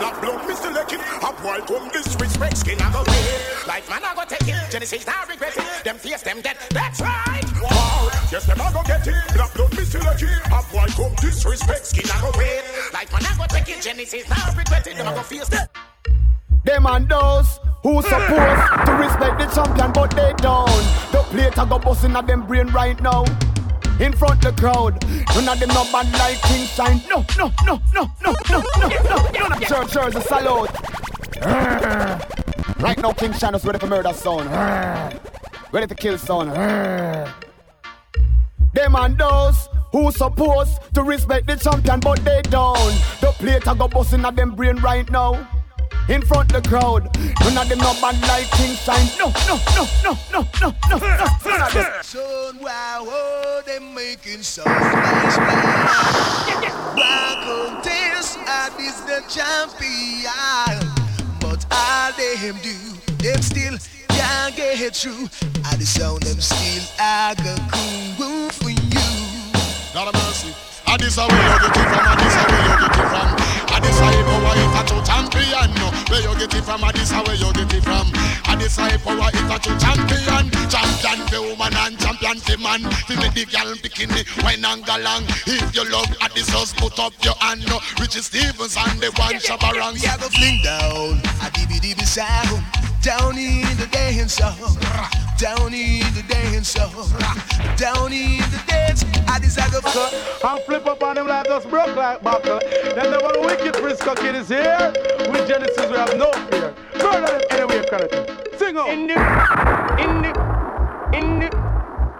Not 0.00 0.20
blood, 0.20 0.56
select 0.56 0.92
it. 0.92 1.00
A 1.00 1.32
boy 1.42 1.60
come 1.66 1.88
disrespect, 1.90 2.56
skin 2.58 2.80
a 2.80 2.90
go 2.92 3.04
get 3.04 3.66
Like 3.66 3.88
man 3.88 4.02
a 4.04 4.14
go 4.14 4.24
take 4.24 4.48
it, 4.48 4.70
Genesis 4.70 5.06
now 5.06 5.24
regret 5.28 5.56
it. 5.56 5.84
Them 5.84 5.96
face 5.96 6.22
them 6.22 6.40
dead, 6.40 6.56
that's 6.70 7.00
right. 7.00 7.44
Wow, 7.62 8.08
yes 8.30 8.46
them 8.46 8.60
a 8.60 8.72
go 8.72 8.82
get 8.82 9.06
it, 9.06 9.14
black 9.34 9.54
blood, 9.54 9.72
select 9.74 10.22
it. 10.22 10.46
A 10.46 10.60
boy 10.72 10.86
come 10.96 11.14
disrespect, 11.20 11.86
skin 11.86 12.04
a 12.04 12.20
go 12.20 12.30
wait. 12.38 12.62
Like 12.92 13.12
man 13.12 13.22
a 13.22 13.36
go 13.38 13.44
take 13.48 13.68
it, 13.68 13.82
Genesis 13.82 14.28
now 14.28 14.54
regret 14.56 14.86
it. 14.86 14.96
Them 14.96 15.06
a 15.06 15.14
go 15.14 15.22
face 15.22 15.48
them. 15.48 15.66
Them 16.64 16.86
and 16.86 17.08
those 17.08 17.60
who 17.82 18.02
supposed 18.02 18.86
to 18.86 18.92
respect 18.98 19.38
the 19.38 19.46
champion, 19.54 19.92
but 19.92 20.10
they 20.16 20.32
don't. 20.38 20.84
The 21.12 21.22
plate 21.30 21.58
a 21.58 21.66
go 21.66 21.78
busting 21.78 22.16
at 22.16 22.26
them 22.26 22.46
brain 22.46 22.66
right 22.68 23.00
now 23.00 23.24
in 24.00 24.12
front 24.12 24.42
the 24.42 24.52
crowd. 24.52 25.02
None 25.34 25.48
of 25.48 25.58
them 25.60 25.68
no 25.68 25.84
bad 25.92 26.12
like 26.12 26.40
King 26.42 26.66
Shine. 26.66 27.02
No, 27.08 27.24
no, 27.38 27.52
no, 27.64 27.80
no, 27.94 28.10
no, 28.22 28.34
no, 28.50 28.62
no, 28.80 28.88
no. 28.88 29.30
None 29.30 29.52
of 29.52 29.60
church, 29.62 29.92
church, 29.92 30.14
a 30.14 30.20
salute. 30.20 30.70
Right 32.78 32.98
now, 32.98 33.12
King 33.12 33.32
Shine 33.32 33.54
is 33.54 33.64
ready 33.64 33.78
for 33.78 33.86
murder, 33.86 34.12
son. 34.12 34.48
Ready 35.72 35.86
to 35.86 35.94
kill, 35.94 36.18
son. 36.18 36.48
Them 38.74 38.94
and 38.94 39.18
those 39.18 39.68
who 39.92 40.10
supposed 40.12 40.78
to 40.94 41.02
respect 41.02 41.46
the 41.46 41.56
champion, 41.56 42.00
but 42.00 42.22
they 42.24 42.42
don't. 42.42 42.92
The 43.20 43.32
plate 43.38 43.66
a 43.66 43.74
go 43.74 43.88
busting 43.88 44.24
at 44.24 44.36
them 44.36 44.54
brain 44.54 44.76
right 44.76 45.08
now 45.10 45.48
in 46.08 46.22
front 46.22 46.52
the 46.52 46.62
crowd. 46.62 47.04
None 47.40 47.58
of 47.58 47.68
them 47.68 47.78
no 47.78 47.92
bad 48.00 48.20
like 48.22 48.50
King 48.52 48.74
Shine. 48.76 49.08
No, 49.18 49.32
no, 49.46 49.58
no, 49.74 49.86
no, 50.04 50.18
no, 50.32 50.46
no, 50.60 50.74
no, 50.90 50.98
no. 50.98 51.26
None 51.44 51.62
of 51.62 51.72
them. 51.72 51.92
Son, 52.02 52.58
wow, 52.60 53.04
oh, 53.06 53.62
they 53.66 53.78
making 53.78 54.42
some 54.42 54.64
nice 54.66 55.38
man. 55.38 55.86
Rock 56.96 57.82
this, 57.82 58.36
I 58.46 58.70
is 58.80 59.00
the 59.02 59.22
champion. 59.28 60.92
But 61.40 61.66
all 61.70 62.12
they 62.16 62.36
him 62.36 62.56
do, 62.62 62.76
them 63.18 63.42
still 63.42 63.78
can't 64.08 64.56
get 64.56 64.96
through. 64.96 65.28
I 65.64 65.76
the 65.76 65.86
sound 65.86 66.22
them 66.22 66.40
still 66.40 66.82
I 66.98 67.34
go 67.42 67.54
cool 68.16 68.50
for 68.50 68.70
you. 68.70 68.86
God 69.92 70.08
of 70.08 70.14
mercy. 70.14 70.75
I 70.86 70.96
this 70.96 71.18
a 71.18 71.26
way 71.26 71.34
you 71.34 71.58
get 71.60 71.76
it 71.76 71.86
from, 71.90 72.06
I 72.06 72.14
this 72.16 72.36
a 72.36 72.42
way 72.46 72.62
you 72.62 72.76
get 72.78 72.94
it 72.94 73.06
from. 73.10 73.28
I 73.74 73.80
this 73.82 74.00
a 74.00 74.06
it 74.06 74.26
a 74.70 74.82
true 74.86 75.02
champion. 75.02 75.70
Where 76.08 76.22
you 76.22 76.32
get 76.38 76.54
it 76.54 76.64
from, 76.64 76.84
I 76.84 76.92
this 76.92 77.10
a 77.10 77.22
where 77.22 77.34
you 77.34 77.52
get 77.52 77.74
it 77.74 77.82
from. 77.82 78.06
I 78.56 78.58
this 78.58 78.78
a 78.78 78.98
power 79.04 79.28
it 79.28 79.52
a 79.52 79.58
true 79.60 79.76
champion. 79.76 80.48
Champion 80.72 81.20
for 81.28 81.42
woman 81.44 81.76
and 81.76 81.98
champion 82.00 82.38
for 82.40 82.56
man. 82.56 82.80
Fi 83.04 83.14
make 83.20 83.34
the 83.34 83.44
girl 83.44 83.76
bikini 83.84 84.24
wine 84.42 84.64
and 84.64 84.82
galang. 84.84 85.28
If 85.46 85.76
you 85.76 85.84
love 85.92 86.08
at 86.22 86.32
this 86.32 86.48
house, 86.48 86.72
put 86.72 86.98
up 86.98 87.12
your 87.22 87.34
hand. 87.40 87.66
No, 87.68 87.80
Richie 88.00 88.24
Stephens 88.24 88.76
and 88.80 88.98
the 88.98 89.12
one 89.20 89.36
Shabarang. 89.36 90.00
We 90.00 90.08
a 90.08 90.16
go 90.16 90.28
fling 90.32 90.62
down 90.64 91.20
a 91.44 91.52
dibby 91.52 91.80
dibby 91.84 92.06
sound. 92.06 92.64
Down 93.02 93.38
in 93.38 93.62
the 93.76 93.86
dance 93.92 94.38
hall, 94.40 94.74
down 95.38 95.72
in 95.72 96.02
the 96.14 96.24
dance 96.26 96.74
hall, 96.74 97.06
down 97.76 98.12
in 98.12 98.40
the 98.50 98.60
dance. 98.66 99.04
I 99.28 99.38
desire 99.38 99.70
go 99.70 99.80
cut 99.80 100.12
and 100.44 100.60
flip 100.64 100.86
up 100.86 101.02
on 101.02 101.14
them 101.14 101.28
like 101.28 101.46
just 101.46 101.68
broke 101.68 101.94
like 101.94 102.22
buckle. 102.22 102.58
Then 102.96 103.12
the 103.12 103.20
one 103.20 103.46
wicked 103.46 103.76
Frisco 103.76 104.14
kid 104.14 104.34
is 104.34 104.48
here. 104.48 104.92
With 105.30 105.46
Genesis, 105.46 105.88
we 105.88 105.96
have 105.96 106.16
no 106.16 106.32
fear. 106.50 106.74
Murder 106.98 107.38
them 107.38 107.42
anyway, 107.50 107.86
quality. 107.86 108.35
Sing 108.66 108.76
on. 108.78 108.88
In 108.90 109.06
the, 109.06 109.14
in 110.02 110.22
the, 110.22 110.30
in 111.14 111.38
the, 111.38 111.48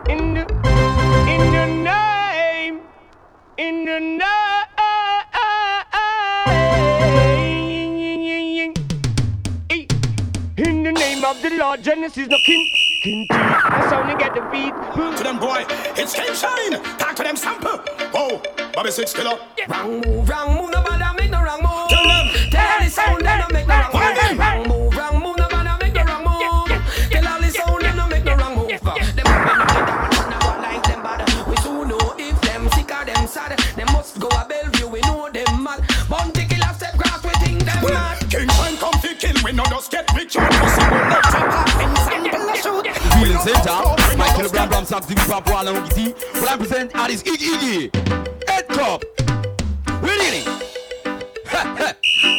in 0.09 0.35
the, 0.35 0.43
in 1.27 1.43
the 1.51 1.67
name, 1.83 2.81
in 3.59 3.85
the 3.85 3.99
name. 3.99 4.27
In 10.57 10.83
the 10.85 10.93
name 10.93 11.25
of 11.25 11.43
the 11.43 11.51
Lord, 11.59 11.83
Genesis, 11.83 12.29
no 12.29 12.39
king. 12.47 12.71
King 13.03 13.27
T, 13.29 13.37
that's 13.37 13.93
how 13.93 14.09
you 14.09 14.17
get 14.17 14.33
the 14.33 14.41
beat. 14.53 14.73
To 15.17 15.23
them 15.25 15.41
boy, 15.41 15.65
it's 15.97 16.15
King 16.15 16.33
Shine. 16.33 16.81
Talk 16.97 17.17
to 17.17 17.25
them 17.25 17.35
sample. 17.35 17.81
Oh, 18.15 18.41
Bobby 18.73 18.93
Six 18.93 19.13
Killer. 19.13 19.37
Wrong 19.69 20.01
move, 20.01 20.29
wrong 20.29 20.55
move, 20.55 20.71
no 20.71 20.81
bother 20.81 21.13
make 21.21 21.31
no 21.33 21.43
wrong 21.43 21.61
move. 21.61 21.89
Tell 21.89 22.07
them, 22.07 22.29
tell 22.53 22.79
the 22.85 22.89
sound, 22.89 23.27
they 23.27 23.37
don't 23.37 23.53
make 23.53 23.67
no 23.67 23.75
wrong 23.75 23.91
move. 23.93 24.39
Wrong 24.39 24.69
move, 24.69 24.96
Kill, 39.19 39.35
we 39.45 39.53
no 39.53 39.65
just 39.65 39.91
get 39.91 40.13
rich. 40.15 40.35
picture. 40.35 40.41
Possible, 40.41 40.97
no 41.09 41.21
chop 41.23 41.53
off 41.57 41.81
in 41.81 41.97
sample 41.97 42.49
a 42.49 42.57
shoot. 42.57 42.87
Feeling 43.17 43.39
center, 43.39 44.17
Michael 44.19 44.51
Brown, 44.51 44.69
Bram 44.69 44.85
Sax, 44.85 45.07
Jimmy 45.07 45.23
Pop, 45.23 45.49
Wall, 45.49 45.69
and 45.69 45.89
Wiggy 45.89 46.13
Will 46.35 46.49
I 46.49 46.57
present 46.59 46.95
Alice 46.95 47.23
Iggy? 47.23 47.95
Head 48.47 48.69
Cup. 48.69 49.05
We're 50.03 50.19
dealing. 50.19 50.45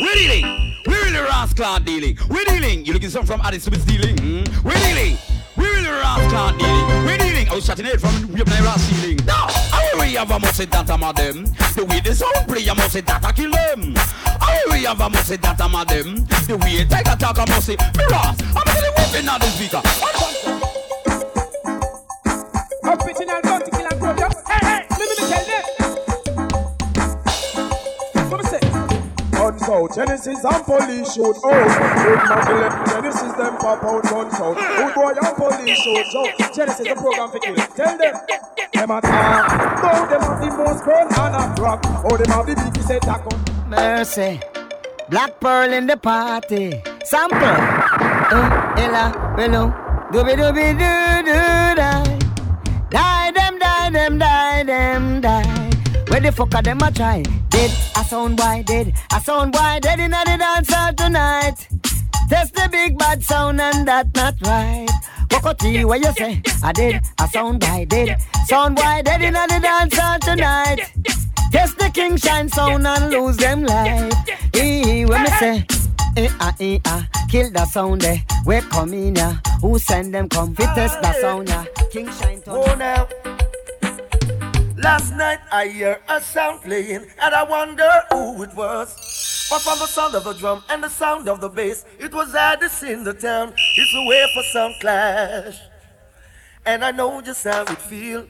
We're 0.02 0.14
dealing. 0.14 0.76
We're 0.86 1.04
really 1.04 1.20
rascal 1.20 1.80
dealing. 1.80 2.18
We're 2.30 2.46
dealing. 2.46 2.86
You 2.86 2.94
looking 2.94 3.10
something 3.10 3.38
from 3.38 3.46
Addis 3.46 3.66
to 3.66 3.72
be 3.72 3.80
stealing? 3.80 4.16
Mm? 4.18 4.64
We're 4.64 4.74
dealing. 4.74 5.18
We're 5.56 5.74
really 5.74 5.90
rascal 5.90 6.58
dealing. 6.60 7.06
We're 7.06 7.18
dealing. 7.18 7.50
I 7.50 7.56
was 7.56 7.66
shutting 7.66 7.88
it 7.88 8.00
from 8.00 8.32
Rape 8.32 8.46
Naira 8.46 8.78
ceiling. 8.78 9.18
Now, 9.26 9.48
I 9.50 9.96
we 10.00 10.14
have 10.14 10.30
a 10.30 10.40
must 10.40 10.56
say 10.58 10.66
that 10.66 10.92
I'm 10.92 11.02
a 11.02 11.12
them. 11.12 11.46
The 11.76 11.86
way 11.86 12.02
the 12.02 12.14
sound 12.14 12.48
play, 12.48 12.70
I 12.70 12.74
must 12.76 12.96
I 12.96 13.32
kill 13.32 13.52
them. 13.52 13.96
I 14.58 14.64
will 14.66 14.74
we 14.74 14.86
have 14.86 15.02
a 15.02 15.10
must 15.10 15.30
that 15.42 15.62
I'm 15.62 15.76
a 15.76 15.86
them. 15.86 16.26
The 16.48 16.58
way 16.58 16.86
take 16.86 17.08
attack, 17.08 17.38
I 17.38 17.46
must 17.46 17.66
say, 17.66 17.76
me 17.76 18.06
ras. 18.10 18.38
I'm 18.56 18.66
telling 18.66 18.90
you, 18.90 19.06
we're 19.14 19.22
not 19.22 19.42
the 19.42 19.48
speaker. 19.54 19.82
Original 22.88 23.42
bounty 23.44 23.72
killer 23.72 23.96
group, 24.00 24.18
yo. 24.18 24.28
Hey, 24.48 24.62
hey, 24.66 24.82
let 24.90 25.06
me 25.06 25.16
tell 25.30 25.46
them. 25.46 25.64
What 28.30 28.38
me 28.42 28.46
say? 28.50 28.64
Guns 29.32 29.70
out, 29.70 29.94
Genesis 29.94 30.42
and 30.42 30.64
police 30.66 31.14
shoot 31.14 31.38
out. 31.46 31.70
Big 32.02 32.22
Magdalene, 32.26 32.78
Genesis 32.88 33.34
them 33.38 33.58
pop 33.58 33.84
out 33.84 34.04
guns 34.10 34.40
out. 34.42 34.58
Good 34.58 34.94
boy 34.96 35.14
and 35.14 35.36
police 35.38 35.78
shoot 35.78 36.16
out. 36.18 36.34
Genesis 36.54 36.88
the 36.88 36.96
program 36.96 37.30
for 37.30 37.40
kill. 37.40 37.56
Tell 37.56 37.98
them, 37.98 38.16
them 38.74 38.92
a 38.92 39.02
talk. 39.02 39.54
How 39.86 40.06
them 40.08 40.22
have 40.22 40.42
the 40.42 40.50
most 40.58 40.82
gun 40.84 41.08
and 41.14 41.36
a 41.38 41.62
rock. 41.62 41.86
How 41.86 42.18
them 42.18 42.32
have 42.32 42.46
the 42.48 42.56
biggest 42.56 42.90
attack 42.90 43.26
on. 43.28 43.47
Mercy. 43.68 44.40
Black 45.10 45.40
Pearl 45.40 45.74
in 45.74 45.88
the 45.88 45.98
party. 45.98 46.82
Sample. 47.04 47.38
Uh, 47.44 48.74
ella, 48.78 49.34
willow. 49.38 49.74
Dooby 50.12 50.36
dooby 50.36 50.72
doo 50.80 51.24
doo 51.28 51.76
die. 51.76 52.20
Die 52.90 53.32
them, 53.32 53.60
die 53.60 53.90
them, 53.90 54.18
die 54.18 54.64
them, 54.64 55.22
die. 55.22 55.70
Where 56.08 56.22
the 56.22 56.32
fuck 56.32 56.56
are 56.56 56.62
them 56.62 56.82
a 56.82 56.92
try? 56.92 57.24
Dead, 57.50 57.72
a 57.98 58.04
sound 58.06 58.38
boy 58.38 58.64
dead, 58.66 58.94
a 59.12 59.20
sound 59.20 59.52
boy 59.52 59.80
dead 59.82 60.00
inna 60.00 60.24
the 60.26 60.38
dance 60.38 60.74
hall 60.74 60.94
tonight. 60.94 61.68
Test 62.30 62.54
the 62.56 62.70
big 62.72 62.98
bad 62.98 63.22
sound 63.24 63.60
and 63.60 63.88
that 63.88 64.08
not 64.16 64.36
right. 64.46 64.88
Tea, 65.60 65.86
what 65.86 66.04
you 66.04 66.12
say? 66.14 66.42
I 66.62 66.72
did, 66.74 67.02
a 67.22 67.28
sound 67.28 67.62
boy 67.62 67.86
did. 67.88 68.16
Sound 68.48 68.76
boy 68.76 69.02
dead 69.04 69.22
in 69.22 69.34
the 69.34 69.60
dance 69.62 69.98
hall 69.98 70.20
tonight. 70.20 70.92
Test 71.52 71.78
the 71.80 71.90
king 71.94 72.18
shine 72.18 72.50
sound 72.50 72.86
and 72.86 73.12
lose 73.12 73.38
them 73.38 73.64
life. 73.64 74.14
Eh, 74.54 75.06
when 75.06 75.24
me 75.24 75.30
say, 75.40 75.66
eh 76.18 76.30
ah 76.40 76.54
eh 76.60 76.80
ah, 76.86 77.08
kill 77.30 77.52
the 77.52 77.66
sound 77.66 78.04
eh. 78.04 78.18
We 78.46 78.60
come 78.62 78.94
in 78.94 79.16
ya, 79.16 79.34
who 79.62 79.80
send 79.80 80.14
them 80.14 80.30
come? 80.30 80.56
Fit 80.56 80.70
test 80.76 81.02
the 81.02 81.14
sound 81.22 81.50
ya. 81.50 81.66
King 81.92 82.10
shine. 82.12 82.42
Oh 82.48 82.76
now. 82.76 83.08
Last 84.78 85.16
night 85.16 85.40
I 85.52 85.68
hear 85.68 86.00
a 86.08 86.22
sound 86.22 86.62
playing 86.62 87.06
and 87.20 87.34
I 87.34 87.44
wonder 87.44 87.90
who 88.12 88.44
it 88.44 88.54
was. 88.56 88.94
But 89.50 89.62
from 89.62 89.80
the 89.80 89.88
sound 89.88 90.14
of 90.16 90.24
the 90.24 90.34
drum 90.34 90.64
and 90.70 90.84
the 90.84 90.90
sound 90.90 91.28
of 91.28 91.42
the 91.42 91.50
bass, 91.50 91.86
it 92.00 92.14
was 92.14 92.34
Addies 92.34 92.84
in 92.88 93.04
the 93.04 93.14
town. 93.14 93.54
It's 93.76 93.94
a 93.96 94.06
way 94.08 94.28
for 94.34 94.44
some 94.44 94.74
clash. 94.82 95.58
And 96.66 96.84
I 96.84 96.92
know 96.92 97.22
just 97.22 97.44
how 97.46 97.64
it 97.64 97.78
feel. 97.78 98.28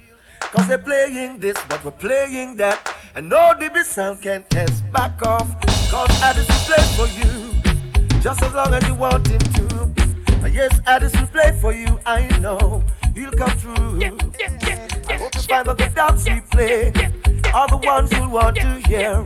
Cause 0.52 0.68
they're 0.68 0.78
playing 0.78 1.40
this, 1.40 1.58
but 1.70 1.84
we're 1.84 1.92
playing 1.92 2.56
that. 2.58 2.96
And 3.16 3.30
no 3.30 3.54
DB 3.60 3.84
sound 3.84 4.22
can 4.22 4.44
test 4.50 4.90
back 4.92 5.22
off. 5.26 5.48
Cause 5.90 6.10
Addies 6.22 6.48
will 6.48 6.66
play 6.70 6.86
for 6.98 7.08
you. 7.20 8.20
Just 8.22 8.42
as 8.44 8.54
long 8.54 8.74
as 8.74 8.88
you 8.88 8.96
want 8.96 9.28
him 9.28 9.40
to. 9.40 9.68
Yes, 10.50 10.80
Addies 10.82 11.20
will 11.20 11.28
play 11.28 11.52
for 11.62 11.74
you, 11.74 12.00
I 12.06 12.28
know. 12.40 12.84
He'll 13.14 13.32
come 13.32 13.52
through. 13.58 14.00
Yeah, 14.00 14.12
yeah, 14.40 14.58
yeah, 14.66 14.88
I 15.10 15.14
hope 15.18 15.36
you 15.36 15.42
find 15.42 15.68
the 15.68 15.92
doubts 15.94 16.26
we 16.26 16.42
play 16.42 16.94
are 17.54 17.68
the 17.68 17.78
ones 17.78 18.12
who 18.14 18.30
want 18.30 18.56
to 18.58 18.80
hear. 18.88 19.24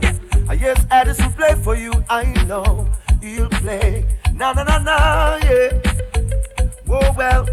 Yes, 0.52 0.84
Addis 0.90 1.18
will 1.18 1.32
play 1.32 1.54
for 1.62 1.74
you, 1.74 1.92
I 2.08 2.24
know. 2.44 2.88
He'll 3.22 3.48
play. 3.48 4.06
Na 4.34 4.52
na 4.52 4.64
na 4.64 4.78
na, 4.78 5.36
yeah. 5.44 5.80
Oh 6.88 7.12
well. 7.16 7.46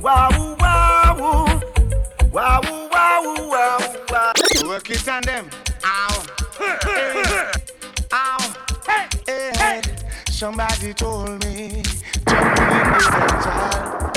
Wow, 0.00 0.28
wow, 0.60 1.16
wow, 1.18 1.60
Work 4.78 4.90
it 4.90 5.08
on 5.08 5.22
them. 5.22 5.50
Ow. 5.84 6.24
Hey. 6.56 7.50
Ow. 8.12 8.54
Hey. 8.86 9.50
Hey. 9.56 9.82
Somebody 10.30 10.94
told 10.94 11.44
me, 11.44 11.80
is 11.80 12.02
essential. 12.94 14.12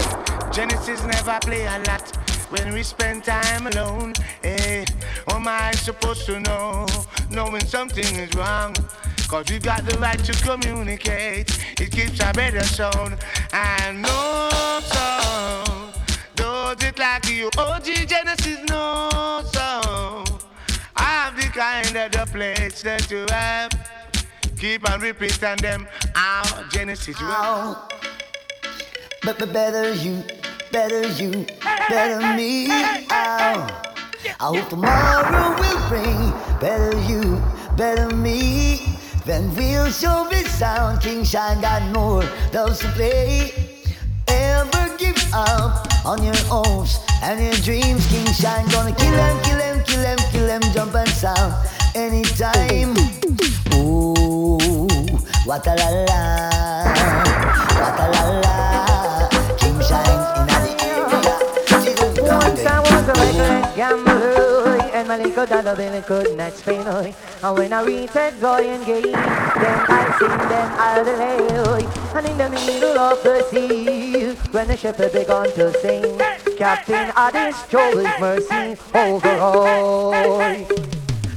Genesis 0.52 1.04
never 1.04 1.40
play 1.42 1.66
a 1.66 1.80
lot 1.88 2.16
when 2.52 2.74
we 2.74 2.84
spend 2.84 3.24
time 3.24 3.66
alone. 3.66 4.14
Hey, 4.44 4.86
what 5.26 5.38
am 5.38 5.48
I 5.48 5.72
supposed 5.72 6.28
to 6.28 6.40
know? 6.40 6.86
Knowing 7.32 7.66
something 7.66 8.16
is 8.18 8.32
wrong. 8.36 8.76
Cause 9.30 9.46
we've 9.50 9.64
got 9.64 9.84
the 9.88 9.98
right 9.98 10.20
to 10.20 10.34
communicate. 10.44 11.58
It 11.82 11.92
keeps 11.92 12.22
our 12.22 12.34
better 12.34 12.62
sound. 12.62 13.18
And 13.52 14.04
no 14.04 14.50
sound 14.84 15.96
does 16.36 16.84
it 16.84 17.00
like 17.00 17.28
you. 17.28 17.50
OG 17.58 18.08
Genesis, 18.08 18.60
no 18.70 19.10
sound. 19.52 19.61
The 21.52 21.60
kind 21.60 21.98
of 21.98 22.12
the 22.14 22.26
place 22.32 22.82
that 22.84 23.12
you 23.12 23.26
have. 23.30 23.72
Keep 24.58 24.90
on 24.90 25.02
repeating 25.02 25.58
them. 25.58 25.86
Ow, 26.16 26.66
Genesis. 26.72 27.18
Ow. 27.20 27.76
Oh, 27.76 27.98
but, 29.24 29.38
but 29.38 29.52
better 29.52 29.94
you, 29.94 30.24
better 30.72 31.06
you, 31.22 31.46
better 31.90 32.22
me. 32.38 32.68
Ow. 32.72 33.06
I 33.12 34.34
hope 34.40 34.70
tomorrow 34.70 35.60
will 35.60 35.90
bring 35.90 36.32
better 36.62 36.98
you, 37.02 37.42
better 37.76 38.16
me. 38.16 38.98
Then 39.26 39.54
we'll 39.54 39.92
show 39.92 40.28
this 40.30 40.50
sound. 40.58 41.02
King 41.02 41.26
Shine 41.26 41.60
got 41.60 41.84
more 41.92 42.24
those 42.52 42.80
to 42.80 42.88
play. 42.92 43.52
Ever 44.30 44.96
give 44.98 45.18
up 45.34 45.91
on 46.06 46.24
your 46.24 46.36
hopes 46.48 47.00
and 47.22 47.40
your 47.40 47.54
dreams? 47.62 48.06
King 48.08 48.26
Shine 48.34 48.68
gonna 48.70 48.94
kill 48.96 49.12
them, 49.12 49.44
kill 49.44 49.58
them, 49.58 49.84
kill 49.86 50.02
them, 50.02 50.18
kill 50.32 50.48
them, 50.48 50.62
jump 50.74 50.96
and 50.96 51.10
sound 51.10 51.54
anytime. 51.96 52.96
Ooh, 53.74 54.58
what 55.46 55.66
a 55.68 55.76
la 55.76 55.90
la, 56.08 56.92
what 57.80 58.00
a 58.00 58.06
la 58.14 58.24
la. 58.44 59.30
King 59.58 59.80
Shine 59.82 60.22
in 60.50 60.62
the 60.66 60.74
area. 60.86 61.42
Once 62.22 62.66
I 62.66 62.80
was 62.80 63.08
a 63.08 63.14
reckless 63.14 63.76
gambler 63.76 64.90
And 64.94 65.08
my 65.08 65.18
little 65.18 65.46
dollar 65.46 65.76
bill 65.76 66.02
could 66.04 66.38
not 66.38 66.54
spend 66.54 66.88
And 66.88 67.58
when 67.58 67.74
I 67.74 67.84
reached 67.84 68.16
and 68.16 68.40
gate 68.86 69.04
Then 69.04 69.80
I 69.90 70.16
sing 70.20 70.38
them 70.50 70.70
all 70.80 71.04
the 71.04 71.14
way 71.72 71.86
And 72.16 72.26
in 72.28 72.38
the 72.38 72.50
middle 72.50 73.00
of 73.00 73.24
the 73.24 73.44
sea 73.50 74.01
When 74.52 74.68
the 74.68 74.76
shepherd 74.76 75.14
began 75.14 75.50
to 75.54 75.72
sing 75.80 76.20
Captain 76.58 77.08
Addies 77.16 77.70
show 77.72 77.96
his 77.96 78.20
mercy 78.20 78.76
over 78.94 79.40
all 79.40 80.12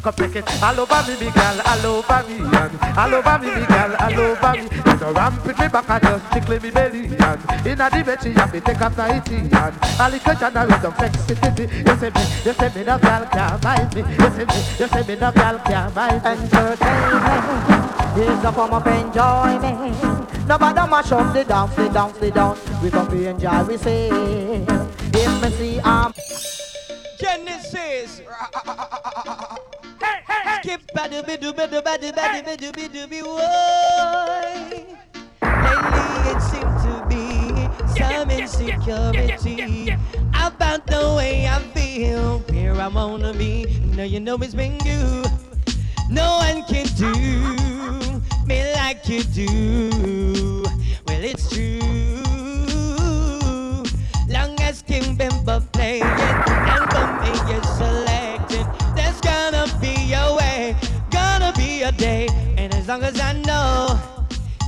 Come 0.03 0.15
take 0.15 0.37
it 0.37 0.63
all 0.63 0.81
over 0.81 1.03
me, 1.09 1.17
big 1.19 1.33
girl, 1.33 1.61
all 1.65 1.87
over 1.87 2.29
me, 2.29 2.37
and 2.43 2.99
all 2.99 3.15
over 3.15 3.39
me, 3.39 3.55
big 3.55 3.69
girl, 3.69 3.97
all 4.01 4.21
over 4.21 4.53
me. 4.53 4.69
You 4.85 4.97
know, 4.99 5.13
ramp 5.15 5.47
with 5.47 5.59
me 5.59 5.69
back 5.69 5.89
and 5.89 6.03
just 6.03 6.33
tickle 6.33 6.61
me 6.61 6.71
belly, 6.71 7.07
and 7.17 7.67
in 7.67 7.81
a 7.81 7.89
she 8.21 8.31
have 8.33 8.53
me 8.53 8.61
take 8.61 8.81
a 8.81 8.91
flight, 8.91 9.31
and 9.31 9.53
all 9.53 10.11
the 10.11 10.19
question 10.19 10.57
I 10.57 10.67
with 10.67 10.83
some 10.83 10.93
flexibility. 10.93 11.63
You 11.63 11.97
say 11.97 12.11
me, 12.11 12.21
you 12.45 12.53
say 12.53 12.69
me, 12.75 12.85
no 12.85 12.99
girl 12.99 13.25
can't 13.33 13.63
mind 13.63 13.95
me. 13.95 14.03
You 14.03 14.31
say 14.35 14.45
me, 14.45 14.59
you 14.79 14.89
say 14.89 15.03
me, 15.07 15.15
no 15.21 15.31
girl 15.33 15.59
can't 15.65 15.95
mind 15.95 16.23
me. 16.23 16.31
Entertainment 16.31 18.19
is 18.19 18.45
a 18.45 18.53
form 18.53 18.73
of 18.75 18.87
enjoyment. 18.87 20.34
Nobody 20.47 20.91
mash 20.91 21.11
up 21.13 21.33
the 21.33 21.45
dance, 21.45 21.75
the 21.75 21.89
dance, 21.89 22.19
the 22.19 22.31
dance. 22.31 22.61
We 22.83 22.91
come 22.91 23.09
to 23.09 23.29
enjoy, 23.29 23.65
we 23.65 23.77
say. 23.79 24.09
If 24.11 25.43
me 25.43 25.51
see 25.51 25.81
um. 25.81 26.13
Genesis. 27.19 28.21
Skip 30.59 30.83
badu 30.95 31.23
bidu 31.23 31.53
bidu 31.53 31.81
badu 31.83 32.13
badu 32.13 32.43
bidu 32.45 32.73
bidu 32.73 33.09
bi 33.09 33.23
woy. 33.23 34.85
Lately 35.65 36.07
it 36.31 36.41
seems 36.43 36.83
to 36.85 36.95
be 37.09 37.25
some 37.97 38.31
insecurity 38.31 39.97
about 40.35 40.87
the 40.87 41.15
way 41.17 41.47
I 41.47 41.59
feel, 41.73 42.41
where 42.51 42.75
I 42.75 42.89
wanna 42.89 43.33
be. 43.33 43.81
Now 43.97 44.03
you 44.03 44.21
know 44.21 44.37
it's 44.37 44.55
been 44.55 44.79
you. 44.85 45.25
No 46.11 46.37
one 46.37 46.65
can 46.65 46.87
do 46.97 47.13
me 48.47 48.73
like 48.75 49.09
you 49.09 49.23
do. 49.23 50.14
It's 51.35 51.49
true. 51.51 51.81
Long 54.29 54.55
as 54.61 54.83
King 54.83 55.17
Bimba 55.17 55.61
play 55.73 55.99
it 55.99 56.05
and 56.05 56.85
for 56.93 57.07
me 57.23 57.33
you 57.53 57.61
select 57.77 58.53
it, 58.53 58.67
there's 58.95 59.21
gonna 59.21 59.67
be 59.81 60.13
a 60.15 60.35
way, 60.37 60.77
gonna 61.11 61.53
be 61.57 61.83
a 61.83 61.91
day. 61.91 62.29
And 62.57 62.73
as 62.75 62.87
long 62.87 63.03
as 63.03 63.21
I 63.21 63.33
know 63.33 63.99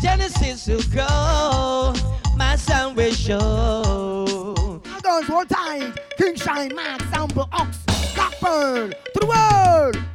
Genesis 0.03 0.67
will 0.67 0.83
go, 0.93 1.95
my 2.37 2.57
son 2.57 2.97
will 2.97 3.13
show. 3.13 4.83
Guns 5.03 5.29
one 5.29 5.47
time. 5.47 5.95
King 6.19 6.35
Shine, 6.35 6.75
Max, 6.75 7.05
Sample, 7.11 7.49
Ox, 7.53 7.79
Blackburn, 8.15 8.91
to 8.91 9.21
the 9.21 9.27
world. 9.27 10.06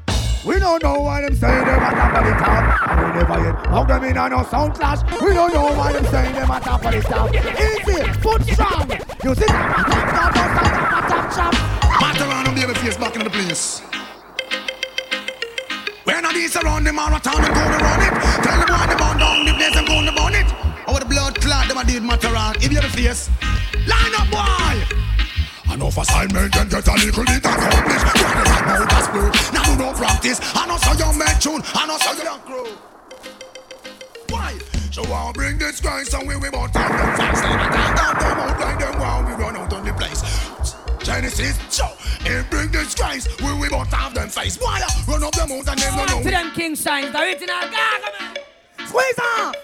We 0.44 0.60
don't 0.60 0.82
know 0.82 1.02
why 1.02 1.22
them 1.22 1.36
say 1.36 1.48
them 1.48 1.80
at 1.80 1.94
top 1.94 2.18
of 2.18 2.26
the 2.26 2.32
top 2.32 2.89
And 2.89 3.00
we 3.00 3.20
never 3.20 3.44
yet 3.46 3.68
How 3.68 3.84
them 3.84 4.04
in 4.04 4.18
a 4.18 4.30
no 4.30 4.44
sound 4.44 4.74
clash 4.74 5.04
We 5.22 5.34
don't 5.34 5.54
know 5.54 5.72
why 5.74 5.94
them 5.94 6.06
say 6.06 6.32
them 6.32 6.50
at 6.50 6.64
top 6.64 6.84
of 6.84 6.92
the 6.92 7.02
top 7.02 7.30
Easy, 7.34 8.02
foot 8.22 8.44
strong 8.46 8.89
You 9.24 9.36
see 9.36 9.46
them 9.46 9.74
top, 9.74 9.88
top, 9.88 10.34
top, 10.34 10.34
top, 10.34 11.10
top, 11.10 11.32
top, 11.32 11.54
top 11.54 11.82
Matter 12.02 12.24
around 12.26 12.48
and 12.48 12.56
baby 12.56 12.74
face 12.74 12.98
back 12.98 13.16
in 13.16 13.24
the 13.24 13.30
place. 13.30 13.82
When 16.04 16.26
I 16.26 16.34
these 16.34 16.56
around 16.56 16.84
the 16.84 16.92
marathon 16.92 17.46
and 17.46 17.54
go 17.54 17.62
to 17.62 17.78
run 17.78 18.02
it. 18.02 18.14
Tell 18.42 18.58
them 18.58 18.70
why 18.74 18.88
they 18.89 18.96
burn 18.98 19.18
down 19.20 19.46
the 19.46 19.54
place 19.54 19.76
and 19.78 19.86
go 19.86 20.02
to 20.02 20.12
burn 20.12 20.34
it. 20.34 20.62
The 21.02 21.08
blood 21.08 21.42
clot, 21.42 21.68
them 21.68 21.78
a 21.78 21.84
did 21.84 22.04
matter 22.04 22.32
around. 22.32 22.58
If 22.58 22.72
you 22.72 22.82
the 22.82 22.89
face, 22.89 23.30
line 23.88 24.14
up, 24.18 24.30
boy. 24.30 25.11
Enough 25.74 25.97
assignment 25.97 26.55
and 26.55 26.69
get 26.69 26.88
a 26.88 26.93
little 26.93 27.24
bit 27.24 27.45
accomplished. 27.45 28.05
Try 28.05 28.43
to 28.43 28.49
find 28.49 28.67
out 28.67 28.89
that's 28.89 29.07
blue. 29.07 29.32
Now 29.53 29.63
do 29.63 29.76
no 29.78 29.93
practice. 29.93 30.39
I 30.55 30.67
know 30.67 30.78
so 30.78 30.91
you 30.93 31.17
make 31.17 31.39
tune. 31.39 31.61
I 31.74 31.88
know 31.88 31.97
so 31.97 32.11
you 32.13 32.24
don't 32.24 32.45
grow. 32.45 32.65
Why? 34.30 34.57
So 34.91 35.03
I'll 35.13 35.34
bring 35.34 35.57
this 35.57 35.80
guy 35.80 36.03
somewhere 36.03 36.39
we 36.39 36.49
won't 36.49 36.74
talk 36.74 36.89
them 36.89 37.15
fast. 37.15 37.43
Let 37.43 37.55
me 37.55 37.76
down, 37.76 37.95
down, 37.95 38.15
them 38.19 38.39
out 38.39 38.59
like 38.59 38.80
them 38.80 38.99
while 38.99 39.24
we 39.26 39.32
run 39.34 39.55
out 39.55 39.74
on 39.74 39.86
the 39.86 39.93
place. 39.93 40.22
Genesis, 41.03 41.57
so 41.69 41.88
and 42.26 42.47
bring 42.49 42.69
this 42.72 42.93
guys 42.93 43.28
we 43.39 43.53
we 43.57 43.69
won't 43.69 43.88
have 43.89 44.13
them 44.13 44.30
face. 44.30 44.57
Why? 44.59 44.82
Uh, 44.84 45.11
run 45.11 45.24
up 45.24 45.34
them 45.34 45.51
out 45.51 45.67
and 45.67 45.80
them 45.80 45.95
no 45.95 46.22
To 46.22 46.30
them 46.30 46.51
King 46.53 46.76
Shine, 46.76 47.11
the 47.11 47.19
original 47.19 47.55
man. 47.55 48.38
Squeeze 48.88 49.19
off 49.19 49.55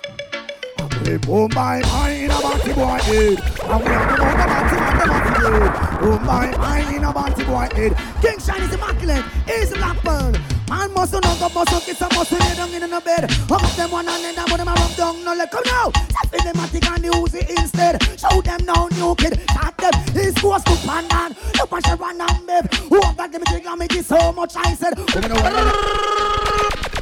We 1.04 1.18
boom 1.18 1.52
my 1.54 1.82
eye 1.84 2.12
in 2.24 2.32
a 2.32 2.40
batty 2.40 2.74
boy 2.74 2.98
head 3.04 3.40
And 3.66 3.84
we 3.84 3.90
have 3.92 4.16
to 4.16 4.24
know 4.24 4.32
the 4.32 4.38
the 4.38 4.48
batty 4.48 5.12
eh? 5.12 5.17
Boom 5.38 6.26
my 6.26 6.52
eye 6.58 6.96
in 6.96 7.04
a 7.04 7.14
batty 7.14 7.44
boy 7.44 7.70
head. 7.76 7.96
King 8.22 8.40
Shine 8.40 8.64
is 8.64 8.74
immaculate, 8.74 9.24
is 9.48 9.72
Blackburn 9.72 10.57
Man 10.70 10.94
must 10.94 11.14
know 11.14 11.22
go 11.22 11.50
must 11.50 11.86
kiss 11.86 12.02
a 12.02 12.10
must 12.14 12.32
lay 12.32 12.56
down 12.56 12.74
in 12.74 12.90
the 12.90 13.02
bed. 13.02 13.32
Hug 13.48 13.64
up 13.64 13.72
them 13.76 13.92
one 13.92 14.08
and 14.08 14.24
then 14.24 14.36
but 14.36 14.58
them 14.58 14.68
a 14.68 14.74
rub 14.74 14.96
down. 14.96 15.24
No 15.24 15.34
let 15.34 15.52
come 15.52 15.64
now. 15.66 15.92
That's 15.92 16.44
the 16.44 16.52
matic 16.54 16.88
and 16.92 17.04
the 17.04 17.10
Uzi 17.10 17.48
instead. 17.58 18.02
Show 18.20 18.42
them 18.42 18.66
now 18.66 18.88
new 19.00 19.16
kid. 19.16 19.40
Start 19.52 19.78
them. 19.78 19.94
He's 20.14 20.36
supposed 20.36 20.68
to 20.68 20.76
pan 20.88 21.08
down. 21.08 21.36
Look 21.56 21.72
at 21.72 21.86
Sharon 21.86 22.22
and 22.22 22.48
Bev. 22.48 22.66
Who 22.90 23.02
have 23.02 23.16
that 23.18 23.32
give 23.32 23.42
me 23.42 23.48
jig 23.50 23.66
and 23.66 23.80
me 23.80 23.88
so 24.02 24.32
much 24.34 24.56
I 24.56 24.74
said. 24.74 24.98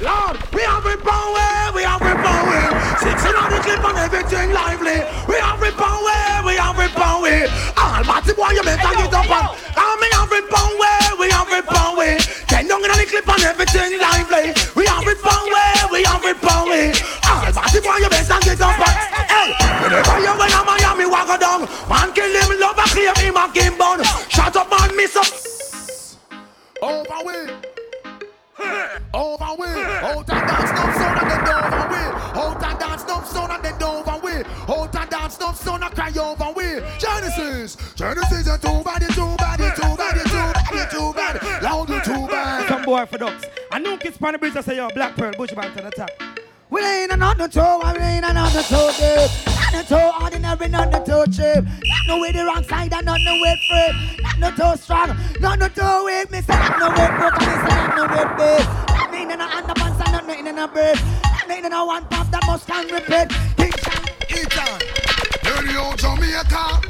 Lord, 0.01 0.38
we 0.53 0.61
have 0.61 0.86
it 0.86 1.01
power, 1.01 1.72
we 1.74 1.82
have 1.82 2.03
it 2.05 2.20
power. 2.22 2.61
Six 3.01 3.18
in 3.26 3.34
on 3.34 3.49
the 3.49 3.59
clip 3.63 3.82
and 3.82 3.97
everything 3.97 4.51
lively. 4.53 5.01
We 5.26 5.41
have 5.41 5.63
it 5.63 5.74
power, 5.74 6.45
we 6.45 6.53
have 6.61 6.78
it 6.78 6.93
power. 6.93 7.47
Almighty 7.80 8.34
boy, 8.34 8.51
you 8.53 8.61
better 8.61 8.93
get 8.93 9.13
up 9.13 9.26
and 9.26 9.47
come 9.74 9.99
me 10.01 10.07
have 10.11 10.32
it 10.32 10.45
power, 10.51 11.18
we 11.18 11.30
have 11.32 11.49
it 11.49 11.66
power. 11.66 12.18
Ten 12.51 12.68
down 12.68 12.84
in 12.84 12.91
on 12.91 12.97
the 12.99 13.05
clip 13.05 13.28
and 13.28 13.55
everything 13.56 13.99
lively. 13.99 14.51
We 14.76 14.86
have 14.86 15.08
it 15.08 15.22
power, 15.24 15.88
we 15.91 16.03
have 16.03 16.26
it 16.26 16.39
power. 16.41 16.91
Almighty 17.24 17.80
boy, 17.80 17.97
you 18.03 18.10
better 18.10 18.39
get 18.43 18.62
up 18.62 18.80
and 18.80 19.32
hey. 19.32 19.49
Whenever 19.82 20.20
you 20.20 20.34
win 20.38 20.51
a 20.51 20.64
Miami, 20.66 21.06
walk 21.06 21.39
down. 21.39 21.62
Man 21.89 22.12
kill 22.14 22.28
him, 22.28 22.60
love 22.60 22.78
a 22.78 22.84
claim 22.91 23.16
him 23.16 23.38
a 23.38 23.49
game 23.53 23.78
bun. 23.78 24.03
Shut 24.28 24.56
up, 24.56 24.70
man, 24.70 24.95
miss 24.95 25.16
up. 25.16 25.28
Over 26.82 27.24
with. 27.24 27.51
Over 29.14 29.56
with. 29.58 29.88
Hold 30.03 30.30
and 30.30 30.47
dance, 30.47 30.72
no 30.76 30.84
sound 30.99 31.20
and 31.22 31.30
then 31.32 31.47
over 31.56 31.88
with. 31.91 32.14
Hold 32.36 32.64
and 32.64 32.80
dance, 32.80 33.03
no 33.08 33.24
sound 33.24 33.51
and 33.51 33.64
then 33.64 33.84
over 33.84 34.20
with. 34.22 34.47
Hold 34.47 34.95
and 34.95 35.10
dance, 35.10 35.39
no 35.39 35.51
sound 35.53 35.84
and 35.84 35.95
cry 35.95 36.12
over 36.20 36.53
with. 36.56 36.99
Genesis, 36.99 37.78
Genesis, 37.95 38.47
and 38.47 38.62
too 38.62 38.84
bad, 38.84 39.01
too 39.14 39.36
bad, 39.38 39.60
too 39.76 39.95
bad, 39.95 40.25
boy 42.86 43.06
for 43.08 43.18
ducks. 43.18 43.46
I 43.72 43.80
know 43.80 43.98
kids 43.98 44.18
pan 44.18 44.34
the 44.34 44.38
bridge. 44.38 44.56
I 44.56 44.62
say 44.62 44.78
yo, 44.78 44.90
Black 44.90 45.16
Pearl, 45.16 45.34
Bushman 45.34 45.74
to 45.76 45.84
the 45.84 45.92
top. 45.92 46.12
We 46.70 46.82
ain't 46.82 47.12
another 47.12 47.48
toe, 47.48 47.82
we 47.84 48.00
ain't 48.00 48.26
another 48.26 48.62
toe 48.64 48.92
deep. 48.98 49.32
Not 49.48 49.74
no 49.74 49.84
toe 49.84 50.12
ordinary, 50.22 50.68
not 50.70 50.92
no 50.92 51.04
toe 51.04 51.26
cheap. 51.26 51.64
Not 51.66 52.04
no 52.08 52.22
way 52.22 52.32
the 52.32 52.46
wrong 52.46 52.64
side 52.64 52.94
and 52.94 53.06
not 53.06 53.20
no 53.22 53.42
way 53.42 53.56
free. 53.68 54.24
Not 54.24 54.40
no 54.40 54.52
toe 54.52 54.76
strong, 54.76 55.18
not 55.40 55.60
no 55.60 55.68
toe 55.68 56.06
weak. 56.06 56.32
Me 56.32 56.42
say 56.42 56.54
not 56.54 56.80
no 56.80 56.90
way 56.90 57.08
broke, 57.18 57.40
me 57.40 57.46
say 57.46 57.76
not 57.76 57.96
no 57.96 58.06
way 58.14 58.26
big. 58.38 58.68
Not 58.96 59.12
me 59.12 59.24
in 59.24 59.42
a 59.42 59.46
underpants 59.46 60.06
and 60.06 60.12
not 60.12 60.28
nothing 60.28 60.48
in 60.48 60.58
a 60.58 60.68
brief. 60.68 61.04
Not 61.24 61.48
me 61.48 61.58
in 61.60 61.74
a 61.74 61.86
one 61.86 62.06
pop 62.06 62.30
that 62.32 62.44
must 62.46 62.68
can 62.68 62.86
repeat. 62.88 63.32
Ethan, 63.60 64.80
dirty 65.44 65.78
old 65.78 65.98
Jamaica. 65.98 66.82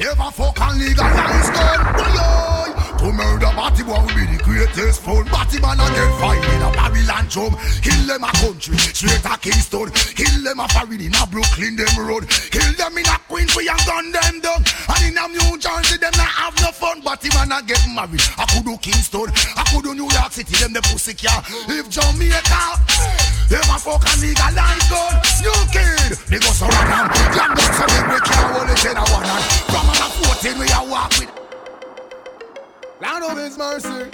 Ever 0.00 0.30
fuck 0.32 0.60
and 0.60 0.78
legalize 0.78 1.50
gun? 1.50 1.94
Boy, 1.94 2.57
to 2.98 3.12
murder 3.12 3.52
Batty 3.54 3.82
boy 3.82 3.98
will 3.98 4.14
be 4.14 4.26
the 4.26 4.38
greatest 4.42 5.02
fun. 5.02 5.24
Batty 5.30 5.58
man 5.62 5.78
and 5.78 5.94
get 5.94 6.10
fight 6.18 6.42
in 6.54 6.62
a 6.62 6.70
Babylon 6.74 7.26
drum. 7.30 7.54
Kill 7.82 8.02
them 8.06 8.24
a 8.26 8.30
country, 8.38 8.78
straight 8.78 9.24
a 9.26 9.34
Kingston. 9.38 9.90
Kill 10.14 10.36
them 10.42 10.58
a 10.58 10.66
foreign 10.70 11.00
in 11.02 11.14
a 11.14 11.22
Brooklyn 11.26 11.74
them 11.78 11.94
road. 11.98 12.26
Kill 12.30 12.70
them 12.74 12.98
in 12.98 13.06
a 13.06 13.16
Queensway 13.30 13.70
and 13.70 13.82
gun 13.86 14.06
them 14.10 14.34
down. 14.42 14.60
And 14.62 15.02
in 15.10 15.18
a 15.18 15.24
New 15.30 15.58
Jersey 15.58 15.98
them 15.98 16.14
not 16.18 16.30
have 16.38 16.54
no 16.62 16.70
fun. 16.74 17.02
Batty 17.02 17.30
man 17.34 17.54
a 17.54 17.62
get 17.62 17.82
married. 17.94 18.22
I 18.38 18.46
could 18.50 18.66
do 18.66 18.74
Kingston, 18.78 19.30
I 19.54 19.62
could 19.70 19.82
do 19.86 19.94
New 19.94 20.10
York 20.10 20.30
City. 20.34 20.54
Them 20.58 20.74
the 20.74 20.82
pussy 20.90 21.14
car. 21.14 21.42
If 21.70 21.86
Jamaica, 21.90 22.62
ever 23.58 23.78
fuck 23.78 24.06
and 24.06 24.20
legalize 24.22 24.86
gun. 24.90 25.14
New 25.42 25.60
kid, 25.70 26.14
they 26.30 26.38
go 26.42 26.50
surround 26.50 26.88
them. 26.90 27.06
Jam 27.30 27.50
them 27.54 27.70
so 27.74 27.84
big 27.90 28.06
we 28.10 28.18
can't 28.26 28.48
hold 28.54 28.70
it 28.70 28.84
in 28.86 28.96
a 28.98 29.04
one 29.14 29.26
hand. 29.26 29.44
From 29.70 29.86
a 29.86 30.06
14 30.42 30.58
we 30.58 30.66
a 30.66 30.82
walk 30.90 31.14
with. 31.18 31.47
Land 33.00 33.24
of 33.24 33.38
His 33.38 33.56
mercy. 33.56 34.10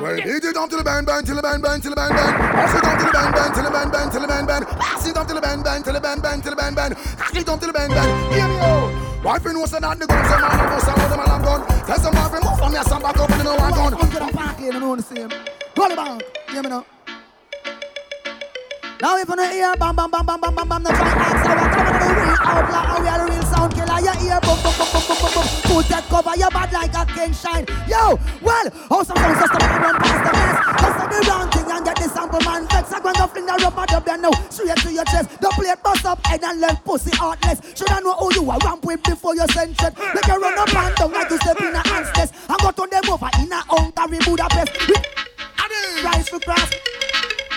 Well, 0.00 0.16
beat 0.16 0.44
it 0.44 0.56
up 0.56 0.70
to 0.70 0.76
the 0.76 0.84
band, 0.84 1.06
band, 1.06 1.26
till 1.26 1.36
the 1.36 1.42
band, 1.42 1.62
band, 1.62 1.82
till 1.82 1.90
the 1.90 1.96
band, 1.96 2.14
band. 2.14 2.36
Pass 2.38 2.74
it 2.74 2.84
up 2.84 2.98
to 2.98 3.04
the 3.04 3.12
band, 3.12 3.34
band, 3.34 3.54
till 3.54 3.64
the 3.64 3.70
band, 3.70 3.92
band, 3.92 4.12
till 4.12 4.20
the 4.20 4.26
band, 4.26 4.46
band. 4.46 4.66
Pass 4.66 5.06
it 5.06 5.16
up 5.16 5.26
to 5.28 5.34
the 5.34 5.40
band, 5.40 5.64
band, 5.64 5.84
till 5.84 5.92
the 5.94 6.00
band, 6.00 6.22
band, 6.22 6.42
till 6.42 6.50
the 6.50 6.56
band, 6.56 6.76
band. 6.76 6.96
Pass 6.96 7.36
it 7.36 7.48
up 7.48 7.60
to 7.60 7.66
the 7.66 7.72
band, 7.72 7.92
band. 7.92 8.32
Hear 8.32 8.48
me 8.48 8.58
out. 8.60 9.24
Wife 9.24 9.44
knows 9.44 9.70
that 9.72 9.82
the 9.82 10.06
guns, 10.06 10.28
some 10.28 10.40
man 10.40 10.70
knows 10.70 10.82
that 10.82 11.10
the 11.10 11.16
man 11.16 11.26
have 11.28 11.42
gun. 11.44 11.60
Tell 11.84 11.98
some 11.98 12.14
wife 12.14 12.32
move 12.32 12.58
from 12.58 12.72
here, 12.72 12.84
some 12.84 13.02
back 13.02 13.18
up 13.18 13.30
and 13.30 13.44
no 13.44 13.54
one 13.56 13.72
gun. 13.72 13.92
Come 13.98 14.10
get 14.10 14.22
a 14.22 14.32
party 14.32 14.66
and 14.68 14.76
I 14.76 14.78
know 14.80 14.96
the 14.96 15.02
same. 15.02 15.28
Go 15.74 15.88
the 15.88 15.96
bank, 15.96 16.22
hear 16.48 16.62
me 16.62 16.68
now. 16.70 16.86
Now 19.02 19.16
if 19.16 19.28
you 19.28 19.36
don't 19.36 19.52
hear 19.52 19.76
bam 19.76 19.96
bam 19.96 20.10
bam 20.10 20.26
bam 20.26 20.40
bam 20.40 20.54
bam 20.54 20.68
bam, 20.68 20.82
no 20.82 20.90
try 20.90 21.08
ask 21.08 21.46
how 21.46 21.56
I 21.56 21.68
come 21.68 21.86
on 21.86 21.92
the 21.92 21.98
real 21.98 21.99
outlaw, 22.40 22.82
how 22.84 22.98
we 23.00 23.08
are 23.08 23.20
the 23.20 23.32
real 23.32 23.42
sound 23.44 23.72
killer. 23.74 24.00
You 24.00 24.14
hear 24.20 24.40
boom 24.40 24.58
boom 24.64 24.74
boom 24.74 24.88
boom 24.90 25.04
boom 25.06 25.18
boom 25.20 25.32
boom. 25.36 25.46
Put 25.68 25.86
that 25.92 26.04
cover 26.08 26.34
your 26.36 26.50
bad 26.50 26.72
like 26.72 26.94
a 26.96 27.04
king 27.12 27.32
shine. 27.32 27.64
Yo, 27.86 28.18
well, 28.40 28.66
how 28.88 29.02
some 29.04 29.16
just 29.16 29.52
come 29.52 29.82
run 29.82 29.96
past 30.00 30.20
the 30.24 30.32
mess. 30.34 30.56
Just 30.80 30.96
do 30.98 31.06
the 31.10 31.20
wrong 31.28 31.48
thing 31.50 31.68
and 31.70 31.84
get 31.84 31.96
the 31.96 32.08
sample 32.08 32.42
man 32.42 32.62
vex. 32.68 32.92
I'm 32.92 33.02
gonna 33.02 33.28
fling 33.28 33.46
the 33.46 33.54
rubber 33.60 33.86
dub 33.86 34.04
there 34.04 34.18
now, 34.18 34.32
straight 34.48 34.76
to 34.82 34.90
your 34.92 35.04
chest. 35.04 35.28
The 35.40 35.48
plate 35.54 35.82
bust 35.82 36.04
up 36.06 36.24
head 36.26 36.42
and 36.44 36.60
left 36.60 36.84
pussy 36.84 37.14
heartless. 37.16 37.60
Should 37.76 37.90
I 37.90 38.00
know 38.00 38.14
who 38.14 38.34
you 38.34 38.50
are 38.50 38.58
ramp 38.64 38.84
with 38.84 39.02
before 39.02 39.34
you 39.34 39.46
send 39.52 39.78
shit? 39.78 39.96
Make 39.98 40.26
you 40.26 40.40
run 40.40 40.58
up 40.58 40.74
and 40.74 40.94
down 40.96 41.12
like 41.12 41.30
you 41.30 41.38
step 41.38 41.60
in 41.60 41.74
a 41.74 41.82
hand's 41.88 42.10
test. 42.12 42.34
I'm 42.48 42.58
gonna 42.58 42.72
turn 42.72 42.90
them 42.90 43.10
over 43.10 43.30
in 43.38 43.52
a 43.52 43.60
Hungary 43.68 44.18
Budapest. 44.24 44.72
Rise 46.02 46.28
for 46.28 46.40
cross. 46.40 46.70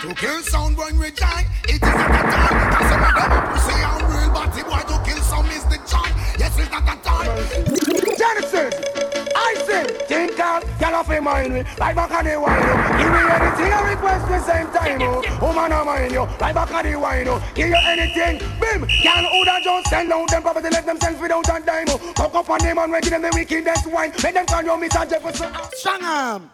To 0.01 0.13
kill 0.15 0.41
sound 0.41 0.77
when 0.77 0.99
we 0.99 1.11
die, 1.11 1.45
it 1.63 1.75
is 1.75 1.81
not 1.81 2.09
a 2.11 2.23
time. 2.27 2.73
Some 2.89 3.03
of 3.03 3.43
pussy 3.53 3.71
and 3.71 4.01
real 4.01 4.02
body 4.33 4.63
boy 4.63 4.81
to 4.89 4.97
kill 5.05 5.21
some 5.21 5.45
is 5.47 5.63
the 5.65 5.77
joy. 5.85 6.09
Yes, 6.41 6.57
it's 6.57 6.71
not 6.71 6.83
a 6.83 6.95
time. 7.05 7.29
Genesis, 8.17 8.73
I 9.35 9.53
say, 9.65 9.83
think 10.07 10.39
out, 10.39 10.65
get 10.79 10.93
off 10.93 11.07
your 11.07 11.21
mind, 11.21 11.53
me, 11.53 11.63
right 11.79 11.95
back 11.95 12.11
on 12.11 12.25
the 12.25 12.39
wine. 12.41 12.61
Give 12.97 13.11
me 13.13 13.21
anything 13.21 13.71
I 13.71 13.93
request 13.93 14.27
the 14.27 14.39
same 14.41 14.67
time, 14.73 15.01
oh. 15.01 15.21
Woman, 15.41 15.71
I 15.71 15.83
mind 15.83 16.11
you, 16.11 16.23
right 16.41 16.55
back 16.55 16.73
on 16.73 16.83
the 16.85 16.95
wine. 16.99 17.29
Give 17.53 17.69
you 17.69 17.77
anything, 17.85 18.39
bim, 18.59 18.87
can 18.87 19.25
order 19.25 19.57
just 19.63 19.89
send 19.89 20.11
out 20.11 20.27
them 20.29 20.41
property, 20.41 20.69
let 20.69 20.85
them 20.85 20.99
send 20.99 21.21
without 21.21 21.47
a 21.47 21.63
dime, 21.63 21.85
oh. 21.89 22.13
Cock 22.15 22.35
up 22.35 22.49
on 22.49 22.59
them 22.59 22.77
and 22.79 22.93
give 23.01 23.11
them 23.11 23.21
the 23.21 23.31
wickedest 23.33 23.87
wine, 23.87 24.11
make 24.23 24.33
them 24.33 24.45
call 24.45 24.63
you 24.63 24.71
Mr. 24.71 25.09
Jefferson. 25.09 25.53
Strong 25.73 26.03
arm. 26.03 26.51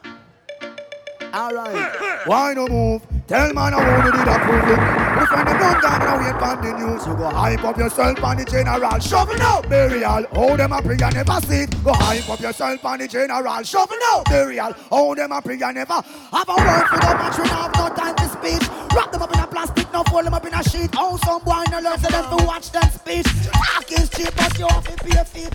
Alright. 1.34 2.26
Why 2.26 2.54
no 2.56 2.68
move? 2.68 3.06
Tell 3.28 3.54
man 3.54 3.74
I 3.74 3.78
wanna 3.78 4.12
did 4.12 4.28
approve 4.28 4.66
it. 4.66 4.80
If 5.22 5.32
I'm 5.32 5.46
not 5.46 5.82
down 5.82 6.09
wait 6.34 6.42
on 6.42 6.62
the 6.62 6.78
news, 6.78 7.06
you 7.08 7.16
go 7.16 7.30
hype 7.30 7.64
up 7.64 7.78
yourself 7.78 8.24
on 8.24 8.38
the 8.38 8.46
general. 8.46 9.00
Shovel 9.00 9.36
now, 9.38 9.62
burial. 9.62 10.24
Hold 10.32 10.60
them 10.60 10.72
a 10.72 10.82
pray 10.82 10.98
and 11.02 11.16
never 11.16 11.42
see 11.42 11.64
it. 11.64 11.84
Go 11.84 11.94
hype 11.94 12.30
up 12.30 12.40
yourself 12.40 12.86
on 12.86 13.00
the 13.00 13.08
general. 13.08 13.64
Shovel 13.64 13.98
now, 14.00 14.24
burial. 14.26 14.74
Hold 14.90 15.18
them 15.18 15.32
a 15.32 15.42
pray 15.42 15.60
and 15.60 15.76
never 15.76 15.94
have 15.94 16.50
a 16.50 16.56
word 16.56 16.88
for 16.88 17.00
them. 17.00 17.18
And 17.20 17.36
should 17.36 17.48
have 17.48 17.74
no 17.74 17.90
time 17.90 18.16
to 18.16 18.30
speech. 18.30 18.70
Wrap 18.96 19.12
them 19.12 19.22
up 19.22 19.34
in 19.34 19.40
a 19.40 19.48
plastic, 19.48 19.92
no 19.94 20.04
fold 20.04 20.26
them 20.26 20.34
up 20.34 20.46
in 20.46 20.54
a 20.54 20.64
sheet. 20.64 20.92
Oh, 20.98 21.18
some 21.24 21.44
boy 21.44 21.64
no 21.72 21.80
love 21.80 22.02
for 22.02 22.12
them 22.12 22.38
to 22.38 22.46
watch 22.46 22.72
them 22.72 22.90
speech. 22.90 23.28
Talk 23.52 23.92
is 23.92 24.10
cheap, 24.10 24.36
but 24.36 24.58
you 24.58 24.68
have 24.68 24.84
to 24.84 25.04
pay 25.04 25.20
a 25.20 25.26
fee. 25.26 25.48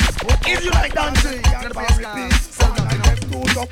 If 0.47 0.65
you 0.65 0.71
like 0.71 0.93
dancing, 0.93 1.37
you 1.37 1.43
can 1.43 1.73
repeat. 1.73 2.33
Sound 2.33 2.79
like 2.79 3.03
them 3.03 3.31
two 3.31 3.61
up 3.61 3.69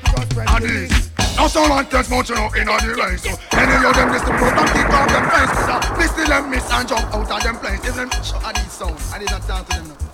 just 0.61 1.12
Now 1.35 1.47
some 1.47 1.69
want 1.69 1.89
test 1.89 2.09
much 2.09 2.29
you 2.29 2.35
in 2.35 2.69
all 2.69 2.79
the 2.79 2.93
race 2.93 3.23
So 3.23 3.31
any 3.57 3.73
of 3.85 3.95
them 3.95 4.11
list 4.11 4.25
the 4.25 4.31
program 4.31 4.67
kick 4.69 4.89
off 4.93 5.09
them 5.09 5.25
face 5.33 5.53
So 5.65 5.93
please 5.95 6.11
still 6.11 6.27
them 6.27 6.49
miss 6.49 6.71
and 6.71 6.87
jump 6.87 7.13
out 7.13 7.31
of 7.31 7.43
them 7.43 7.57
place. 7.57 7.79
If 7.85 7.95
them 7.95 8.09
I 8.11 8.51
need 8.53 8.71
sound, 8.71 8.99
I 9.13 9.19
need 9.19 9.31
not 9.31 9.41
talk 9.43 9.67
to 9.69 9.75
them 9.77 9.87
now. 9.87 10.12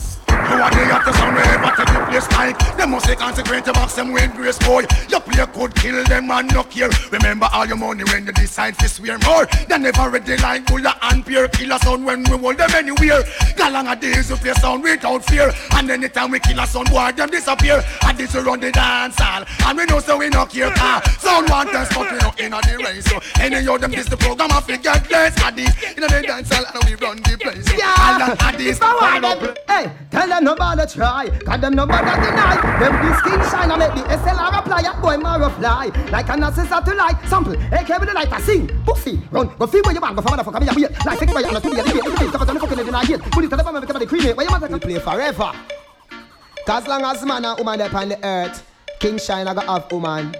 You 0.50 0.62
are 0.62 0.72
the 0.72 0.84
hottest 0.90 1.18
sound 1.20 1.36
we 1.36 1.42
ever 1.42 1.72
take 1.78 1.94
the 1.94 2.02
place 2.10 2.28
like 2.34 2.78
Them 2.78 2.92
must 2.92 3.06
say 3.06 3.16
consequent 3.16 3.66
to 3.66 3.74
box 3.74 3.94
them 3.94 4.12
with 4.12 4.34
grace 4.36 4.58
boy 4.60 4.84
Your 5.10 5.22
play 5.22 5.46
could 5.54 5.76
kill 5.76 6.04
them 6.06 6.32
and 6.32 6.54
no 6.54 6.64
care 6.64 6.90
Remember 7.12 7.48
all 7.54 7.66
your 7.66 7.78
money 7.78 8.04
when 8.06 8.26
you 8.26 8.32
decide 8.34 8.78
to 8.80 8.90
swear 8.90 9.18
more 9.20 9.46
They 9.68 9.78
never 9.78 10.10
ready 10.10 10.38
like 10.38 10.66
Bulla 10.66 10.98
and 11.04 11.26
Pierre 11.26 11.48
Kill 11.50 11.72
a 11.72 11.80
sound 11.80 12.06
when 12.06 12.24
we 12.24 12.38
hold 12.38 12.58
them 12.58 12.72
anywhere 12.74 13.22
Galang 13.58 13.92
a 13.92 13.96
days 13.96 14.30
you 14.30 14.38
play 14.38 14.54
sound 14.54 14.84
without 14.84 15.24
fear 15.26 15.52
And 15.72 15.90
anytime 15.90 16.32
we 16.32 16.40
kill 16.40 16.60
a 16.60 16.66
sound 16.68 16.90
boy 16.90 17.12
them 17.12 17.30
disappear 17.30 17.84
And 18.04 18.18
this 18.18 18.34
will 18.34 18.44
run 18.44 18.60
the 18.60 18.72
dance 18.72 19.20
hall 19.20 19.46
And 19.66 19.78
we 19.78 19.86
know 19.86 20.00
so 20.00 20.18
we 20.18 20.30
no 20.30 20.46
care 20.46 20.74
ah, 20.78 21.02
Sound 21.20 21.50
want 21.50 21.74
us 21.76 21.90
but 21.94 22.12
we 22.12 22.18
no 22.18 22.32
in 22.40 22.52
the 22.52 22.84
race 22.84 23.06
So 23.06 23.20
any 23.40 23.68
of 23.68 23.82
them 23.82 23.92
this 23.92 24.10
the 24.10 24.18
program 24.18 24.52
I 24.52 24.62
forget 24.62 25.10
less 25.12 25.42
Adi 25.44 25.64
in 25.96 26.02
the 26.02 26.24
dance 26.26 26.52
hall 26.52 26.66
and 26.74 26.84
we 26.90 26.96
run 26.96 27.18
the 27.18 27.38
place 27.38 27.66
So 27.66 27.76
all 27.86 28.22
of 28.24 28.38
Addies 28.40 28.80
Power 28.80 29.20
them. 29.22 29.56
Hey, 29.68 29.92
tell 30.12 30.28
them 30.28 30.39
no 30.44 30.56
bother 30.56 30.86
try. 30.86 31.30
Cause 31.46 31.62
them 31.62 31.76
no 31.76 31.86
bother 31.86 32.16
deny. 32.22 32.56
Them 32.80 32.94
the 33.06 33.18
skin 33.20 33.40
shine 33.52 33.72
and 33.72 33.80
make 33.80 33.94
the 33.96 34.04
SLR 34.16 34.60
apply. 34.60 34.82
A 34.82 35.02
boy 35.02 35.18
more 35.18 35.50
fly. 35.52 35.92
Like 36.12 36.30
an 36.30 36.44
assessor 36.44 36.82
to 36.82 36.94
light. 36.96 37.18
Sample. 37.28 37.54
AK 37.54 37.90
with 38.00 38.10
the 38.10 38.14
light. 38.14 38.32
I 38.32 38.42
sing. 38.42 38.68
Pussy. 38.86 39.22
Run. 39.32 39.48
Go 39.58 39.68
feel 39.68 39.82
where 39.84 39.94
you 39.94 40.02
want. 40.02 40.16
Go 40.16 40.22
for 40.22 40.30
motherfucker. 40.30 40.62
Me 40.62 40.68
a 40.68 40.74
weird. 40.74 41.06
Like 41.06 41.20
take 41.20 41.34
by 41.34 41.42
your 41.42 41.50
honest 41.50 41.64
to 41.64 41.72
be 41.72 41.80
a 41.80 41.84
face. 41.84 42.32
Cover 42.32 42.46
the 42.46 42.60
fucking 42.60 42.80
in 42.80 42.96
a 42.96 43.06
gate. 43.06 43.22
Put 43.32 43.44
it 43.44 43.50
to 43.50 43.56
the 43.56 43.64
family. 43.64 43.82
Become 43.82 44.00
the 44.00 44.08
cremate. 44.08 44.38
Where 44.38 44.46
you 44.46 44.52
mother 44.52 44.68
can 44.68 44.80
play 44.80 45.00
forever. 45.00 45.52
Cause 46.66 46.88
long 46.88 47.04
as 47.04 47.26
man 47.26 47.46
and 47.46 47.58
woman 47.58 47.82
upon 47.82 48.10
the 48.10 48.26
earth. 48.26 48.66
King 49.00 49.18
shine 49.18 49.48
I 49.48 49.54
got 49.54 49.66
half 49.66 49.92
woman. 49.92 50.36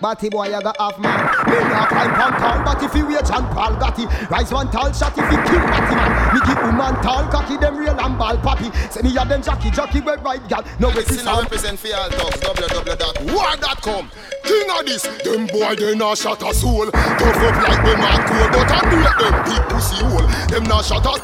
Batty 0.00 0.30
boy, 0.30 0.54
I 0.54 0.62
got 0.62 0.76
half 0.78 0.98
man. 0.98 1.24
Me 1.46 1.58
not 1.68 1.88
climb 1.88 2.10
on 2.10 2.32
town, 2.40 2.64
but 2.64 2.82
if 2.82 2.94
you 2.94 3.06
wear 3.06 3.22
John 3.22 3.46
Paul 3.52 3.76
Gotti, 3.76 4.08
rise 4.30 4.50
one 4.50 4.70
tall 4.70 4.90
shot 4.92 5.12
if 5.12 5.30
you 5.30 5.36
kill 5.44 5.60
Batty 5.60 5.94
man. 5.94 6.19
Me 6.32 6.40
give 6.46 6.62
woman 6.62 6.94
tall 7.02 7.26
cocky, 7.28 7.56
them 7.56 7.76
real 7.76 7.98
and 7.98 8.18
ball 8.18 8.36
poppy. 8.38 8.70
Say 8.90 9.02
me 9.02 9.16
a 9.16 9.24
them 9.24 9.42
jockey, 9.42 9.70
jockey 9.70 10.00
we 10.00 10.12
right 10.14 10.46
gal. 10.48 10.64
No 10.78 10.88
we 10.88 10.94
Listen, 10.96 11.26
I 11.26 11.40
represent 11.40 11.78
for 11.78 11.94
all 11.94 12.10
dogs. 12.10 12.40
www.war.com. 12.40 14.10
King 14.44 14.70
of 14.70 14.86
this, 14.86 15.02
them 15.24 15.46
boy 15.46 15.74
they 15.76 15.94
not 15.94 16.18
shot 16.18 16.42
a 16.42 16.54
soul. 16.54 16.90
Tough 16.90 17.42
up 17.42 17.68
like 17.68 17.84
them 17.84 18.00
a 18.00 18.12
cool, 18.28 18.48
but 18.52 18.70
I 18.70 18.80
break 18.90 19.16
them 19.18 19.34
big 19.44 19.62
pussy 19.68 20.04
hole. 20.04 20.26
Them 20.48 20.64
not 20.64 20.84
shot 20.84 21.06
a. 21.06 21.20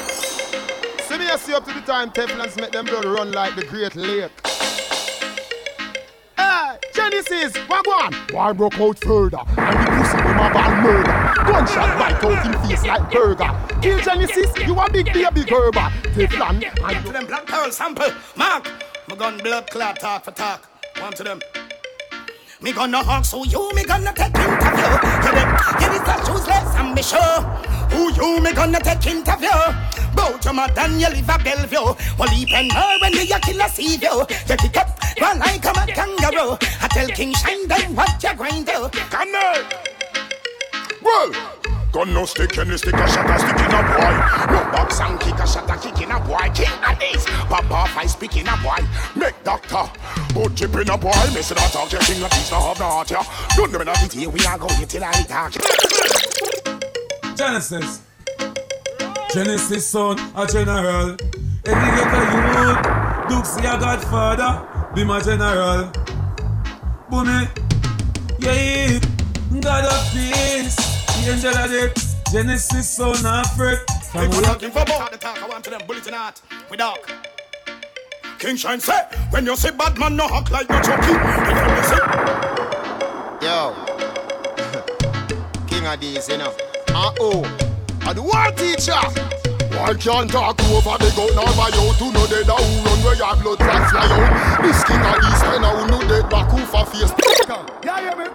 See 1.02 1.18
me, 1.18 1.26
see 1.38 1.54
up 1.54 1.64
to 1.66 1.72
the 1.72 1.80
time 1.80 2.10
Teflons 2.10 2.56
make 2.60 2.72
them 2.72 2.86
blood 2.86 3.04
run 3.04 3.32
like 3.32 3.54
the 3.54 3.64
Great 3.64 3.94
Lake. 3.94 4.32
Hey, 6.36 6.78
Genesis, 6.94 7.56
one? 7.68 8.14
War 8.32 8.54
broke 8.54 8.78
out 8.80 8.98
further, 8.98 9.38
and 9.56 9.78
the 9.78 9.90
pussy 9.96 10.16
them 10.16 10.38
a 10.38 10.52
ball 10.52 10.70
murder. 10.82 11.16
Gunshot 11.46 11.98
right 11.98 12.24
out 12.24 12.46
in 12.46 12.68
face 12.68 12.84
like 12.84 13.10
burger. 13.10 13.80
Kill 13.80 13.98
Genesis, 14.00 14.66
you 14.66 14.78
a 14.78 14.90
big 14.90 15.12
baby 15.12 15.44
gerber. 15.44 15.88
Teflon, 16.14 16.62
and 16.62 17.06
to 17.06 17.12
them 17.12 17.26
black 17.26 17.46
pearl 17.46 17.70
sample. 17.70 18.10
Mark, 18.36 18.70
my 19.08 19.16
gun 19.16 19.38
blood 19.38 19.70
clot 19.70 19.98
talk 20.00 20.24
for 20.24 20.32
talk. 20.32 20.68
One 21.00 21.12
to 21.14 21.24
them. 21.24 21.40
Me 22.60 22.72
gonna 22.72 22.98
ask 22.98 23.32
who 23.32 23.46
you 23.46 23.70
me 23.74 23.84
gonna 23.84 24.12
take 24.14 24.34
interview. 24.34 24.90
Yeah, 25.28 25.88
this 25.92 26.00
a 26.00 26.14
chooselace 26.24 26.80
and 26.80 26.96
be 26.96 27.02
sure. 27.02 27.40
Who 27.90 28.12
you 28.12 28.40
me 28.40 28.52
gonna 28.52 28.80
take 28.80 29.06
interview? 29.06 29.50
Bout 30.26 30.44
your 30.44 30.54
mother 30.54 30.88
you 30.88 31.08
live 31.08 31.28
a 31.28 31.38
Bellevue. 31.38 31.94
Well, 32.18 32.32
even 32.34 32.68
more 32.74 32.98
when 33.00 33.12
me 33.12 33.30
a 33.30 33.38
kill 33.38 33.60
a 33.60 33.68
sea 33.68 33.96
view. 33.96 34.26
You 34.48 34.56
kick 34.56 34.76
up, 34.76 34.98
run 35.20 35.38
like 35.38 35.64
a 35.64 35.72
kangaroo. 35.86 36.58
I 36.82 36.88
tell 36.90 37.06
King 37.08 37.32
Shine 37.34 37.68
then 37.68 37.94
what 37.94 38.20
you 38.20 38.34
going 38.34 38.64
to 38.64 38.72
do. 38.72 38.98
Come 39.10 39.28
on. 39.28 39.64
Well, 41.00 41.30
gun 41.92 42.12
no 42.12 42.24
stick, 42.24 42.58
any 42.58 42.76
stick 42.76 42.94
a 42.94 43.06
shot 43.06 43.30
a 43.30 43.38
stick 43.38 43.60
in 43.60 43.70
a 43.70 43.82
boy. 43.86 44.14
No 44.50 44.60
box 44.72 45.00
and 45.00 45.20
kick 45.20 45.38
a 45.38 45.46
shot 45.46 45.70
a 45.70 45.78
kick 45.78 46.02
in 46.02 46.10
a 46.10 46.18
boy. 46.18 46.50
King 46.54 46.74
of 46.82 46.98
this, 46.98 47.24
Papa 47.46 47.88
fight 47.92 48.10
speak 48.10 48.36
in 48.36 48.48
a 48.48 48.56
boy. 48.56 48.84
Make 49.14 49.44
doctor, 49.44 49.88
put 50.34 50.56
chip 50.56 50.74
in 50.74 50.90
a 50.90 50.98
boy. 50.98 51.12
Me 51.34 51.42
say 51.42 51.54
that 51.54 51.70
talk, 51.70 51.92
your 51.92 52.00
king 52.00 52.24
of 52.24 52.30
peace, 52.32 52.50
no 52.50 52.60
have 52.60 52.80
no 52.80 52.86
heart, 52.86 53.10
yeah. 53.12 53.22
Don't 53.54 53.70
know 53.70 53.78
me 53.78 53.84
nothing 53.84 54.18
here, 54.18 54.28
we 54.28 54.44
are 54.44 54.58
going 54.58 54.86
till 54.88 55.04
I 55.04 55.12
talk. 55.22 55.52
Genesis. 57.36 58.05
Genesis 59.36 59.86
son, 59.86 60.18
a 60.34 60.46
general. 60.46 61.14
Every 61.66 61.90
ghetto 61.92 62.20
youth, 62.32 63.28
Dukes 63.28 63.56
a 63.58 63.76
godfather, 63.78 64.66
be 64.94 65.04
my 65.04 65.20
general. 65.20 65.92
Boomy, 67.10 67.46
yeah, 68.38 68.98
God 69.60 69.84
of 69.84 70.10
peace, 70.10 70.76
the 70.76 71.30
angel 71.30 71.54
of 71.54 71.70
death. 71.70 72.32
Genesis 72.32 72.88
son 72.88 73.26
of 73.26 73.46
fret. 73.54 73.80
If 74.14 74.14
we 74.14 74.38
looking 74.38 74.70
for 74.70 74.86
more 74.88 75.10
the 75.10 75.18
talk, 75.18 75.42
I 75.42 75.46
want 75.46 75.64
to 75.64 75.70
them 75.70 75.82
bulletin 75.86 76.14
art. 76.14 76.40
We 76.70 76.78
dark. 76.78 77.12
King 78.38 78.56
Shine 78.56 78.80
say, 78.80 79.02
when 79.28 79.44
you 79.44 79.54
say 79.54 79.70
bad 79.70 79.98
man, 79.98 80.16
no 80.16 80.24
act 80.32 80.50
like 80.50 80.70
no 80.70 80.80
jockey. 80.80 81.12
If 81.12 81.76
you 81.76 81.84
say, 81.92 82.00
Yo, 83.46 83.74
King 85.66 85.86
of 85.86 86.00
these, 86.00 86.26
you 86.26 86.38
know. 86.38 86.56
Uh 86.88 87.12
oh, 87.20 87.65
a 88.08 88.14
the 88.14 88.22
war 88.22 88.50
teacher. 88.54 89.02
Why 89.76 89.92
can't 89.94 90.30
talk 90.30 90.60
over 90.70 90.96
the 90.98 91.10
gun 91.14 91.36
or 91.36 91.52
by 91.56 91.68
you 91.68 91.92
to 91.98 92.12
know 92.12 92.26
dead 92.26 92.46
who 92.46 92.84
run 92.84 92.98
where 93.04 93.16
your 93.16 93.36
blood 93.36 93.58
clot 93.58 93.90
fly 93.90 94.06
out? 94.06 94.62
This 94.62 94.84
king 94.84 95.02
of 95.02 95.20
these 95.20 95.42
kind 95.42 95.64
of 95.64 95.72
who 95.78 95.86
know 95.90 96.00
dead 96.08 96.30
back 96.30 96.50
who 96.50 96.58
for 96.64 96.86
face. 96.86 97.12
Yeah, 97.84 98.00
yeah, 98.00 98.14
man. 98.14 98.30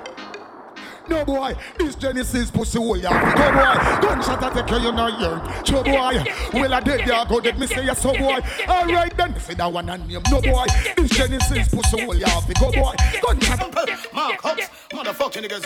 No 1.09 1.25
boy, 1.25 1.55
this 1.77 1.95
Genesis 1.95 2.51
pussy 2.51 2.77
hole 2.77 2.95
ya. 2.95 3.09
No 3.09 3.51
boy, 3.51 4.07
gunshot 4.07 4.43
attack 4.43 4.69
you, 4.69 4.77
you 4.77 4.91
know 4.91 5.07
yearn. 5.07 5.65
So 5.65 5.83
boy, 5.83 6.23
well 6.53 6.73
I 6.73 6.79
did 6.79 7.05
there 7.07 7.25
go 7.25 7.39
did 7.39 7.57
me 7.57 7.67
say 7.67 7.85
yes, 7.85 8.01
so 8.01 8.13
boy. 8.13 8.39
Alright 8.67 9.17
then, 9.17 9.39
say 9.39 9.55
that 9.55 9.71
one 9.71 9.89
and 9.89 10.07
name. 10.07 10.21
No 10.29 10.41
boy, 10.41 10.65
this 10.95 11.09
Genesis 11.11 11.67
pussy 11.69 12.01
hole 12.01 12.15
ya. 12.15 12.27
Go 12.59 12.71
boy, 12.71 12.93
gunshot. 13.21 13.73
Mark 14.13 14.41
Hubs, 14.41 14.69
motherfucking 14.91 15.43
niggas. 15.43 15.65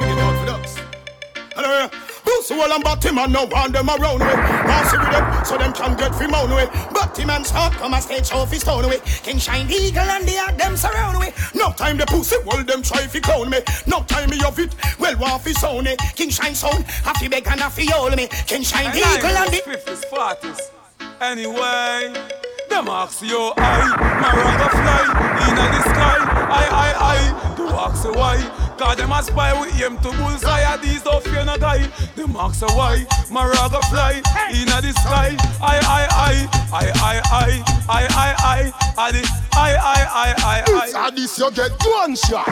Niggas 0.00 0.18
out 0.18 0.40
for 0.40 0.46
ducks. 0.46 0.91
Hello, 1.54 1.88
Pussy 2.24 2.54
wall 2.56 2.72
and 2.72 2.82
Batty 2.82 3.12
man 3.12 3.32
no 3.32 3.44
want 3.44 3.72
them 3.72 3.88
around 3.88 4.20
me. 4.20 4.32
Pass 4.66 4.92
it 4.92 5.00
with 5.00 5.10
them 5.10 5.44
so 5.44 5.58
them 5.58 5.72
can 5.72 5.96
get 5.96 6.14
free 6.14 6.26
mound 6.26 6.50
way. 6.50 6.66
Batty 6.94 7.24
man 7.24 7.44
start 7.44 7.74
come 7.74 7.94
a 7.94 8.00
stage 8.00 8.28
show 8.28 8.46
fi 8.46 8.56
stone 8.58 8.84
away. 8.84 9.00
King 9.22 9.38
shine 9.38 9.70
eagle 9.70 10.02
and 10.02 10.26
the 10.26 10.32
hawk 10.32 10.56
them 10.56 10.76
surround 10.76 11.18
me. 11.18 11.32
No 11.54 11.72
time 11.72 11.98
the 11.98 12.06
pussy 12.06 12.36
wall 12.44 12.62
them 12.64 12.82
try 12.82 13.06
fi 13.06 13.20
clown 13.20 13.50
me. 13.50 13.58
No 13.86 14.02
time 14.04 14.30
me 14.30 14.42
of 14.44 14.58
it. 14.58 14.74
Well 14.98 15.16
want 15.18 15.42
fi 15.42 15.52
sound 15.52 15.84
me. 15.84 15.96
King 16.14 16.30
shine 16.30 16.54
sound 16.54 16.86
fi 16.86 17.28
beg 17.28 17.46
and 17.46 17.60
fi 17.60 17.84
hold 17.90 18.16
me. 18.16 18.28
King 18.46 18.62
shine 18.62 18.96
eagle 18.96 19.36
and 19.36 19.52
the 19.52 19.58
fifties, 19.58 20.04
forties. 20.06 20.70
Anyway, 21.20 22.12
them 22.68 22.88
ask 22.88 23.22
you 23.22 23.52
I, 23.56 23.92
Maraga 24.22 24.68
fly 24.70 25.02
in 25.48 25.54
the 25.54 25.82
sky. 25.82 26.18
I, 26.50 26.64
I, 26.72 26.90
I. 27.14 27.56
Do 27.56 27.68
ask 27.68 28.04
you 28.04 28.12
why? 28.14 28.61
Cause 28.82 28.96
them 28.96 29.12
a 29.12 29.22
spy 29.22 29.58
with 29.60 29.72
him 29.74 29.96
to 29.98 30.10
bullseye. 30.18 30.60
And 30.74 30.82
these 30.82 31.02
don't 31.04 31.22
fear 31.22 31.44
no 31.44 31.56
guy. 31.56 31.86
Them 32.16 32.34
ask 32.34 32.60
you 32.62 32.66
why? 32.74 33.06
Maraga 33.30 33.80
fly 33.88 34.14
in 34.50 34.66
the 34.66 34.92
sky. 35.00 35.36
I, 35.62 35.78
I, 35.86 36.02
I. 36.10 36.48
I, 36.72 36.90
I, 36.90 37.20
I. 37.30 37.62
I, 37.88 38.02
I, 38.10 38.34
I. 38.42 38.72
I, 38.98 39.12
the- 39.12 39.42
I, 39.54 39.74
I, 39.76 40.00
I, 40.02 40.34
I, 40.36 40.62
I. 40.66 40.84
It's 40.84 40.94
a 40.94 41.14
this 41.14 41.38
you 41.38 41.50
get 41.52 41.78
gunshot. 41.78 42.46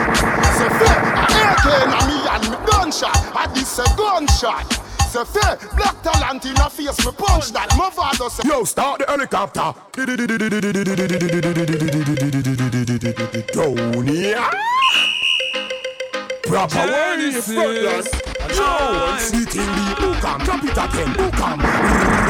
Say 0.55 0.69
fair, 0.79 0.99
a 1.03 1.23
AK 1.51 1.65
na 1.91 1.99
me 2.07 2.15
and 2.29 2.43
me 2.49 2.57
gunshot. 2.65 3.19
A 3.35 3.53
this 3.53 3.79
a 3.79 3.83
gunshot. 3.97 4.71
Say 5.11 5.25
fair, 5.25 5.57
black 5.75 6.01
talent 6.01 6.45
in 6.45 6.55
a 6.57 6.69
face 6.69 7.05
me 7.05 7.11
punch 7.11 7.51
that. 7.51 7.75
My 7.77 7.89
father 7.89 8.29
say, 8.29 8.47
Yo, 8.47 8.63
start 8.63 8.99
the 8.99 9.05
helicopter. 9.11 9.73
Down 13.53 14.07
here. 14.07 14.49
Proper 16.43 16.87
warning, 16.91 17.37
frontline. 17.41 18.07
Yo, 18.51 19.17
sweet 19.17 19.55
in 19.55 19.65
the 19.65 19.95
hookam, 20.01 20.43
drop 20.43 20.63
it 20.63 20.71
again, 20.71 21.13
hookam, 21.15 21.59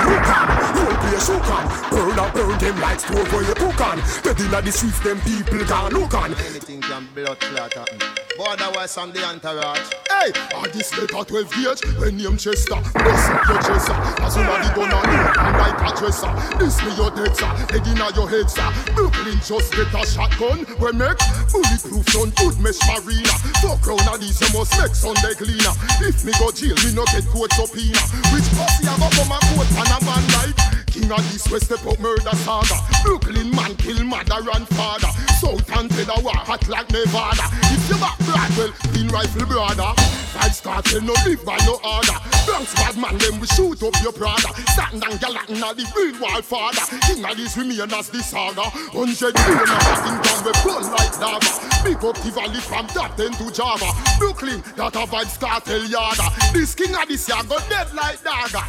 hookam. 0.08 0.48
You 0.76 0.84
will 0.86 0.98
play 1.02 1.20
shookam, 1.20 1.66
burn 1.92 2.20
up, 2.20 2.34
burn 2.34 2.58
them 2.60 2.80
like 2.82 3.00
stove 3.00 3.32
where 3.34 3.44
you 3.44 3.54
cook 3.56 3.82
on. 3.82 3.98
Dead 4.24 4.40
inna 4.40 4.62
the 4.62 4.72
streets, 4.72 5.00
them 5.00 5.20
people 5.22 5.66
can 5.66 5.94
look 5.94 6.14
on. 6.14 6.34
Anything 6.34 6.82
can 6.82 7.08
blood 7.16 7.40
clot 7.40 7.74
happen. 7.74 8.21
But 8.42 8.60
otherwise, 8.60 8.98
I'm 8.98 9.14
the 9.14 9.22
entourage. 9.22 9.86
Hey, 10.10 10.34
I 10.34 10.66
this 10.74 10.90
letter 10.98 11.22
12 11.30 11.54
gauge, 11.54 11.82
when 12.02 12.18
name 12.18 12.42
Chester, 12.42 12.74
bust 12.74 13.30
up 13.30 13.46
your 13.46 13.62
chest, 13.62 13.86
sir. 13.86 13.94
As 14.18 14.34
soon 14.34 14.50
as 14.50 14.66
the 14.66 14.74
gun 14.74 14.90
on 14.90 15.06
and 15.06 15.58
like 15.62 15.78
a 15.78 15.90
dresser. 15.94 16.34
This 16.58 16.82
me 16.82 16.90
your 16.98 17.14
dead, 17.14 17.38
sir, 17.38 17.46
head 17.70 17.86
inna 17.86 18.10
your 18.18 18.26
head, 18.26 18.50
sir. 18.50 18.66
Brooklyn 18.98 19.38
just 19.46 19.70
get 19.78 19.94
a 19.94 20.02
shotgun, 20.10 20.66
we 20.82 20.90
make 20.90 21.22
bulletproof 21.54 22.10
on 22.18 22.34
good 22.42 22.58
mesh 22.58 22.82
marina. 22.90 23.30
Fuck 23.62 23.86
round 23.86 24.10
of 24.10 24.18
these, 24.18 24.42
you 24.42 24.50
must 24.58 24.74
make 24.74 24.98
Sunday 24.98 25.38
cleaner. 25.38 25.78
If 26.02 26.26
me 26.26 26.34
go 26.42 26.50
jail, 26.50 26.74
me 26.82 26.98
no 26.98 27.06
get 27.14 27.30
court 27.30 27.54
subpoena. 27.54 28.02
Which 28.34 28.50
pussy 28.58 28.90
I 28.90 28.98
go 28.98 29.06
come 29.22 29.38
and 29.38 29.46
court 29.54 29.70
and 29.70 29.86
a 29.86 29.98
man 30.02 30.24
like 30.42 30.81
King 31.02 31.12
of 31.12 31.34
this 31.34 31.50
West 31.50 31.66
step 31.66 31.86
up 31.86 32.00
murder 32.00 32.36
saga. 32.46 32.78
Brooklyn 33.04 33.50
man 33.52 33.76
kill 33.76 34.04
mother 34.04 34.38
and 34.54 34.68
father. 34.70 35.10
South 35.42 35.66
and 35.78 35.90
Delaware 35.90 36.46
hot 36.46 36.68
like 36.70 36.92
Nevada. 36.92 37.50
If 37.74 37.90
you 37.90 37.98
back 37.98 38.18
black, 38.20 38.52
well, 38.58 38.72
clean 38.94 39.08
rifle 39.10 39.46
brother. 39.48 39.94
Five 39.98 40.54
star 40.54 40.82
tell 40.84 41.02
no 41.02 41.14
live 41.26 41.44
by 41.44 41.58
no 41.66 41.82
order. 41.82 42.18
Bronx 42.46 42.76
bad 42.76 42.98
man, 42.98 43.18
them 43.18 43.40
we 43.40 43.48
shoot 43.48 43.82
up 43.82 43.98
your 44.04 44.14
brother. 44.14 44.54
Satin 44.78 45.02
and 45.02 45.20
Gallatin 45.20 45.64
are 45.64 45.74
the 45.74 45.90
real 45.98 46.22
wild 46.22 46.46
father. 46.46 46.86
King 47.10 47.26
of 47.26 47.36
this 47.36 47.58
remain 47.58 47.82
as 47.82 48.10
the 48.10 48.22
saga. 48.22 48.70
Hundred 48.94 49.34
million 49.42 49.70
of 49.74 49.82
Washington 49.90 50.38
we 50.46 50.54
burn 50.62 50.86
like 50.86 51.18
lava. 51.18 51.52
Big 51.82 51.98
up 52.06 52.18
the 52.22 52.30
valley 52.30 52.62
from 52.62 52.86
10 52.86 53.42
to 53.42 53.52
Java. 53.52 53.90
Brooklyn, 54.20 54.62
that 54.78 54.94
a 54.94 55.10
vibes 55.10 55.40
cartel 55.40 55.84
yada. 55.86 56.30
This 56.54 56.76
king 56.76 56.94
of 56.94 57.08
this 57.08 57.28
year 57.28 57.42
go 57.50 57.58
dead 57.70 57.90
like 57.94 58.22
dagger. 58.22 58.62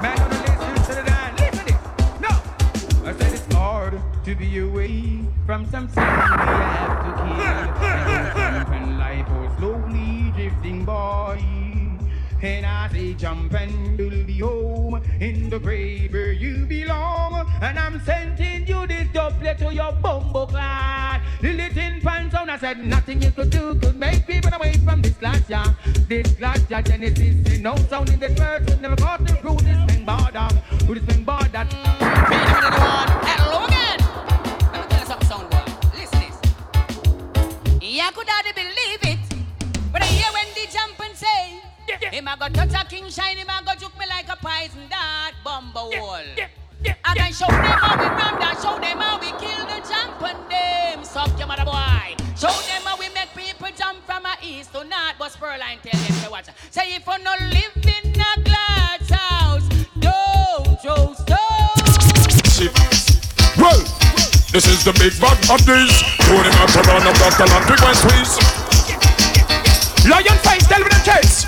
I 0.00 0.47
to 4.28 4.34
be 4.34 4.58
away 4.58 5.20
from 5.46 5.64
some 5.70 5.88
something 5.88 6.04
we 6.04 6.52
have 6.76 7.00
to 7.06 7.12
kill. 7.16 8.74
And 8.76 8.98
life 8.98 9.26
was 9.30 9.56
slowly 9.56 10.30
drifting 10.36 10.84
by. 10.84 11.40
And 12.42 12.66
I 12.66 12.90
say 12.92 13.14
jump 13.14 13.54
and 13.54 13.98
you'll 13.98 14.24
be 14.26 14.38
home 14.40 15.00
in 15.18 15.48
the 15.48 15.58
grave 15.58 16.12
where 16.12 16.32
you 16.32 16.66
belong. 16.66 17.50
And 17.62 17.78
I'm 17.78 18.00
sending 18.04 18.66
you 18.66 18.86
this 18.86 19.08
doublet 19.14 19.56
to 19.60 19.72
your 19.72 19.92
bumbo 19.92 20.44
clad. 20.44 21.22
Lily 21.40 21.70
tin 21.72 22.02
pants 22.02 22.34
on, 22.34 22.50
I 22.50 22.58
said 22.58 22.84
nothing 22.84 23.22
you 23.22 23.30
could 23.30 23.48
do 23.48 23.76
could 23.76 23.98
make 23.98 24.26
people 24.26 24.52
away 24.52 24.74
from 24.74 25.00
this 25.00 25.22
last 25.22 25.48
year. 25.48 25.64
This 26.06 26.38
last 26.38 26.70
year, 26.70 26.82
Genesis, 26.82 27.54
in 27.54 27.62
no 27.62 27.76
sound 27.88 28.10
in 28.10 28.20
this 28.20 28.38
world, 28.38 28.82
never 28.82 28.96
got 28.96 29.26
the 29.26 29.32
through 29.36 29.56
this 29.56 29.80
thing 29.86 30.04
border. 30.04 30.48
Who 30.84 30.94
this 30.96 31.04
thing 31.04 31.24
border. 31.24 31.64
Hello 31.70 33.22
again. 33.22 33.37
This. 37.98 38.06
You 38.06 38.12
could 38.12 38.28
hardly 38.28 38.52
believe 38.52 39.02
it, 39.02 39.18
But 39.92 40.02
I 40.02 40.06
hear 40.06 40.32
when 40.32 40.46
the 40.54 40.66
jump 40.72 41.00
and 41.00 41.16
say, 41.16 41.60
him 42.16 42.28
a 42.28 42.36
go 42.38 42.48
touch 42.48 42.74
a 42.74 42.86
king 42.86 43.08
shine, 43.10 43.36
him 43.36 43.48
a 43.48 43.62
go 43.64 43.72
juke 43.78 43.98
me 43.98 44.06
like 44.08 44.28
a 44.28 44.36
poison 44.36 44.88
dart. 44.88 45.34
soul. 45.44 46.16
I 47.04 47.14
can 47.14 47.32
show 47.32 47.46
them 47.46 47.64
how 47.64 47.96
we 47.98 48.06
ram 48.06 48.38
down, 48.38 48.54
show 48.62 48.78
them 48.78 48.98
how 48.98 49.18
we 49.18 49.30
kill 49.38 49.66
the 49.66 49.82
jump 49.88 50.22
on 50.22 50.48
them. 50.48 51.04
Suck 51.04 51.36
your 51.38 51.48
mother 51.48 51.64
boy. 51.64 52.14
Show 52.36 52.54
them 52.70 52.82
how 52.84 52.96
we 52.96 53.08
make 53.14 53.34
people 53.34 53.68
jump 53.76 53.98
from 54.06 54.26
a 54.26 54.36
east 54.42 54.72
to 54.72 54.84
north. 54.84 55.16
But 55.18 55.32
Spurline 55.32 55.82
tell 55.82 56.00
them 56.00 56.24
to 56.24 56.30
watch. 56.30 56.46
Say 56.70 56.94
if 56.94 57.06
you 57.06 57.18
no 57.24 57.34
live 57.50 57.76
in 57.84 58.14
a 58.14 58.42
glass 58.42 59.10
house, 59.10 59.68
don't 59.98 60.80
throw 60.80 61.14
stones. 61.14 62.60
Well, 63.58 64.07
this 64.52 64.64
is 64.66 64.84
the 64.84 64.92
big 64.96 65.12
bad 65.20 65.36
of 65.52 65.60
these. 65.64 65.94
Tony 66.24 66.50
Macaron 66.56 67.04
of 67.04 67.16
Dr. 67.20 67.46
Landry 67.52 67.76
West 67.84 68.00
Squeeze. 68.00 68.34
Lion 70.08 70.38
face, 70.40 70.66
tell 70.66 70.80
me 70.80 70.88
the 70.88 71.02
case. 71.04 71.44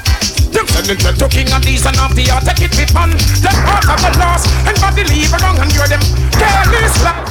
Them 0.53 0.67
sending 0.69 0.99
them 0.99 1.17
to 1.17 1.29
king 1.29 1.49
and 1.49 1.65
these 1.65 1.87
and 1.87 1.97
off 1.97 2.13
the 2.15 2.29
art, 2.29 2.45
take 2.45 2.69
it 2.69 2.73
with 2.77 2.91
fun. 2.93 3.11
Them 3.41 3.57
part 3.65 3.89
of 3.89 3.99
the 4.05 4.13
loss, 4.21 4.45
and 4.69 4.77
body 4.81 5.05
leave 5.09 5.33
around 5.33 5.59
and 5.65 5.73
you're 5.73 5.89
them 5.89 6.03
careless 6.37 6.97
like. 7.01 7.25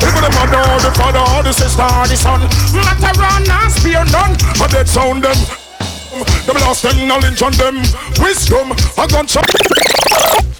Even 0.00 0.22
the 0.24 0.32
mother, 0.32 0.64
the 0.80 0.90
father, 0.96 1.42
the 1.44 1.52
sister, 1.52 1.84
the 2.08 2.16
son. 2.16 2.40
Matter 2.72 3.12
run 3.20 3.44
and 3.44 3.72
spear 3.72 4.04
none. 4.08 4.32
But 4.56 4.72
they 4.72 4.84
sound 4.88 5.24
them. 5.24 5.36
Them 6.46 6.56
lost 6.64 6.82
them 6.82 7.06
knowledge 7.06 7.42
on 7.42 7.52
them. 7.52 7.76
Wisdom, 8.16 8.72
a 8.96 9.04
gunshot. 9.06 9.99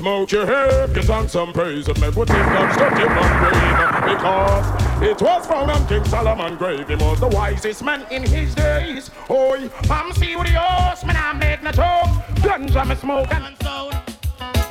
Smoke 0.00 0.32
your 0.32 0.46
hair, 0.46 0.88
get 0.88 1.10
on 1.10 1.28
some 1.28 1.52
praise 1.52 1.86
and 1.86 2.00
make 2.00 2.16
what 2.16 2.26
think 2.26 2.46
God 2.46 2.72
stuck 2.72 2.96
him 2.96 3.12
on 3.18 3.38
grave. 3.38 4.16
Because 4.16 5.02
it 5.02 5.20
was 5.20 5.46
found 5.46 5.70
on 5.70 5.86
King 5.88 6.02
Solomon 6.06 6.56
grave. 6.56 6.88
He 6.88 6.94
was 6.94 7.20
the 7.20 7.28
wisest 7.28 7.84
man 7.84 8.06
in 8.10 8.22
his 8.22 8.54
days. 8.54 9.10
Oi, 9.28 9.68
I'm 9.90 10.10
see 10.14 10.36
with 10.36 10.46
the 10.46 10.54
horse, 10.54 11.04
man, 11.04 11.16
I 11.18 11.34
make 11.34 11.62
no 11.62 11.70
talk. 11.70 12.08
Ganja 12.36 12.88
me 12.88 12.94
smoke 12.94 13.30
and 13.30 13.54
sound. 13.62 13.92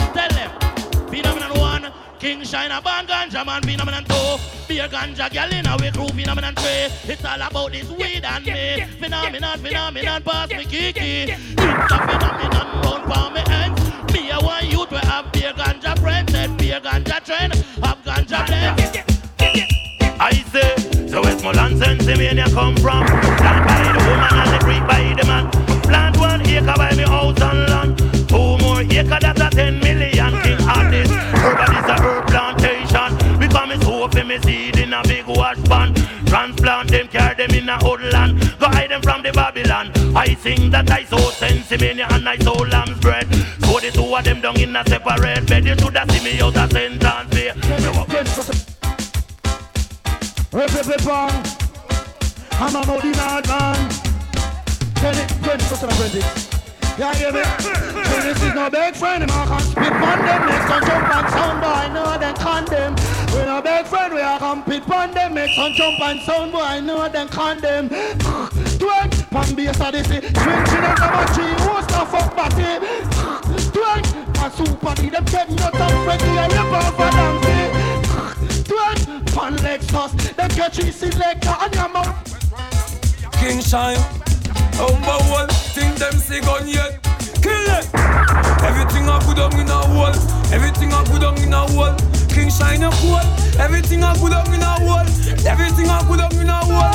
I 0.00 0.10
tell 0.14 0.30
them. 0.30 1.08
Phenomenon 1.10 1.58
one, 1.60 1.92
King 2.18 2.44
Shine 2.44 2.70
a 2.70 2.80
band 2.80 3.08
ganja 3.08 3.44
man, 3.44 3.60
phenomenon 3.60 4.04
two. 4.04 4.47
Be 4.68 4.80
a 4.80 4.86
ganja 4.86 5.30
gal 5.32 5.50
in 5.50 5.66
a 5.66 5.76
way 5.78 5.90
crew, 5.90 6.08
phenomenon 6.08 6.54
three. 6.54 7.10
It's 7.10 7.24
all 7.24 7.40
about 7.40 7.72
this 7.72 7.88
weed 7.90 8.22
and 8.22 8.44
me. 8.44 8.84
Phenomenon, 9.00 9.58
phenomenon, 9.60 10.22
pass 10.22 10.50
me 10.50 10.64
kiki. 10.66 11.32
It's 11.32 11.56
a 11.56 11.98
phenomenon, 12.06 12.82
round 12.84 13.04
for 13.08 13.30
me 13.32 13.42
ends. 13.48 14.12
Me 14.12 14.30
a 14.30 14.38
one 14.38 14.66
youth 14.66 14.90
we 14.90 14.98
have 14.98 15.32
beer 15.32 15.54
ganja 15.54 15.98
friends, 15.98 16.34
and 16.34 16.58
beer 16.58 16.80
ganja 16.80 17.24
trend, 17.24 17.54
have 17.82 17.98
ganja 18.04 18.46
blend. 18.46 18.78
I 20.20 20.32
say, 20.52 20.76
so 21.08 21.22
Westmoreland 21.22 21.80
Pennsylvania 21.80 22.44
come 22.50 22.76
from? 22.76 23.06
Plant 23.06 23.66
by 23.66 23.92
the 23.94 24.04
woman 24.04 24.34
and 24.34 24.52
the 24.52 24.58
creek 24.64 24.86
by 24.86 25.14
the 25.18 25.26
man. 25.26 25.50
Plant 25.82 26.18
one 26.18 26.42
acre 26.42 26.74
by 26.76 26.94
me 26.94 27.04
house 27.04 27.40
and 27.40 27.70
land. 27.70 27.98
Two 28.28 28.58
more 28.58 28.82
acre 28.82 29.18
that's 29.18 29.40
a 29.40 29.48
ten 29.48 29.80
million. 29.80 30.42
King 30.42 30.60
artist, 30.68 31.12
urban 31.40 31.74
is 31.74 31.88
a 31.88 31.96
herb 32.02 32.26
plantation. 32.26 33.38
Become 33.38 33.70
me 33.70 33.76
me 34.28 34.38
seed 34.42 34.47
in 34.47 34.47
a 34.98 35.08
big 35.08 35.26
wash 35.26 35.62
pan. 35.64 35.94
Transplant 36.26 36.90
them, 36.90 37.08
carry 37.08 37.34
them 37.34 37.50
in 37.50 37.68
a 37.68 37.78
woodland. 37.82 38.40
Go 38.58 38.66
hide 38.66 38.90
them 38.90 39.02
from 39.02 39.22
the 39.22 39.32
Babylon. 39.32 39.92
I 40.16 40.34
sing 40.34 40.70
that 40.70 40.90
I 40.90 41.04
sow 41.04 41.30
Pennsylvania 41.38 42.06
and 42.10 42.28
I 42.28 42.38
sow 42.38 42.54
lamb's 42.54 42.98
bread. 43.00 43.26
So 43.60 43.78
the 43.80 43.90
two 43.92 44.14
of 44.14 44.24
them 44.24 44.40
down 44.40 44.58
in 44.60 44.76
a 44.76 44.84
separate 44.84 45.46
bed. 45.46 45.64
You 45.64 45.76
shoulda 45.78 46.04
see 46.10 46.24
me 46.24 46.40
out 46.40 46.56
a 46.56 46.68
sentence 46.68 47.36
here. 47.36 47.54
Repepepong. 50.50 51.32
I'm 52.60 52.74
a 52.74 52.86
Moody 52.86 53.12
man. 53.12 53.42
Twenty, 54.96 55.24
twenty 55.44 55.64
percent 55.64 55.92
of 55.92 55.98
credit. 55.98 56.58
Yeah, 56.98 57.14
hear 57.14 57.32
me? 57.32 57.44
So 57.62 58.20
this 58.22 58.42
is 58.42 58.54
no 58.54 58.68
big 58.68 58.96
friend, 58.96 59.22
I 59.30 59.46
can 59.46 59.60
spit 59.60 59.92
on 59.92 60.18
them 60.18 60.46
Next 60.48 60.70
on 60.72 60.82
jump 60.82 61.14
and 61.14 61.28
sound 61.30 61.60
boy, 61.62 61.94
know 61.94 62.18
them 62.18 62.34
condemn 62.34 63.07
We 63.38 63.44
no 63.44 63.62
big 63.62 63.86
friend, 63.86 64.14
we 64.14 64.20
are 64.20 64.38
compete 64.38 64.90
on 64.90 65.12
them 65.12 65.34
Next 65.34 65.58
on 65.58 65.72
jump 65.74 66.00
and 66.00 66.20
sound 66.22 66.50
boy, 66.50 66.58
I 66.58 66.80
know 66.80 67.08
them 67.08 67.28
condemn 67.28 67.88
Twerk, 68.80 69.30
pan 69.30 69.54
bass 69.54 69.80
of 69.80 69.92
this 69.92 70.06
Swing 70.08 70.64
chin 70.66 70.82
and 70.82 70.98
come 70.98 71.14
a 71.14 71.24
tree, 71.32 71.54
who's 71.62 71.86
no 71.94 72.04
fuck 72.04 72.34
batty 72.34 72.84
Twerk, 73.70 74.04
a 74.42 74.50
super 74.56 74.94
D, 74.96 75.08
them 75.10 75.24
get 75.26 75.50
nuts 75.50 75.78
and 75.78 76.04
Freddy 76.04 76.24
And 76.36 76.52
rip 76.52 76.72
off 76.72 76.98
a 76.98 77.10
dance 77.14 77.46
Twerk, 78.68 79.34
pan 79.34 79.56
Lexus 79.58 80.34
Them 80.34 80.48
get 80.56 80.74
three 80.74 80.90
selector 80.90 81.54
and 81.60 81.74
your 81.74 81.88
mouth 81.90 82.28
King 83.38 83.60
Shine. 83.60 83.96
Number 84.74 85.18
one, 85.30 85.48
think 85.48 85.94
them 85.94 86.12
see 86.14 86.40
gun 86.40 86.66
yet. 86.66 87.00
Kill 87.40 87.70
it. 87.70 87.86
Everything 88.66 89.08
I 89.08 89.20
put 89.22 89.38
on 89.38 89.54
in 89.60 89.68
a 89.70 89.78
wall. 89.94 90.12
Everything 90.52 90.92
I 90.92 91.04
put 91.04 91.22
on 91.22 91.38
in 91.38 91.52
a 91.52 91.64
wall. 91.76 91.96
King 92.38 92.50
shine 92.50 92.82
a 92.84 92.90
cool. 93.02 93.18
Everything 93.58 94.04
I 94.04 94.14
put 94.14 94.32
on 94.32 94.46
in 94.54 94.62
a 94.62 94.78
wall. 94.86 95.02
Everything 95.42 95.90
I 95.90 95.98
put 96.06 96.22
on 96.22 96.30
in 96.38 96.46
a 96.46 96.62
wall. 96.70 96.94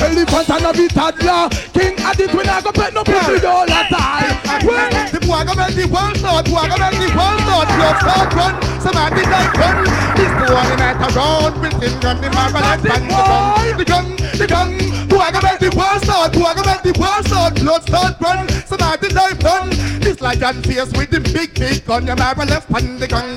Elephant 0.00 0.48
and 0.48 0.64
a 0.64 0.72
bit 0.72 0.90
toddler. 0.96 1.52
King 1.76 2.00
Adit 2.00 2.32
when 2.32 2.48
I 2.48 2.62
go 2.62 2.72
pet 2.72 2.94
no 2.94 3.04
pussy 3.04 3.44
all 3.44 3.66
the 3.66 3.84
time. 3.92 4.40
Well, 4.64 4.88
The 5.12 5.20
boy 5.20 5.44
go 5.44 5.52
make 5.52 5.76
the 5.76 5.84
world 5.84 6.16
not, 6.24 6.48
boy 6.48 6.64
go 6.64 6.76
make 6.80 6.96
the 6.96 7.12
world 7.12 7.44
not. 7.44 7.68
Blood 7.76 7.96
start 8.00 8.32
run, 8.32 8.54
somebody 8.80 9.22
like 9.28 9.52
gun. 9.52 9.84
This 10.16 10.32
boy 10.48 10.64
in 10.72 10.78
night 10.80 11.00
around, 11.12 11.60
within 11.60 12.00
gun, 12.00 12.16
the 12.24 12.30
marble 12.32 12.64
and 12.64 12.80
pan 12.80 13.04
the 13.04 13.20
gun. 13.20 13.76
The 13.76 13.84
gun, 13.84 14.06
the 14.40 14.46
gun. 14.48 15.08
Boy 15.12 15.28
go 15.28 15.40
make 15.44 15.60
the 15.60 15.70
world 15.76 16.00
start, 16.00 16.32
boy 16.32 16.56
go 16.56 16.62
make 16.64 16.82
the 16.88 16.96
world 16.96 17.24
start. 17.28 17.54
Blood 17.60 17.82
start 17.84 18.16
run, 18.20 18.48
somebody 18.64 19.12
like 19.12 19.40
gun. 19.40 19.68
This 20.00 20.16
gun 20.16 20.62
face 20.62 20.90
with 20.96 21.10
the 21.10 21.20
big 21.20 21.52
big 21.52 21.84
gun, 21.84 22.06
the 22.06 22.16
marble 22.16 22.46
left 22.46 22.72
pan 22.72 22.96
the 22.96 23.06
gun. 23.06 23.36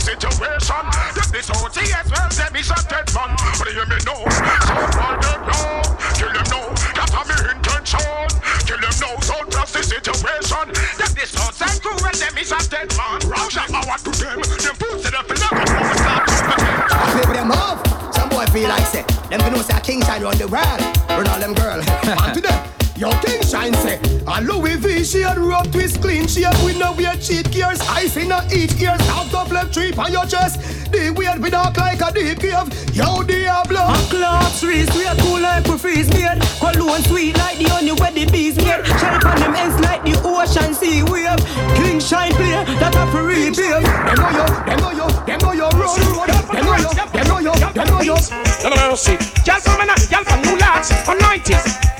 Situation. 0.00 0.84
This 1.32 1.48
whole 1.48 1.68
TS 1.68 2.10
well, 2.10 2.28
let 2.36 2.52
me 2.52 2.62
shut 2.62 2.84
that 2.90 3.06
man. 3.14 3.30
But 3.58 3.72
you 3.72 3.86
me 3.86 3.96
know, 4.04 4.20
so 4.66 4.74
far 4.92 5.16
dead 5.20 5.40
now. 5.46 5.82
Kill 6.18 6.32
them 6.32 6.46
now, 6.50 6.68
that's 6.92 7.14
a 7.14 7.22
me 7.24 7.36
intention. 7.54 8.28
Kill 8.66 8.80
them 8.80 8.94
now, 9.00 9.14
so 9.20 9.36
that's 9.48 9.72
the 9.72 9.82
situation. 9.82 10.66
That 10.98 11.12
this 11.14 11.34
whole 11.34 11.52
cycle 11.52 11.96
well, 12.02 12.12
let 12.18 12.34
me 12.34 12.44
shut 12.44 12.66
that 12.70 12.90
man. 12.98 13.20
Shot, 13.48 13.70
I 13.70 13.86
want 13.86 14.02
to 14.04 14.12
them. 14.12 14.40
Them 14.42 14.74
fools 14.76 15.04
in 15.06 15.12
the 15.14 15.22
film, 15.24 15.48
I'm 15.48 15.88
start 15.96 16.26
to 16.28 16.34
Flip 17.14 17.30
them 17.32 17.52
off. 17.52 17.78
Some 18.14 18.28
boy 18.28 18.46
feel 18.46 18.68
like 18.68 18.86
say, 18.86 19.04
them 19.30 19.40
can 19.40 19.52
know 19.52 19.62
say 19.62 19.76
a 19.76 19.80
king 19.80 20.02
shine 20.02 20.22
run 20.22 20.36
the 20.36 20.48
world. 20.48 20.80
Run 21.08 21.26
all 21.26 21.40
them 21.40 21.54
girl. 21.54 21.80
On 22.20 22.34
to 22.34 22.40
them. 22.40 22.69
Yo, 23.00 23.08
King 23.24 23.40
Shine 23.40 23.72
say, 23.80 23.98
a 24.28 24.42
Louis 24.42 24.76
V 24.76 25.02
shade, 25.02 25.38
rope 25.38 25.72
twist 25.72 26.02
clean 26.02 26.28
shade, 26.28 26.52
we 26.62 26.76
no 26.78 26.92
wear 26.92 27.16
cheat 27.16 27.50
gears, 27.50 27.80
ice 27.88 28.14
in 28.18 28.30
a 28.30 28.44
each 28.52 28.76
ears, 28.76 29.00
out 29.08 29.32
of 29.32 29.50
left 29.50 29.72
tree 29.72 29.90
on 29.96 30.12
your 30.12 30.26
chest. 30.26 30.60
The 30.92 31.08
weird 31.16 31.42
we 31.42 31.48
dark 31.48 31.78
like 31.78 32.02
a 32.02 32.12
deep 32.12 32.40
cave. 32.40 32.68
Yo, 32.92 33.22
Diablo. 33.22 33.80
A 33.80 33.96
clock 34.12 34.52
trees, 34.60 34.86
we 34.92 35.06
are 35.06 35.16
cool 35.16 35.40
like 35.40 35.64
we 35.64 35.78
freeze 35.78 36.12
made. 36.12 36.44
Cologne 36.60 37.00
sweet 37.04 37.38
like 37.38 37.56
the 37.56 37.70
honey 37.72 37.92
where 37.92 38.12
the 38.12 38.26
bees 38.26 38.56
made. 38.56 38.84
Shape 38.84 39.24
on 39.24 39.40
them 39.40 39.54
ends 39.54 39.80
like 39.80 40.04
the 40.04 40.20
ocean 40.20 40.74
sea 40.74 41.02
wave. 41.08 41.40
King 41.80 42.00
shine 42.00 42.34
play, 42.36 42.52
that 42.84 42.92
a 42.92 43.08
free 43.16 43.48
babe. 43.48 43.80
Them 43.80 44.20
know 44.20 44.28
you, 44.28 44.46
them 44.68 44.76
know 44.76 44.92
you, 44.92 45.08
them 45.24 45.38
know 45.40 45.52
you 45.56 45.68
road 45.72 46.04
road. 46.04 46.28
Them 46.52 46.64
know 46.68 46.76
you, 46.76 46.92
them 46.92 47.26
know 47.32 47.38
you, 47.40 47.54
them 47.72 47.86
know 47.88 48.00
you. 48.04 48.16
Y'all 48.60 48.76
know. 48.76 48.92
Y'all 48.92 49.60
from 49.64 49.88
y'all 49.88 50.24
from 50.28 50.42
New 50.42 50.58
Lodge 50.60 50.92
from 51.08 51.16
90s. 51.16 51.99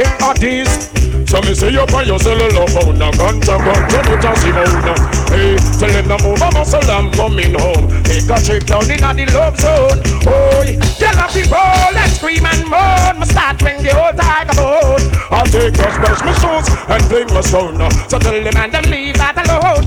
King 0.00 0.22
artist. 0.22 0.96
So 1.28 1.42
me 1.42 1.52
say 1.52 1.70
you 1.70 1.84
buy 1.92 2.04
your 2.04 2.18
cellular 2.18 2.66
phone 2.68 2.96
a 2.96 3.10
ganja 3.12 3.56
ganja 3.60 4.00
to 4.08 4.16
just 4.16 4.40
see 4.40 4.50
now. 4.50 4.96
Hey, 5.28 5.56
tell 5.76 5.92
them 5.92 6.08
to 6.08 6.24
move 6.24 6.40
a 6.40 6.50
muscle 6.52 6.90
I'm 6.90 7.12
coming 7.12 7.52
home. 7.52 8.02
Take 8.04 8.30
a 8.30 8.40
trip 8.40 8.64
down 8.64 8.90
in 8.90 8.96
the 8.96 9.30
love 9.34 9.60
zone. 9.60 10.00
Oh, 10.24 10.64
Tell 10.96 11.12
the 11.12 11.42
roll 11.52 11.96
and 12.00 12.12
scream 12.12 12.46
and 12.46 12.64
moan. 12.64 13.20
My 13.20 13.26
start 13.26 13.60
ring 13.60 13.82
the 13.82 13.92
old 13.92 14.16
tiger 14.16 14.56
bone. 14.56 15.04
I'll 15.28 15.44
take 15.44 15.76
a 15.76 15.92
splash 15.92 16.20
my 16.24 16.32
shoes 16.40 16.68
and 16.88 17.02
play 17.04 17.24
my 17.24 17.42
stone. 17.42 17.76
So 18.08 18.18
tell 18.18 18.32
them 18.32 18.56
and 18.56 18.72
them 18.72 18.84
leave 18.90 19.18
that 19.18 19.36
alone. 19.36 19.84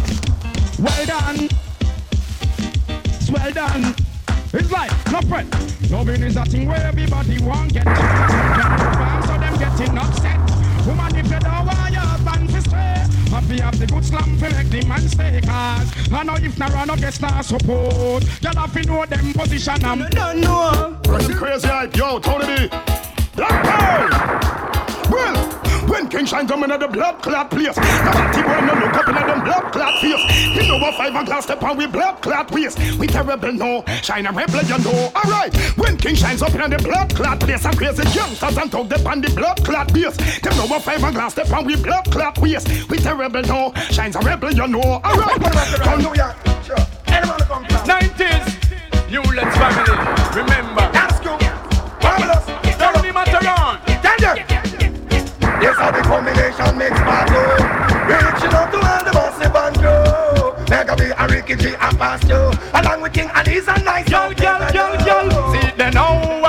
Well 0.78 1.06
done. 1.10 1.50
Well 3.34 3.52
done. 3.52 3.96
It's 4.54 4.72
like, 4.72 4.92
no 5.12 5.22
friend. 5.22 5.50
Loving 5.90 6.22
is 6.22 6.38
a 6.38 6.46
thing 6.46 6.68
where 6.68 6.86
everybody 6.86 7.42
want 7.42 7.74
get. 7.74 7.88
Some 9.54 9.60
so 9.60 9.66
them 9.66 9.78
getting 9.78 9.98
upset. 9.98 10.88
Woman, 10.88 11.16
if 11.16 11.32
you 11.32 11.40
don't 11.40 11.66
want 11.66 11.92
your 11.92 12.02
husband 12.02 12.50
to 12.50 12.62
stay, 12.62 13.30
happy 13.30 13.60
have 13.60 13.80
the 13.80 13.86
good 13.86 14.06
slam 14.06 14.38
to 14.40 14.50
make 14.50 14.70
the 14.70 14.88
man 14.88 15.08
stay. 15.08 15.42
Cause 15.42 16.12
I 16.12 16.24
know 16.24 16.36
if 16.36 16.58
not 16.58 16.74
run 16.74 16.90
up, 16.90 17.00
get 17.00 17.14
star 17.14 17.44
support. 17.44 18.24
Y'all 18.42 18.56
have 18.56 18.74
to 18.74 18.84
know 18.84 19.06
them 19.06 19.34
position. 19.34 19.86
I'm 19.86 20.10
don't 20.10 20.42
know. 20.42 20.98
Pressing 21.04 21.36
crazy 21.36 21.68
hype, 21.68 21.96
yo, 21.96 22.20
Tony 22.20 22.46
B. 22.48 22.70
Black 23.36 23.64
Pearl. 23.64 25.12
Well. 25.12 25.53
When 25.94 26.10
King 26.10 26.26
Shine 26.26 26.48
come 26.48 26.64
in 26.64 26.72
at 26.72 26.80
the 26.80 26.88
blood 26.88 27.22
clot 27.22 27.52
place. 27.52 27.78
Nobody 27.78 28.42
boy 28.42 28.66
no 28.66 28.74
look 28.82 28.96
up 28.96 29.08
in 29.10 29.16
at 29.16 29.28
them 29.28 29.44
blood 29.44 29.72
clot 29.72 30.02
face. 30.02 30.56
You 30.56 30.68
know 30.68 30.80
what 30.80 30.96
five 30.96 31.14
and 31.14 31.28
glass 31.28 31.44
step 31.44 31.62
on 31.62 31.78
we 31.78 31.86
blood 31.86 32.20
clot 32.20 32.50
waist 32.50 32.80
We 32.98 33.06
terrible 33.06 33.54
no, 33.54 33.84
Shine 34.02 34.26
a 34.26 34.32
rebel 34.32 34.64
you 34.64 34.80
know. 34.80 35.12
Alright, 35.16 35.56
when 35.78 35.96
King 35.98 36.16
Shine's 36.16 36.42
up 36.42 36.56
in 36.56 36.72
the 36.72 36.80
blood 36.80 37.14
clot 37.14 37.40
place 37.40 37.64
And 37.64 37.78
crazy 37.78 38.02
youngsters 38.10 38.58
and 38.58 38.72
talk 38.72 38.90
them 38.90 39.06
on 39.06 39.22
the 39.22 39.30
blood 39.36 39.64
clot 39.64 39.94
base 39.94 40.18
Them 40.42 40.58
know 40.58 40.66
what 40.66 40.82
five 40.82 41.04
and 41.04 41.14
glass 41.14 41.34
step 41.34 41.52
on 41.52 41.64
we 41.64 41.76
blood 41.76 42.06
clot 42.10 42.40
waist 42.40 42.90
We 42.90 42.98
terrible 42.98 43.44
no, 43.44 43.72
Shine's 43.92 44.16
a 44.16 44.20
rebel 44.22 44.52
you 44.52 44.68
know. 44.68 45.00
Alright, 45.06 45.44
from 45.84 46.00
New 46.00 46.16
York, 46.16 46.36
sure. 46.66 46.76
Anyone 47.06 47.40
come 47.42 47.66
from 47.66 47.86
90s, 47.86 49.12
Newlands 49.12 49.56
family. 49.58 50.42
Remember 50.42 50.83
Yes, 55.64 55.78
how 55.78 55.92
the 55.92 56.02
combination 56.02 56.78
makes 56.78 57.00
glow. 57.00 57.56
Reaching 58.12 58.52
out 58.52 58.68
to 58.74 58.80
all 58.84 59.04
the 59.08 59.12
bossy 59.14 59.48
band 59.48 59.80
crew. 59.80 60.66
Mega 60.68 60.94
be 60.94 61.06
a 61.06 61.26
Ricky 61.26 61.56
G 61.56 61.74
and 61.80 61.98
Past 61.98 62.28
you. 62.28 62.52
Along 62.74 63.02
with 63.02 63.14
King 63.14 63.32
and 63.34 63.48
he's 63.48 63.66
a 63.70 63.80
nice 63.80 64.10
Yo, 64.10 64.32
yo, 64.32 64.60
yo, 64.76 64.92
yo. 65.08 65.54
See, 65.54 65.72
they 65.78 65.90
know 65.92 66.43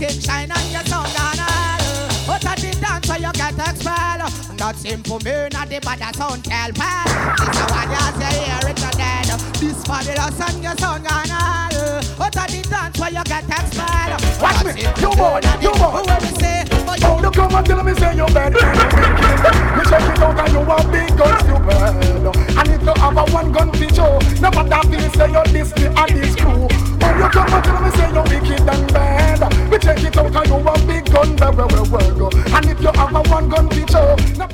This 0.00 0.14
king 0.14 0.20
shine 0.22 0.50
on 0.50 0.70
your 0.72 0.84
sound 0.84 1.12
and 1.12 1.40
all. 1.40 1.78
But 2.26 2.46
at 2.46 2.56
the 2.56 2.72
dance, 2.80 3.06
so 3.06 3.14
you 3.20 3.32
get 3.36 3.52
expelled. 3.52 4.58
Not 4.58 4.76
simple, 4.76 5.20
me, 5.20 5.48
not 5.52 5.68
the 5.68 5.78
bad 5.80 6.16
sound, 6.16 6.42
tell 6.42 6.72
pal. 6.72 7.04
This 7.36 7.52
is 7.52 7.68
what 7.68 7.84
you 7.84 8.08
say, 8.16 8.32
hear 8.40 8.64
it, 8.64 8.80
you're 8.80 8.96
dead. 8.96 9.28
This 9.60 9.84
fabulous 9.84 10.40
and 10.40 10.62
your 10.64 10.76
sound 10.80 11.04
and 11.04 11.32
all. 11.36 12.00
But 12.16 12.36
at 12.36 12.48
the 12.48 12.60
dance, 12.64 12.96
so 12.96 13.06
you 13.12 13.24
get 13.28 13.44
expelled. 13.44 14.16
Watch 14.40 14.64
me, 14.64 14.88
you 14.88 15.12
boy, 15.20 15.40
you 15.60 15.72
boy. 15.76 15.92
Who 15.92 16.08
we 16.08 16.32
say? 16.40 16.64
Oh, 17.04 17.20
you 17.20 17.30
come 17.30 17.54
and 17.54 17.66
tell 17.66 17.84
me 17.84 17.92
say 17.92 18.16
you 18.16 18.26
bad. 18.32 18.56
Me 18.56 19.82
check 19.84 20.00
it 20.00 20.22
out 20.24 20.40
and 20.40 20.52
you 20.52 20.64
a 20.64 20.76
big 20.88 21.12
gun 21.12 21.36
stupid. 21.44 22.24
And 22.56 22.68
if 22.72 22.80
you 22.80 22.94
have 22.96 23.16
a 23.20 23.24
one 23.32 23.52
gun 23.52 23.72
feature, 23.76 24.16
no 24.40 24.48
matter 24.48 24.80
if 24.88 25.02
you 25.02 25.10
say 25.12 25.28
you 25.28 25.44
this 25.52 25.76
me 25.76 25.86
and 25.92 26.10
this 26.16 26.34
crew. 26.36 26.79
Oh, 27.02 27.16
you 27.16 27.28
come 27.30 27.52
and 27.52 27.64
tell 27.64 27.80
me 27.82 27.90
say 27.90 28.08
you 28.12 28.22
wicked 28.22 28.68
and 28.68 28.92
bad. 28.92 29.70
Me 29.70 29.78
check 29.78 30.02
it 30.02 30.16
out 30.16 30.34
and 30.34 30.46
you 30.48 30.56
a 30.56 30.86
big 30.86 31.12
gun 31.12 31.36
very 31.36 31.54
well 31.56 31.86
well 31.90 32.14
go. 32.18 32.30
And 32.54 32.66
if 32.66 32.80
you 32.80 32.92
have 32.92 33.14
a 33.14 33.22
one 33.28 33.48
gun 33.48 33.68
feature, 33.70 34.16
no 34.38 34.48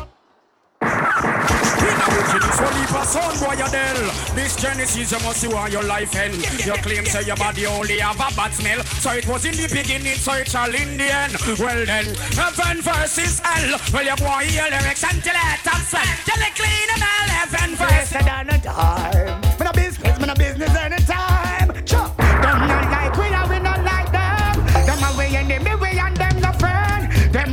This 2.47 2.61
one 2.61 2.75
leave 2.75 2.95
a 2.95 3.05
sound 3.05 3.41
boy 3.41 3.55
you 3.57 4.35
This 4.35 4.57
Genesis 4.57 5.13
you 5.13 5.19
must 5.21 5.41
see 5.41 5.49
why 5.49 5.69
your 5.69 5.83
life 5.83 6.15
end 6.15 6.35
You 6.65 6.75
claim 6.75 7.05
say 7.07 7.23
your 7.25 7.37
body 7.37 7.67
only 7.67 7.99
have 7.99 8.17
a 8.17 8.35
bad 8.35 8.53
smell 8.53 8.83
So 8.85 9.13
it 9.13 9.27
was 9.27 9.45
in 9.45 9.53
the 9.53 9.69
beginning 9.73 10.17
so 10.17 10.33
it 10.35 10.49
shall 10.49 10.73
in 10.73 10.97
the 10.97 11.05
end 11.05 11.33
Well 11.59 11.87
then, 11.87 12.15
heaven 12.37 12.83
versus 12.83 13.41
hell 13.41 13.81
Well 13.93 14.05
you 14.05 14.17
boy 14.17 14.45
hear 14.45 14.69
lyrics 14.71 15.03
until 15.03 15.35
it 15.35 15.61
top 15.65 15.81
swell 15.83 16.05
Till 16.25 16.43
it 16.43 16.55
clean 16.55 16.89
and 16.95 17.03
all 17.03 17.29
heaven 17.29 17.77
versus 17.77 17.97
Faster 17.97 18.23
than 18.23 18.51
a 18.51 18.59
time. 18.59 19.41
Me 19.59 19.65
no 19.65 19.73
business, 19.73 20.21
me 20.21 20.27
no 20.27 20.35
business 20.35 20.77
anytime. 20.77 21.26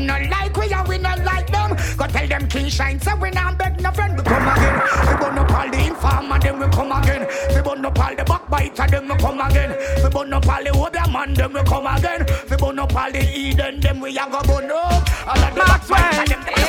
Them 0.03 0.21
not 0.21 0.29
like 0.29 0.57
we 0.57 0.73
and 0.73 0.87
we 0.87 0.97
not 0.97 1.23
like 1.23 1.49
them. 1.49 1.77
Go 1.97 2.07
tell 2.07 2.27
them 2.27 2.47
King 2.47 2.67
Shine, 2.67 2.99
so 2.99 3.15
we 3.15 3.29
not 3.31 3.57
beg 3.57 3.79
no 3.81 3.91
friend. 3.91 4.17
We 4.17 4.23
come 4.23 4.47
again. 4.47 4.81
We 5.07 5.15
burn 5.15 5.37
up 5.37 5.51
all 5.51 5.69
the 5.69 5.79
informer, 5.79 6.39
then 6.39 6.59
we 6.59 6.67
come 6.67 6.91
again. 6.91 7.27
We 7.55 7.61
burn 7.61 7.85
up 7.85 7.99
all 7.99 8.15
the 8.15 8.23
backbiter, 8.25 8.87
then 8.87 9.07
we 9.07 9.15
come 9.15 9.39
again. 9.39 9.77
We 10.03 10.09
burn 10.09 10.33
up 10.33 10.47
all 10.47 10.63
the 10.63 10.71
Obeah 10.71 11.09
man, 11.09 11.33
then 11.33 11.53
we 11.53 11.63
come 11.63 11.87
again. 11.87 12.25
We 12.49 12.57
burn 12.57 12.79
up 12.79 12.95
all 12.95 13.11
the 13.11 13.21
Eden, 13.21 13.79
then 13.79 14.01
we 14.01 14.17
a 14.17 14.25
go 14.29 14.41
burn 14.43 14.71
up. 14.71 15.27
All 15.27 15.39
of 15.39 15.55
the 15.55 15.61
backbiter, 15.61 16.27
them 16.27 16.62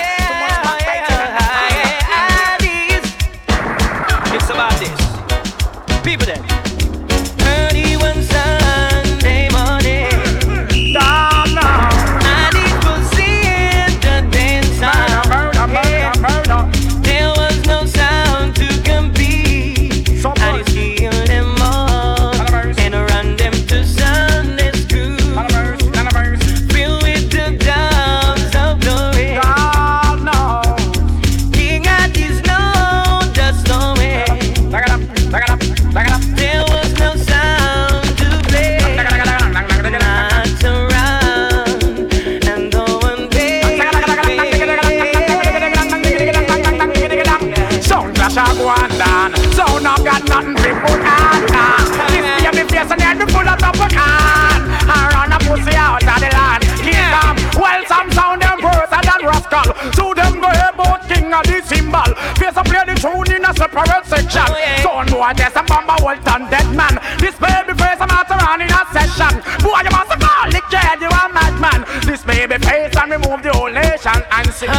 Oh, 64.14 64.20
section 64.20 64.54
Sound 64.82 65.10
boy 65.10 65.32
test 65.34 65.56
and 65.56 65.66
bamba 65.66 65.96
Walton 66.02 66.48
dead 66.50 66.68
man. 66.76 66.94
This 67.18 67.34
baby 67.38 67.74
face 67.74 67.98
I'm 67.98 68.10
out 68.10 68.30
around 68.30 68.60
in 68.62 68.70
a 68.70 68.86
session. 68.92 69.42
Boy 69.62 69.82
you 69.82 69.90
must 69.90 70.14
call 70.20 70.54
it 70.54 70.64
kid 70.70 71.00
you 71.00 71.08
a 71.08 71.28
madman. 71.32 71.84
This 72.06 72.22
baby 72.22 72.58
face 72.64 72.96
and 72.96 73.10
remove 73.10 73.42
the 73.42 73.52
whole 73.52 73.70
nation 73.70 74.22
and 74.30 74.48
sing 74.54 74.70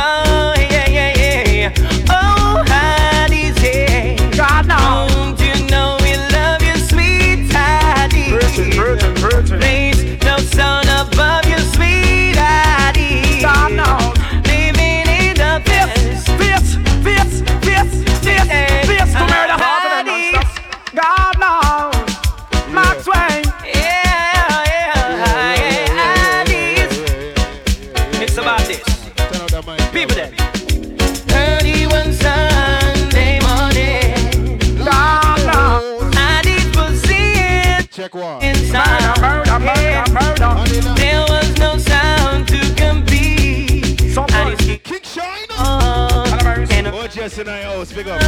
big 47.95 48.07
up. 48.09 48.19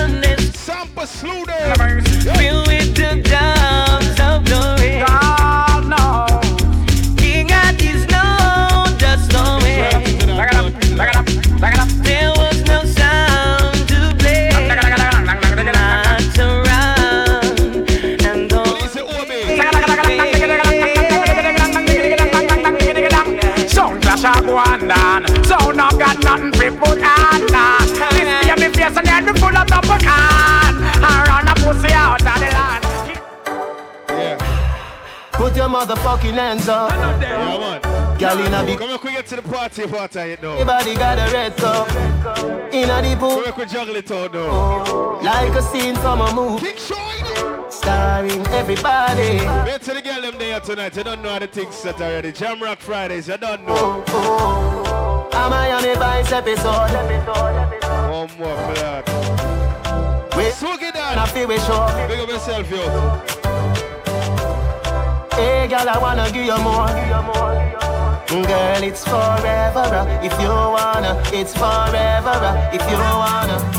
Sampa 0.53 1.05
Sluder. 1.05 2.07
Your 36.24 36.34
motherfucking 36.34 36.34
hands 36.34 36.68
up. 36.68 36.91
Yeah, 37.22 37.80
man. 37.82 38.18
Girl 38.18 38.45
in 38.45 38.53
a 38.53 38.65
big. 38.65 38.80
Come 38.80 38.91
on, 38.91 38.99
quick 38.99 39.13
get 39.13 39.28
to 39.28 39.36
the 39.38 39.41
party, 39.41 39.88
party, 39.88 40.20
you 40.20 40.38
know. 40.41 40.53
Everybody 40.53 40.95
got 40.95 41.18
a 41.18 41.32
red 41.32 41.55
cup. 41.57 41.89
In 42.74 42.89
a 42.89 43.01
the 43.01 43.15
pool. 43.20 43.30
Come 43.30 43.45
on, 43.45 43.53
quick 43.53 43.70
juggle 43.70 43.95
it 43.95 44.11
all 44.11 44.30
now. 44.30 45.22
Like 45.22 45.53
a 45.53 45.61
scene 45.61 45.95
from 45.95 46.22
a 46.22 46.34
movie. 46.34 46.78
Starring 47.70 48.47
everybody. 48.47 49.45
Wait 49.70 49.82
till 49.82 49.95
the 49.95 50.01
girl 50.01 50.22
them 50.22 50.38
there 50.38 50.59
tonight. 50.59 50.95
You 50.97 51.03
don't 51.03 51.22
know 51.22 51.30
how 51.30 51.39
the 51.39 51.47
things 51.47 51.76
set 51.76 52.01
already. 52.01 52.32
Jamrock 52.32 52.80
Fridays, 52.80 53.28
you 53.28 53.38
don't 53.38 53.65
know. 53.68 54.03
Am 55.34 55.53
I 55.53 55.74
on 55.74 55.86
a 55.86 55.95
Vice 55.95 56.32
episode? 56.32 56.91
One 58.09 58.30
more 58.38 58.57
for 58.57 58.74
that. 58.82 60.36
Wait, 60.36 60.53
Swag 60.53 60.82
it 60.82 60.93
down. 60.93 61.18
I 61.18 61.26
feel 61.28 61.47
we 61.47 61.57
sure. 61.59 62.07
Big 62.07 62.20
up 62.20 62.30
yourself, 62.30 62.70
yo. 62.70 63.47
Hey, 65.38 65.68
girl, 65.68 65.88
I 65.88 66.00
wanna 66.00 66.32
give 66.32 66.46
you 66.46 66.58
more. 66.58 66.88
Girl, 68.28 68.84
it's 68.84 69.04
forever 69.04 69.80
uh, 69.80 70.26
if 70.26 70.34
you 70.42 70.50
wanna. 70.50 71.22
It's 71.32 71.54
forever 71.54 72.30
uh, 72.30 72.72
if 72.74 72.82
you 72.90 72.98
wanna. 72.98 73.78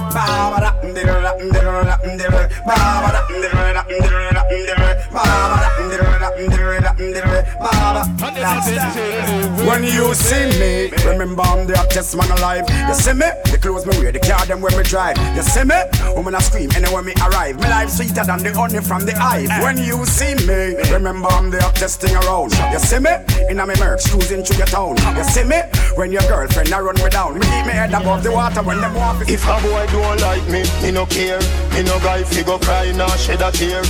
When 9.68 9.84
you 9.84 10.14
see 10.14 10.48
me, 10.58 10.90
remember 11.04 11.42
I'm 11.42 11.66
the 11.66 11.76
hottest 11.76 12.16
man 12.16 12.30
alive. 12.38 12.64
You 12.88 12.94
see 12.94 13.12
me? 13.12 13.28
The 13.50 13.58
clothes 13.60 13.86
me 13.86 13.98
wear, 13.98 14.12
the 14.12 14.20
car 14.20 14.46
them 14.46 14.60
when 14.60 14.76
me 14.76 14.82
drive. 14.82 15.18
You 15.36 15.42
see 15.42 15.64
me? 15.64 15.76
Woman 16.14 16.34
I 16.34 16.40
scream 16.40 16.70
anywhere 16.74 17.02
me 17.02 17.12
arrive. 17.20 17.60
My 17.60 17.68
life 17.68 17.90
sweeter 17.90 18.24
than 18.24 18.42
the 18.42 18.52
honey 18.54 18.80
from 18.80 19.04
the 19.04 19.12
hive. 19.14 19.50
When 19.62 19.76
you 19.76 20.04
see 20.06 20.34
me, 20.46 20.76
remember 20.90 21.28
I'm 21.28 21.50
the 21.50 21.60
hottest 21.62 22.00
thing 22.00 22.16
around. 22.16 22.52
You 22.72 22.78
see 22.78 22.98
me? 22.98 23.12
In 23.50 23.60
a 23.60 23.66
me 23.66 23.74
merch 23.78 24.08
cruising 24.10 24.42
through 24.42 24.58
your 24.58 24.66
town. 24.66 24.96
You 25.16 25.24
see 25.24 25.44
me? 25.44 25.60
When 25.96 26.12
your 26.12 26.22
girlfriend 26.22 26.72
I 26.72 26.80
run 26.80 26.96
me 26.96 27.08
down, 27.10 27.34
me 27.34 27.40
keep 27.40 27.66
me 27.66 27.72
head 27.72 27.92
above 27.92 28.22
the 28.22 28.32
water 28.32 28.62
when 28.62 28.80
them 28.80 28.94
walk. 28.94 29.28
If 29.28 29.44
a 29.44 29.60
boy 29.60 29.86
don't 29.92 30.20
like 30.20 30.46
me, 30.48 30.64
me 30.82 30.90
no 30.92 31.06
care. 31.06 31.40
Me 31.74 31.82
no 31.82 31.98
guy 32.00 32.24
fi 32.24 32.42
go 32.42 32.58
cry 32.58 32.92
nor 32.92 33.10
shed 33.18 33.42
a 33.42 33.52
tear. 33.52 33.82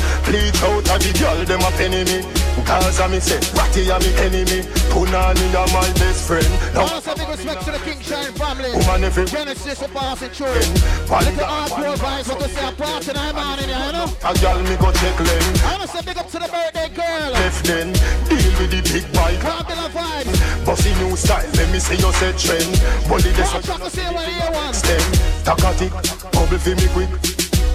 Bleach 0.49 0.63
out 0.65 0.81
a 0.81 0.97
the 0.97 1.13
girl 1.21 1.45
them 1.45 1.61
a 1.61 1.71
penny 1.77 2.05
me. 2.09 2.25
Cause 2.65 3.01
I 3.01 3.07
me 3.09 3.21
say, 3.21 3.37
Ratty 3.53 3.85
a 3.93 4.01
me 4.01 4.09
enemy. 4.17 4.65
Punani 4.89 5.45
a 5.53 5.63
my 5.77 5.85
best 6.01 6.25
friend. 6.25 6.49
Now 6.73 6.89
Also, 6.89 7.13
big 7.15 7.29
respect 7.29 7.65
to 7.69 7.71
the 7.77 7.81
King 7.85 8.01
Shine 8.01 8.33
family. 8.33 8.73
Woman, 8.73 9.05
if 9.05 9.19
it- 9.19 9.29
Genesis 9.29 9.79
for 9.79 9.89
passing 9.93 10.33
through. 10.33 10.49
Little 10.49 11.45
hardcore 11.45 11.97
vibes, 12.01 12.29
what 12.33 12.41
to 12.41 12.49
say, 12.49 12.65
a 12.65 12.73
party 12.73 13.13
night 13.13 13.35
man 13.37 13.59
in 13.61 13.69
here, 13.69 13.77
you 13.77 13.93
know? 13.93 14.09
a 14.25 14.33
girl 14.41 14.59
me 14.65 14.75
go 14.81 14.89
check 14.97 15.21
lane. 15.21 15.53
I 15.61 15.73
wanna 15.77 15.89
say 15.89 16.01
big 16.01 16.17
up 16.17 16.31
to 16.33 16.39
the 16.41 16.49
birthday 16.49 16.89
girl. 16.97 17.29
Left 17.37 17.65
then, 17.69 17.93
deal 18.33 18.53
with 18.57 18.71
the 18.73 18.81
big 18.89 19.05
bike. 19.13 19.45
Formula 19.45 19.89
vibes. 19.93 20.65
Bossy 20.65 20.93
new 20.97 21.13
style, 21.17 21.45
let 21.61 21.69
me 21.69 21.79
say 21.79 21.97
you 22.01 22.11
say 22.17 22.33
trend. 22.41 22.73
Body 23.05 23.31
this 23.37 23.53
Watch 23.53 23.69
out 23.69 23.85
to 23.85 23.91
see 23.93 24.09
what 24.17 24.25
you 24.33 24.49
want. 24.57 24.73
stem. 24.75 25.05
Takatic, 25.45 25.93
bubble 26.33 26.57
fi 26.57 26.73
me 26.73 26.89
quick. 26.97 27.13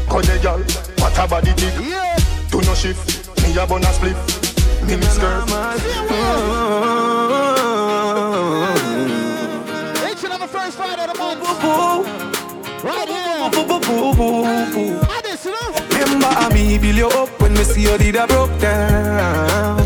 Cut 0.09 0.25
the 0.25 0.35
girl, 0.41 0.61
what 0.97 1.17
a 1.21 1.27
body 1.29 1.53
tick. 1.53 1.73
Yeah. 1.85 2.32
Do 2.53 2.61
no 2.61 2.75
shift, 2.75 3.33
me 3.41 3.57
a 3.57 3.65
bun 3.65 3.81
a 3.83 3.91
split. 3.91 4.15
Me 4.85 4.95
me 4.95 5.07
skirt. 5.07 5.43
Mm-hmm. 5.49 5.71
Each 10.07 10.23
and 10.23 10.33
every 10.33 10.47
first 10.47 10.77
Friday 10.77 11.01
of 11.01 11.13
the 11.13 11.17
month. 11.17 11.41
Right 12.83 13.09
here. 13.09 13.49
This, 15.23 15.45
you 15.45 15.51
know? 15.51 15.73
Remember 15.97 16.27
how 16.27 16.49
me 16.49 16.77
build 16.77 16.95
you 16.95 17.07
up 17.07 17.41
when 17.41 17.53
me 17.53 17.63
see 17.63 17.81
you 17.89 17.97
did 17.97 18.17
a 18.17 18.27
broke 18.27 18.55
down. 18.59 19.77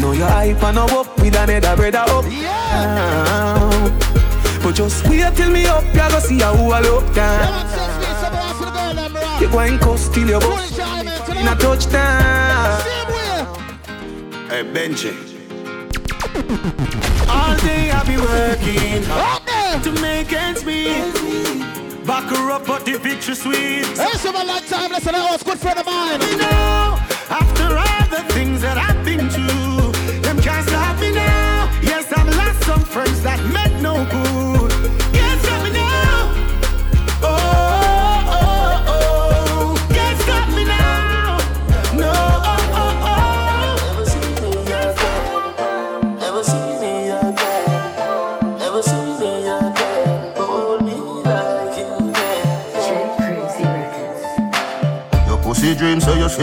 Know 0.00 0.10
your 0.10 0.26
hype 0.26 0.60
and 0.60 0.74
no 0.74 0.86
up 0.86 1.16
with 1.20 1.36
another 1.36 1.76
brother 1.76 1.98
up 1.98 2.24
down. 2.24 3.92
But 4.60 4.74
just 4.74 5.06
wait 5.08 5.36
till 5.36 5.50
me 5.50 5.66
up, 5.66 5.84
you 5.84 6.08
go 6.10 6.18
see 6.18 6.40
how 6.40 6.56
I 6.56 6.80
look 6.80 7.14
down. 7.14 7.70
You 9.40 9.48
go 9.48 9.58
and 9.60 9.80
cuss 9.80 10.08
till 10.08 10.28
you 10.28 10.40
bust 10.40 10.83
in 11.44 11.52
a 11.52 11.56
touchdown. 11.56 12.80
Hey 14.48 14.64
Benji. 14.72 15.12
All 17.28 17.56
day 17.58 17.90
I 17.90 18.02
be 18.06 18.16
working 18.16 19.02
to 19.82 20.00
make 20.00 20.32
ends 20.32 20.64
meet. 20.64 21.12
Back 22.06 22.30
her 22.30 22.50
up, 22.50 22.66
but 22.66 22.84
the 22.84 22.98
victory 22.98 23.34
sweet. 23.34 23.84
Hey, 23.96 24.12
some 24.18 24.36
a 24.36 24.44
long 24.44 24.62
time, 24.62 24.90
listen, 24.90 25.14
I 25.14 25.30
was 25.30 25.42
good 25.42 25.58
friend 25.58 25.78
of 25.78 25.86
mine. 25.86 26.20
Me 26.20 26.36
now, 26.36 26.96
after 27.28 27.76
all 27.76 28.06
the 28.08 28.22
things 28.32 28.60
that 28.62 28.76
I've 28.78 29.04
been 29.04 29.28
through, 29.28 29.92
them 30.22 30.40
can't 30.40 30.66
stop 30.68 30.98
me 31.00 31.12
now. 31.12 31.70
Yes, 31.82 32.12
I've 32.12 32.28
lost 32.36 32.62
some 32.64 32.84
friends 32.84 33.22
that 33.22 33.40
meant 33.52 33.82
no 33.82 33.94
good. 34.10 34.63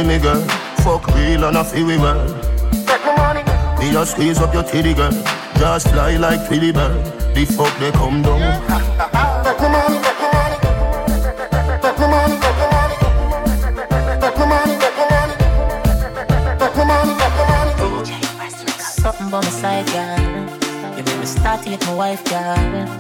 See 0.02 0.08
me 0.08 0.20
girl. 0.20 0.42
Fuck 0.84 1.08
real 1.16 1.46
and 1.46 1.58
a 1.58 1.64
feel 1.64 1.86
we 1.86 1.98
man. 1.98 2.18
Me 3.80 3.92
just 3.92 4.12
squeeze 4.12 4.40
up 4.40 4.54
your 4.54 4.64
titty 4.64 4.94
girl. 4.94 5.12
Just 5.58 5.90
fly 5.90 6.18
like 6.18 6.48
Twilly 6.48 6.74
bird. 6.74 7.06
The 7.36 7.46
fuck 7.46 7.78
they 7.80 7.92
come 7.92 8.22
down. 8.22 8.40
Something 18.80 19.30
by 19.32 19.42
my 19.42 19.50
side, 19.50 19.88
girl. 19.88 20.98
You 20.98 21.04
make 21.04 21.20
me 21.20 21.26
start 21.26 21.64
to 21.64 21.70
hit 21.70 21.86
my 21.86 21.94
wife, 21.96 22.24
girl. 22.26 23.00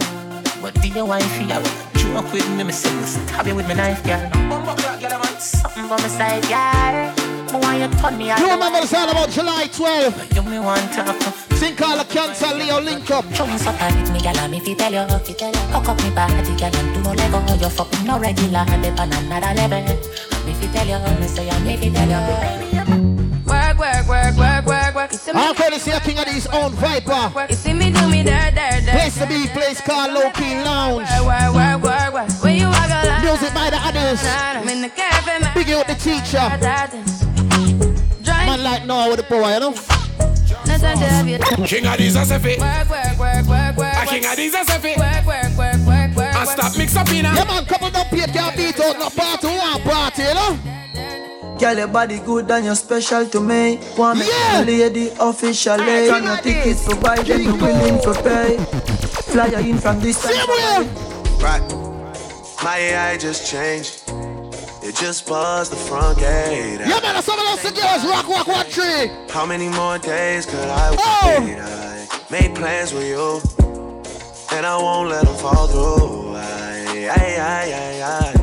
But 0.62 0.74
do 0.82 0.88
your 0.88 1.06
wifey, 1.06 1.52
I 1.52 1.58
want 1.58 1.94
joke 1.96 2.34
with 2.34 2.50
me, 2.58 2.64
me 2.64 2.72
say 2.72 2.94
you 2.94 3.06
stab 3.06 3.48
you 3.48 3.56
with 3.56 3.68
my 3.68 3.74
knife, 3.76 4.04
girl. 4.04 5.61
Something 5.82 5.98
by 5.98 6.02
my 6.04 6.10
side, 6.10 6.44
girl. 6.44 7.60
But 7.60 7.80
you 7.80 8.00
turn 8.00 8.18
me 8.18 8.30
out? 8.30 8.40
You 8.40 8.50
remember 8.52 8.82
the 8.82 8.88
sound 8.88 9.10
about 9.10 9.30
July 9.30 9.68
12? 9.68 10.36
You 10.36 10.44
me 10.44 10.60
want 10.60 10.94
to 10.94 11.04
Think 11.58 11.82
all 11.82 11.98
the 11.98 12.06
cancer, 12.06 12.54
Leo 12.56 12.80
link 12.80 13.10
up. 13.10 13.26
Come 13.34 13.58
so 13.58 13.72
tight, 13.74 14.10
me 14.12 14.20
gal, 14.20 14.48
me 14.48 14.60
fi 14.60 14.76
tell 14.76 14.94
you, 14.94 15.20
fi 15.20 15.34
tell 15.34 15.52
you. 15.52 15.60
Hook 15.74 15.90
up 15.90 15.98
me 16.04 16.10
body, 16.12 16.56
gal, 16.56 16.76
and 16.76 16.94
do 16.94 17.02
no 17.02 17.14
lego. 17.14 17.40
You 17.56 17.70
fucking 17.70 18.06
no 18.06 18.20
regular, 18.20 18.66
dip 18.82 19.00
on 19.00 19.12
another 19.12 19.54
level. 19.56 19.82
Me 20.46 20.54
fi 20.54 20.68
tell 20.72 20.88
you, 20.88 21.20
me 21.20 21.28
say, 21.28 21.50
me 21.62 21.78
fi 21.78 21.90
tell 21.90 22.10
you. 22.10 22.81
Work, 25.12 25.14
work. 25.14 25.14
You 25.14 25.18
see 25.18 25.34
me 25.34 25.40
I'll 25.40 25.54
call 25.54 25.70
this 25.70 25.86
here 25.86 26.00
King 26.00 26.18
Addies 26.18 26.48
own 26.54 26.72
Viper. 26.74 27.48
You 27.50 27.56
see 27.56 27.74
me 27.74 27.92
do 27.92 28.08
me 28.10 28.24
there, 28.24 28.52
there, 28.52 28.82
there. 28.82 28.96
Place 28.96 29.18
to 29.18 29.28
be, 29.28 29.48
place 29.48 29.82
called 29.82 30.14
Low 30.14 30.30
Key 30.32 30.64
Lounge. 30.64 31.08
Music 33.22 33.54
by 33.54 33.70
the 33.70 33.80
others. 33.82 34.22
I'm 34.26 34.66
the. 34.82 34.92
Big 35.54 35.70
out 35.72 35.88
the 35.88 35.96
teacher. 35.96 36.48
Man 38.26 38.64
like 38.64 38.86
Noah 38.86 39.10
with 39.10 39.18
the 39.18 39.24
power, 39.24 39.52
you 39.54 39.60
know? 39.60 39.74
King 41.66 41.84
Addies 41.84 42.16
a 42.16 42.26
sefi. 42.26 42.58
Work, 42.60 42.90
work, 42.90 43.20
work, 43.20 43.46
work, 43.48 43.78
work. 43.78 43.94
A 43.96 44.06
king 44.06 44.26
of 44.26 44.36
these 44.38 44.54
a 44.54 44.60
sefi. 44.60 44.98
Work, 44.98 45.26
work, 45.26 45.58
work, 45.58 45.88
work, 45.88 46.16
work. 46.16 46.36
And 46.36 46.50
stop 46.50 46.78
mix 46.78 46.96
up 46.96 47.10
in 47.10 47.26
a. 47.26 47.34
Yeah, 47.34 47.44
man, 47.46 47.66
couple 47.66 47.88
up 47.88 48.08
here 48.08 48.28
can't 48.28 48.56
beat 48.56 48.80
out 48.80 48.98
no 48.98 49.10
party, 49.10 49.48
one 49.48 49.82
party, 49.82 50.22
you 50.24 50.34
know? 50.34 50.58
Girl, 51.62 51.78
your 51.78 51.88
body 51.90 52.18
good 52.18 52.50
and 52.50 52.66
you're 52.66 52.74
special 52.74 53.24
to 53.28 53.40
me. 53.40 53.80
Want 53.96 54.18
me 54.18 54.26
yeah. 54.28 54.64
lady 54.66 55.12
officially. 55.20 56.10
And 56.10 56.26
your 56.26 56.38
tickets 56.38 56.84
provided, 56.84 57.40
you 57.40 57.54
willing 57.56 58.02
to 58.02 58.14
pay. 58.24 58.58
Fly 59.30 59.46
in 59.60 59.78
from 59.78 60.00
this 60.00 60.18
Same 60.18 60.48
way. 60.50 60.90
Right. 61.40 61.62
My 62.64 62.78
AI 62.80 63.18
just 63.20 63.48
changed. 63.48 64.02
It 64.82 64.96
just 64.96 65.28
buzzed 65.28 65.72
the 65.72 65.76
front 65.76 66.18
gate. 66.18 66.80
Yeah, 66.80 67.00
man, 67.00 67.14
that's 67.14 67.28
some 67.28 67.38
of 67.38 67.46
those 67.62 67.72
girls. 67.80 68.06
Rock, 68.06 68.28
rock, 68.28 68.48
one 68.48 68.66
tree. 68.66 69.12
How 69.30 69.46
many 69.46 69.70
more 69.70 70.00
days 70.00 70.48
could 70.48 70.68
I 70.68 70.96
Oh. 70.98 71.46
wait? 71.46 71.60
I 71.60 72.08
made 72.32 72.56
plans 72.56 72.92
with 72.92 73.06
you, 73.06 73.40
and 74.58 74.66
I 74.66 74.76
won't 74.78 75.10
let 75.10 75.26
them 75.26 75.36
fall 75.36 75.68
through. 75.68 76.38
I, 76.38 77.08
I, 77.08 77.36
I, 77.38 77.72
I, 77.76 78.34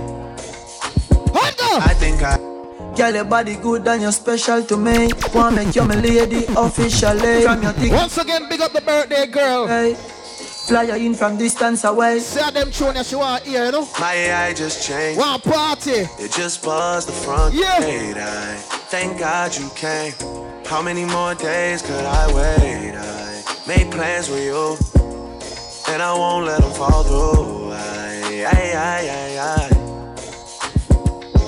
I. 1.34 1.80
I 1.80 1.94
think 1.94 2.22
I. 2.22 2.57
Girl, 2.98 3.14
your 3.14 3.24
body 3.24 3.54
good 3.54 3.86
and 3.86 4.02
you're 4.02 4.10
special 4.10 4.60
to 4.64 4.76
me. 4.76 5.08
Wanna 5.32 5.54
make 5.64 5.76
you 5.76 5.84
my 5.84 5.94
lady 5.94 6.46
officially. 6.56 7.42
From 7.42 7.62
your 7.62 7.72
thing. 7.72 7.92
Once 7.92 8.18
again, 8.18 8.48
big 8.48 8.60
up 8.60 8.72
the 8.72 8.80
birthday 8.80 9.26
girl. 9.26 9.68
Hey. 9.68 9.94
Fly 9.94 10.82
you 10.82 10.94
in 11.06 11.14
from 11.14 11.38
distance 11.38 11.84
away. 11.84 12.18
Say 12.18 12.50
them 12.50 12.72
tune 12.72 12.94
that 12.94 13.06
she 13.06 13.14
want 13.14 13.44
here, 13.44 13.66
you 13.66 13.70
know. 13.72 13.88
My 14.00 14.14
AI 14.14 14.52
just 14.52 14.84
changed. 14.84 15.18
One 15.20 15.40
party. 15.40 16.08
It 16.18 16.32
just 16.32 16.64
buzzed 16.64 17.08
the 17.08 17.12
front 17.12 17.54
Yeah. 17.54 17.78
gate. 17.80 18.16
I 18.16 18.56
thank 18.90 19.18
God 19.20 19.56
you 19.56 19.70
came. 19.76 20.12
How 20.66 20.82
many 20.82 21.04
more 21.04 21.34
days 21.36 21.82
could 21.82 22.04
I 22.04 22.26
wait? 22.34 22.94
I 22.96 23.42
made 23.68 23.92
plans 23.92 24.28
with 24.28 24.42
you, 24.44 24.76
and 25.88 26.02
I 26.02 26.12
won't 26.14 26.46
let 26.46 26.60
them 26.60 26.72
fall 26.72 27.04
through. 27.04 27.72
I, 27.72 28.44
I, 28.44 28.72
I, 28.76 29.00
I, 29.08 29.74
I. 29.74 29.77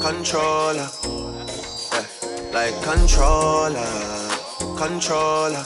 controller. 0.00 0.88
Yeah. 1.92 2.06
Like 2.52 2.74
controller, 2.82 3.86
controller. 4.76 5.64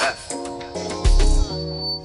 Yeah. 0.00 0.14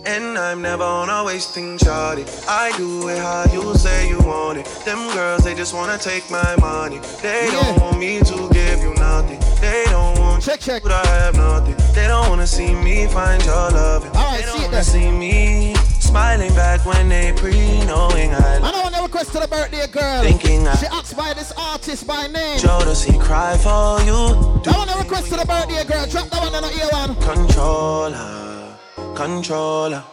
And 0.05 0.38
I'm 0.38 0.61
never 0.61 0.84
on 0.84 1.09
a 1.09 1.24
wasting 1.24 1.78
shawty. 1.78 2.26
I 2.47 2.76
do 2.78 3.07
it 3.09 3.20
how 3.20 3.45
you 3.53 3.74
say 3.76 4.09
you 4.09 4.20
want 4.20 4.57
it. 4.59 4.66
Them 4.86 5.14
girls, 5.14 5.43
they 5.43 5.55
just 5.55 5.74
wanna 5.74 5.97
take 5.97 6.30
my 6.30 6.55
money. 6.59 6.99
They 7.22 7.49
don't 7.51 7.80
want 7.80 7.99
me 7.99 8.20
to 8.20 8.49
give 8.51 8.82
you 8.82 8.93
nothing. 8.95 9.39
They 9.61 9.86
don't 9.88 10.20
want 10.20 10.43
check, 10.43 10.59
check. 10.59 10.84
to 10.84 10.89
have 10.89 11.36
nothing. 11.36 11.76
They 11.93 12.07
don't 12.07 12.28
wanna 12.30 12.47
see 12.47 12.74
me 12.74 13.07
find 13.07 13.43
your 13.45 13.70
love. 13.72 14.03
Alright, 14.16 14.39
they 14.39 14.45
don't 14.45 14.57
see 14.57 14.66
wanna 14.66 14.84
see 14.84 15.11
me 15.11 15.76
smiling 16.14 16.53
back 16.53 16.86
when 16.86 17.09
they 17.09 17.34
pre 17.34 17.57
knowing 17.89 18.30
I 18.34 18.59
I 18.61 18.72
know 18.72 18.84
one 18.84 19.03
request 19.03 19.32
to 19.34 19.39
the 19.39 19.47
birthday 19.47 19.88
girl. 19.88 20.22
Thinking 20.22 20.68
I- 20.68 20.76
she 20.76 20.86
asked 20.86 21.16
by 21.18 21.34
this 21.34 21.51
artist 21.57 22.05
by 22.05 22.28
name. 22.28 22.59
Jodeci 22.64 23.14
cry 23.28 23.57
for 23.66 23.88
you. 24.09 24.22
I 24.70 24.78
want 24.78 24.89
to 24.91 24.97
request 25.03 25.26
to 25.32 25.38
the 25.41 25.47
birthday 25.53 25.84
girl. 25.91 26.05
Drop 26.14 26.28
that 26.30 26.41
one 26.45 26.53
and 26.57 26.66
the 26.68 26.72
ear 26.82 26.89
one. 27.01 27.11
Controller, 27.30 28.78
controller. 29.22 30.03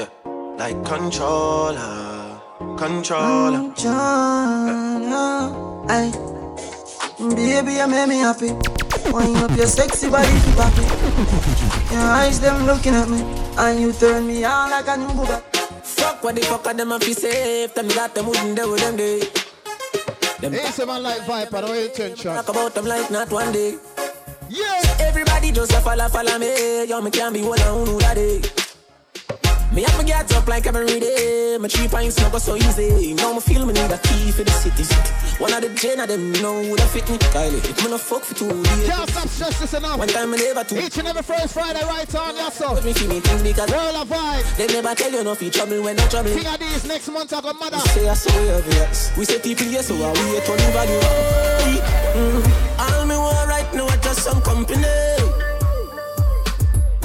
Yeah, 0.00 0.10
like 0.62 0.78
controller, 0.84 2.40
controller. 2.76 3.60
Controller. 3.76 5.38
Ay. 5.88 6.08
Baby, 7.38 7.72
you 7.80 7.86
make 7.94 8.08
me 8.08 8.18
happy. 8.26 8.50
Wind 9.12 9.36
up 9.38 9.56
your 9.56 9.66
sexy 9.66 10.08
body, 10.10 10.28
keep 10.44 10.54
happy. 10.58 10.82
Your 11.94 12.02
eyes, 12.02 12.40
them 12.40 12.66
looking 12.66 12.94
at 12.94 13.08
me. 13.08 13.22
And 13.58 13.80
you 13.80 13.92
turn 13.92 14.26
me 14.26 14.44
on 14.44 14.70
like 14.70 14.88
a 14.88 14.96
new 14.96 15.06
Bugatti. 15.08 15.56
Fuck 15.82 16.22
what 16.24 16.34
the 16.34 16.42
fuck 16.42 16.66
are 16.66 16.74
them 16.74 16.92
a 16.92 16.98
fi 16.98 17.12
safe 17.12 17.72
Tell 17.74 17.84
me 17.84 17.94
that 17.94 18.14
them 18.14 18.26
wouldn't 18.26 18.56
do 18.56 18.70
with 18.72 18.80
them 18.80 18.96
day 18.96 19.20
Them 20.40 20.52
It's 20.54 20.78
a 20.80 20.84
man 20.84 21.02
like 21.02 21.22
Viper, 21.26 21.62
no 21.62 21.72
intention. 21.72 22.34
talk 22.34 22.48
about 22.48 22.74
them 22.74 22.86
like 22.86 23.08
not 23.10 23.30
one 23.30 23.52
day 23.52 23.78
Yeah 24.50 24.82
Everybody 25.00 25.52
just 25.52 25.72
a 25.72 25.80
follow, 25.80 26.08
follow 26.08 26.38
me 26.38 26.84
Yo, 26.86 27.00
me 27.00 27.10
can't 27.12 27.32
be 27.32 27.42
one 27.42 27.60
on 27.62 27.86
who 27.86 27.98
that 28.00 28.14
day 28.16 28.42
Me 29.76 29.82
have 29.82 29.98
me 29.98 30.06
get 30.06 30.32
up 30.32 30.48
like 30.48 30.66
every 30.66 30.86
day 30.86 31.58
My 31.60 31.68
three 31.68 31.86
pints 31.86 32.18
not 32.18 32.32
go 32.32 32.38
so 32.38 32.56
easy 32.56 33.12
Now 33.12 33.34
me 33.34 33.40
feel 33.40 33.66
me 33.66 33.74
need 33.74 33.92
a 33.92 33.98
key 33.98 34.32
for 34.32 34.42
the 34.42 34.50
city 34.50 34.84
One 35.36 35.52
of 35.52 35.60
the 35.60 35.68
gen 35.68 36.00
of 36.00 36.08
them 36.08 36.32
know 36.40 36.62
who 36.62 36.76
that 36.76 36.88
fit 36.88 37.04
me 37.10 37.18
Kylie, 37.18 37.58
if 37.58 37.84
me 37.84 37.90
no 37.90 37.98
fuck 37.98 38.22
for 38.22 38.34
two 38.34 38.48
days 38.48 38.88
Can't 38.88 39.10
stop 39.10 39.28
stress 39.28 39.60
this 39.60 39.74
enough. 39.74 39.98
One 39.98 40.08
time 40.08 40.30
me 40.30 40.38
never 40.38 40.64
two 40.64 40.78
Each 40.78 40.96
and 40.96 41.08
every 41.08 41.22
first 41.22 41.52
Friday, 41.52 41.84
right 41.84 42.14
on, 42.14 42.50
sir. 42.50 42.68
Put 42.68 42.84
me 42.86 42.94
feel 42.94 43.08
me 43.08 43.20
things 43.20 43.42
because 43.42 43.70
Roll 43.70 44.00
a 44.00 44.06
vibe. 44.06 44.56
They 44.56 44.66
never 44.68 44.94
tell 44.94 45.12
you 45.12 45.22
no 45.22 45.34
fi 45.34 45.50
trouble 45.50 45.82
when 45.82 45.96
no 45.96 46.08
trouble 46.08 46.30
King 46.30 46.44
Addies 46.44 46.88
next 46.88 47.08
month, 47.08 47.34
I 47.34 47.42
got 47.42 47.60
mother. 47.60 47.78
Say 47.92 48.08
I 48.08 48.14
saw 48.14 48.32
you 48.32 48.64
yes. 48.80 49.12
We 49.18 49.26
say 49.26 49.38
people 49.40 49.66
yes, 49.66 49.88
so 49.88 49.94
I 49.94 50.08
we 50.08 50.40
turn 50.40 50.56
in 50.56 50.72
value. 50.72 51.00
Mm. 52.16 52.80
All 52.80 53.04
me 53.04 53.14
want 53.14 53.46
right 53.46 53.74
now 53.74 53.84
are 53.84 53.96
just 53.98 54.24
some 54.24 54.40
company. 54.40 55.15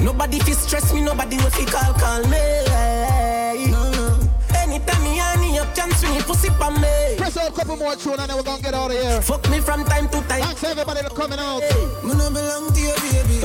Nobody 0.03 0.39
fi 0.39 0.51
stress 0.53 0.93
me, 0.93 1.01
nobody 1.01 1.37
will 1.37 1.49
fi 1.51 1.65
call 1.65 1.93
call 1.93 2.21
me. 2.27 3.71
No, 3.71 3.91
no. 3.91 4.19
Anytime 4.57 5.03
me 5.03 5.17
honey 5.17 5.59
up 5.59 5.73
chance 5.75 6.01
when 6.03 6.15
you 6.15 6.21
pussy 6.23 6.49
on 6.49 6.73
me. 6.81 7.15
Press 7.17 7.37
out 7.37 7.49
a 7.49 7.53
couple 7.53 7.77
more 7.77 7.95
tune 7.95 8.19
and 8.19 8.29
then 8.29 8.35
we're 8.37 8.43
gonna 8.43 8.61
get 8.61 8.73
out 8.73 8.91
of 8.91 8.97
here. 8.97 9.21
Fuck 9.21 9.49
me 9.49 9.59
from 9.59 9.83
time 9.85 10.07
to 10.09 10.17
time. 10.27 10.41
Thanks 10.41 10.63
everybody 10.63 11.01
for 11.03 11.15
coming 11.15 11.39
out. 11.39 11.61
Me 12.03 12.13
no 12.13 12.29
belong 12.29 12.73
to 12.73 12.79
you, 12.81 12.95
baby. 13.01 13.37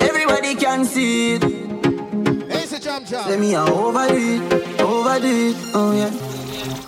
Everybody 0.00 0.54
can 0.54 0.84
see 0.84 1.34
it. 1.34 1.42
Hey, 1.42 2.62
It's 2.62 2.72
a 2.72 2.80
jam 2.80 3.04
jam. 3.04 3.24
Say 3.28 3.36
me 3.38 3.54
a 3.54 3.62
overdo 3.62 4.14
it, 4.16 4.80
overdo 4.80 5.26
it, 5.50 5.56
oh 5.74 5.92
yeah. 5.92 6.12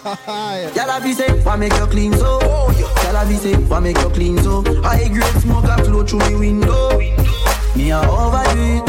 Y'all 0.74 1.00
be 1.02 1.12
say, 1.12 1.28
why 1.42 1.56
make 1.56 1.74
you 1.74 1.86
clean 1.86 2.12
so? 2.14 2.38
Oh, 2.42 2.70
Y'all 3.04 3.28
be 3.28 3.34
say, 3.36 3.54
why 3.54 3.80
make 3.80 3.98
you 3.98 4.08
clean 4.10 4.38
so? 4.38 4.62
High 4.82 5.08
grade 5.08 5.42
smoke 5.42 5.64
a 5.64 5.84
flow 5.84 6.04
through 6.04 6.20
the 6.20 6.36
window. 6.38 7.29
Me 7.76 7.90
a 7.90 8.00
overdo 8.00 8.60
it. 8.76 8.84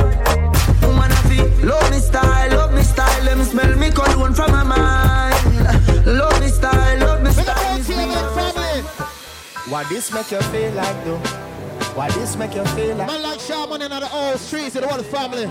Woman 0.81 1.11
a 1.11 1.15
fi 1.27 1.37
love 1.65 1.89
me 1.91 1.99
style, 1.99 2.51
love 2.51 2.73
me 2.73 2.81
style. 2.83 3.23
Let 3.23 3.37
me 3.37 3.43
smell 3.43 3.75
me 3.77 3.91
cologne 3.91 4.33
from 4.33 4.51
my 4.51 4.63
mind. 4.63 6.05
Love 6.05 6.39
me 6.41 6.47
style, 6.47 6.99
love 6.99 7.21
me 7.21 7.31
style. 7.31 7.77
me 7.77 7.83
smell. 7.83 8.11
What 9.69 9.87
this 9.89 10.11
make 10.11 10.31
you 10.31 10.41
feel 10.51 10.71
like 10.73 11.05
though? 11.05 11.17
What 11.95 12.11
this 12.13 12.35
make 12.35 12.55
you 12.55 12.65
feel 12.75 12.95
like? 12.97 13.07
Man 13.07 13.21
like 13.21 13.39
Shaman 13.39 13.81
in 13.81 13.89
the 13.89 14.09
old 14.13 14.39
streets 14.39 14.75
of 14.75 14.81
the 14.81 14.87
whole 14.87 15.03
family. 15.03 15.45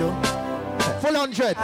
Full 1.01 1.15
hundred. 1.15 1.57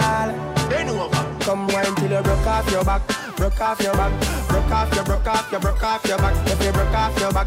Come 1.40 1.66
wine 1.68 1.94
till 1.96 2.10
you 2.10 2.22
broke 2.22 2.46
off 2.46 2.70
your 2.70 2.84
back, 2.84 3.02
broke 3.36 3.60
off 3.60 3.80
your 3.80 3.94
back, 3.94 4.48
broke 4.48 4.70
off 4.70 4.94
your, 4.94 5.04
broke 5.04 5.26
off 5.26 5.52
your, 5.52 5.60
broke 5.60 5.82
off 5.82 6.04
your 6.06 6.18
back. 6.18 6.34
If 6.48 6.64
you 6.64 6.72
broke 6.72 6.94
off 6.94 7.20
your 7.20 7.32
back, 7.32 7.46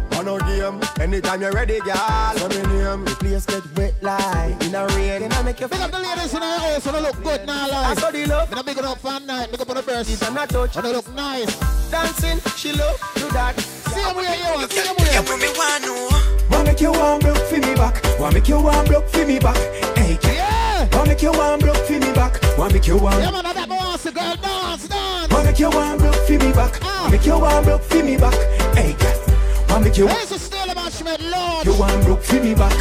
On 0.21 0.27
a 0.27 0.37
game, 0.45 0.79
anytime 1.01 1.41
you're 1.41 1.51
ready, 1.51 1.79
girl. 1.79 1.95
Come 1.95 2.51
in 2.51 2.61
name, 2.69 3.05
the 3.05 3.15
place 3.17 3.43
get 3.43 3.65
wet 3.75 3.95
like 4.03 4.63
in 4.63 4.75
a 4.75 4.85
rain. 4.89 5.21
Then 5.21 5.31
I 5.33 5.41
make 5.41 5.59
you 5.59 5.67
Big 5.67 5.79
up 5.79 5.89
the 5.89 5.97
ladies 5.97 6.31
in 6.35 6.41
the 6.41 6.45
house, 6.45 6.85
and 6.85 6.95
they 6.95 7.01
look 7.01 7.23
good 7.23 7.47
now, 7.47 7.67
like. 7.67 7.97
I 7.97 7.99
saw 7.99 8.11
the 8.11 8.27
love. 8.27 8.49
Then 8.51 8.59
I 8.59 8.61
big 8.61 8.77
it 8.77 8.85
up 8.85 8.99
fan 8.99 9.25
night, 9.25 9.49
big 9.49 9.59
up 9.59 9.69
on 9.71 9.77
the 9.77 9.81
burst. 9.81 10.11
It 10.11 10.21
and 10.21 10.37
I 10.37 10.45
touch. 10.45 10.75
And 10.75 10.85
they 10.85 10.93
look 10.93 11.11
nice. 11.15 11.49
Dancing, 11.89 12.37
she 12.55 12.71
love 12.73 13.01
do 13.15 13.31
that. 13.31 13.59
See 13.59 13.97
Same 13.97 14.15
way 14.15 14.37
you 14.37 14.43
want, 14.53 14.71
same 14.71 14.95
way. 14.95 15.09
Yeah, 15.09 15.21
me 15.25 15.49
want 15.57 15.85
know. 15.89 16.09
Why 16.49 16.63
make 16.65 16.81
you 16.81 16.91
want 16.91 17.23
block 17.23 17.37
for 17.37 17.57
me 17.57 17.73
back? 17.73 18.05
Why 18.19 18.29
make 18.29 18.47
you 18.47 18.61
want 18.61 18.89
block 18.89 19.07
for 19.07 19.25
me 19.25 19.39
back? 19.39 19.57
Hey, 19.97 20.19
yeah. 20.21 20.87
Why 20.93 21.07
make 21.07 21.23
you 21.23 21.31
want 21.31 21.63
block 21.63 21.77
for 21.77 21.93
me 21.93 22.13
back? 22.13 22.37
Why 22.59 22.71
make 22.71 22.85
you 22.85 22.97
want? 22.97 23.17
Yeah, 23.17 23.31
man, 23.31 23.47
I 23.47 23.53
got 23.55 23.67
my 23.67 23.75
ass, 23.77 24.03
girl, 24.03 24.13
dance, 24.13 24.87
dance. 24.87 25.33
Why 25.33 25.43
make 25.45 25.57
you 25.57 25.71
want 25.71 25.99
block 25.99 26.13
for 26.13 26.33
me 26.33 26.51
back? 26.53 26.77
Ah. 26.83 27.05
Why 27.05 27.09
make 27.09 27.25
you 27.25 27.39
want 27.39 27.65
block 27.65 27.81
for 27.81 28.03
me 28.03 28.17
back? 28.17 28.37
Hey, 28.77 28.93
girl. 28.93 29.30
Why 29.71 29.79
make 29.79 29.97
you? 29.97 30.05
Here's 30.05 30.31
a 30.33 30.37
still 30.37 30.69
about 30.69 30.91
Schmidt, 30.91 31.21
Lord. 31.21 31.65
You 31.65 31.79
want 31.79 32.05
block 32.05 32.21
for 32.23 32.43
me 32.43 32.53
back? 32.53 32.75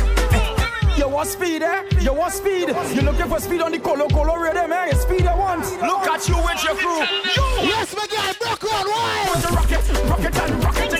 You 0.98 1.08
want 1.08 1.28
speed, 1.28 1.62
eh? 1.62 1.84
You 2.00 2.12
want 2.12 2.32
speed. 2.32 2.68
You 2.68 3.02
looking 3.02 3.28
for 3.28 3.38
speed 3.38 3.60
on 3.62 3.70
the 3.70 3.78
color, 3.78 4.08
color 4.08 4.42
rhythm, 4.42 4.72
eh? 4.72 4.92
Speed 4.94 5.20
you 5.20 5.36
want. 5.36 5.62
Look 5.80 6.08
at 6.08 6.28
you 6.28 6.34
with 6.42 6.64
your 6.64 6.74
crew. 6.74 6.98
You. 6.98 7.68
Yes, 7.70 7.94
my 7.94 8.06
guy, 8.08 8.34
rock 8.44 8.64
on, 8.64 8.86
why? 8.90 9.24
Want 9.28 9.42
to 9.44 9.52
rock 9.54 9.70
it, 9.70 10.36
and 10.36 10.64
rock 10.64 10.99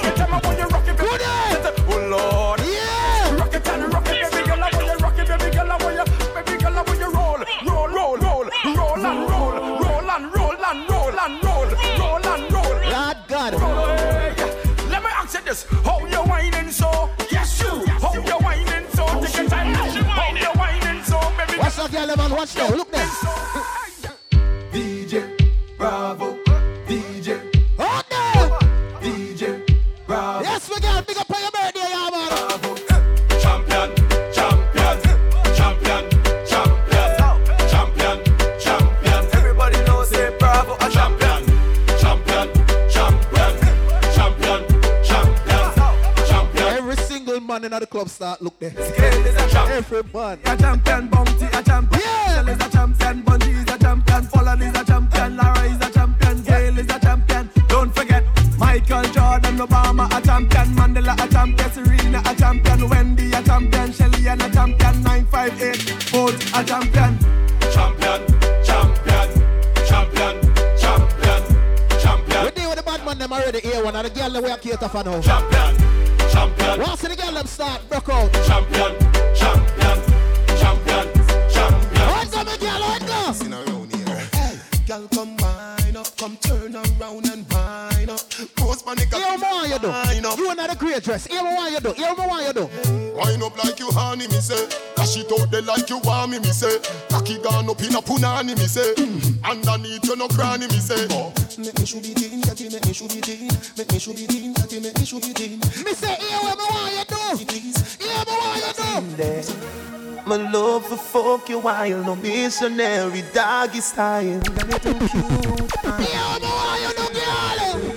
love 111.31 111.41
for 111.41 111.47
fuck 111.47 111.49
you 111.49 111.59
while 111.59 112.05
no 112.05 112.17
missionary 112.17 113.23
doggy 113.33 113.81
style. 113.81 114.41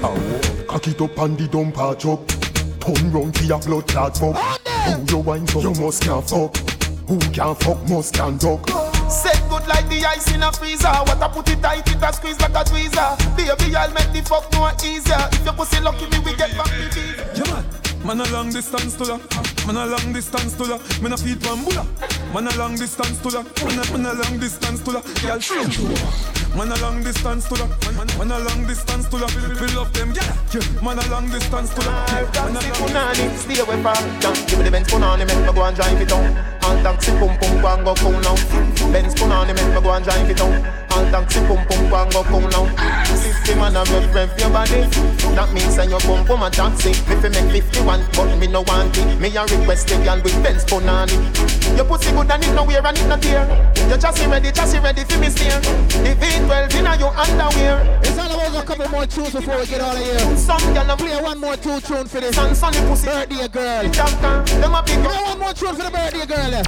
Oh. 0.05 0.65
Cock 0.67 0.87
it 0.87 1.01
up 1.01 1.17
and 1.17 1.37
the 1.37 1.47
dump 1.47 1.77
a 1.77 1.95
chop. 1.95 2.27
Turn 2.79 3.11
round 3.11 3.37
for 3.37 3.43
your 3.43 3.59
blood 3.59 3.87
clot 3.87 4.17
fuck. 4.17 4.37
Who 4.67 5.15
you 5.15 5.23
wine 5.23 5.47
so 5.47 5.61
you 5.61 5.73
must 5.81 6.03
can 6.03 6.21
fuck. 6.21 6.57
Who 7.07 7.19
can 7.19 7.55
fuck 7.55 7.89
must 7.89 8.13
can 8.13 8.37
duck. 8.37 8.69
Set 9.09 9.41
good 9.49 9.67
like 9.67 9.87
the 9.89 10.05
ice 10.05 10.33
in 10.33 10.43
a 10.43 10.51
freezer. 10.51 10.87
What 10.87 11.21
I 11.21 11.27
put 11.29 11.49
it 11.49 11.61
tight, 11.61 11.87
it 11.87 12.01
a 12.01 12.13
squeeze 12.13 12.39
like 12.39 12.51
a 12.51 12.63
tweezer. 12.63 13.17
Baby, 13.37 13.75
I'll 13.75 13.91
make 13.93 14.11
the 14.13 14.21
fuck 14.27 14.51
more 14.53 14.71
easier. 14.83 15.17
If 15.31 15.45
your 15.45 15.53
pussy 15.53 15.79
lucky, 15.81 16.05
me 16.09 16.19
we 16.19 16.35
get 16.35 16.55
back 16.57 16.67
the 16.67 16.89
visa. 16.93 17.43
Yeah, 17.43 17.53
man. 17.53 17.83
Man 18.03 18.19
a 18.19 18.29
long 18.33 18.49
distance 18.49 18.97
to 18.97 19.05
la, 19.05 19.17
man 19.65 19.77
a 19.77 19.85
long 19.85 20.11
distance 20.11 20.55
to 20.55 20.63
la, 20.65 20.77
man 21.01 21.13
a 21.13 21.17
feet 21.17 21.39
one 21.47 21.63
bulla. 21.63 21.87
Man 22.33 22.47
a 22.47 22.57
long 22.57 22.75
distance 22.75 23.19
to 23.19 23.29
la, 23.29 23.43
man 23.43 23.77
a, 23.77 23.97
man 23.97 24.05
a 24.07 24.13
long 24.23 24.39
distance 24.39 24.81
to 24.81 24.89
la, 24.89 25.01
girl 25.21 25.39
show. 25.39 25.61
Man 26.57 26.71
a 26.71 26.75
long 26.81 27.03
distance 27.03 27.47
to 27.47 27.53
la, 27.53 27.67
man, 27.67 28.07
man, 28.17 28.31
a 28.31 28.39
long 28.39 28.65
distance 28.65 29.07
to 29.09 29.17
la, 29.17 29.27
fill 29.27 29.79
up 29.79 29.93
them, 29.93 30.13
yeah. 30.15 30.81
Man 30.81 30.97
a 30.97 31.07
long 31.11 31.29
distance 31.29 31.71
to 31.75 31.81
la, 31.81 31.93
man 31.93 32.55
a 32.55 32.59
long 32.59 32.73
punani, 32.81 33.37
stay 33.37 33.59
away 33.61 33.79
from 33.83 34.19
jam. 34.19 34.33
Give 34.47 34.57
me 34.57 34.65
the 34.65 34.71
Benz 34.71 34.87
punani, 34.87 35.27
make 35.27 35.45
me 35.45 35.53
go 35.53 35.63
and 35.63 35.75
drive 35.75 36.01
it 36.01 36.09
down. 36.09 36.35
All 36.63 36.81
taxi 36.81 37.11
pum 37.11 37.37
pum 37.37 37.61
go 37.61 37.67
and 37.67 37.85
go 37.85 37.93
cool 38.01 38.19
now. 38.19 38.35
Benz 38.91 39.13
punani, 39.13 39.53
make 39.53 39.75
me 39.75 39.81
go 39.81 39.91
and 39.93 40.03
drive 40.03 40.27
it 40.27 40.37
down. 40.37 40.82
All 40.93 41.05
taxi 41.09 41.39
pum 41.47 41.65
pum 41.65 41.89
go 41.89 41.95
and 41.97 42.11
go 42.13 42.23
cool 42.23 42.45
now. 42.53 42.65
Fifty 43.17 43.55
man 43.55 43.75
a 43.75 43.83
rev 43.89 44.13
rev 44.13 44.29
your 44.39 44.49
body. 44.49 44.85
That 45.33 45.49
means 45.51 45.75
that 45.75 45.89
your 45.89 45.99
pum 46.01 46.25
pum 46.25 46.43
a 46.43 46.49
taxi. 46.51 46.89
Me 47.09 47.15
fi 47.17 47.29
make 47.29 47.49
fifty 47.51 47.81
one, 47.81 48.05
but 48.13 48.29
me 48.37 48.45
no 48.47 48.61
want 48.61 48.95
it. 48.97 49.19
Me 49.19 49.33
a 49.35 49.41
request 49.43 49.87
the 49.87 49.97
girl 50.05 50.21
with 50.21 50.37
Benz 50.43 50.63
punani. 50.65 51.17
Your 51.75 51.85
pussy 51.85 52.11
good 52.11 52.29
and 52.29 52.43
it 52.43 52.53
no 52.53 52.63
wear 52.63 52.85
and 52.85 52.97
it 52.97 53.07
no 53.07 53.17
tear. 53.17 53.41
Your 53.89 53.97
chassis 53.97 54.27
ready, 54.27 54.51
chassis 54.51 54.79
ready 54.79 55.03
fi 55.03 55.17
me 55.19 55.29
steer. 55.29 55.59
The 56.05 56.13
V12 56.13 56.75
inna 56.77 56.95
your 56.97 57.13
underwear. 57.17 57.81
It's 58.03 58.17
all 58.17 58.29
about 58.29 58.53
a 58.53 58.65
couple 58.65 58.87
more 58.89 59.07
tunes 59.07 59.31
before 59.33 59.57
we 59.57 59.65
get 59.65 59.81
out 59.81 59.97
of 59.97 60.03
here. 60.03 60.37
Some 60.37 60.61
girl 60.73 60.89
a 60.91 60.95
Play 60.95 61.21
one 61.21 61.39
more 61.39 61.57
two 61.57 61.79
tune 61.81 62.05
for 62.07 62.21
this. 62.21 62.35
Sun 62.35 62.53
sunny 62.53 62.77
pussy. 62.87 63.07
Birthday 63.07 63.47
girl. 63.47 63.83
Them 63.89 64.75
a 64.75 64.83
big 64.85 65.01
Play 65.01 65.21
one 65.25 65.39
more 65.39 65.53
tune 65.53 65.75
for 65.75 65.83
the 65.83 65.89
birthday 65.89 66.25
girl. 66.25 66.53
eh. 66.53 66.63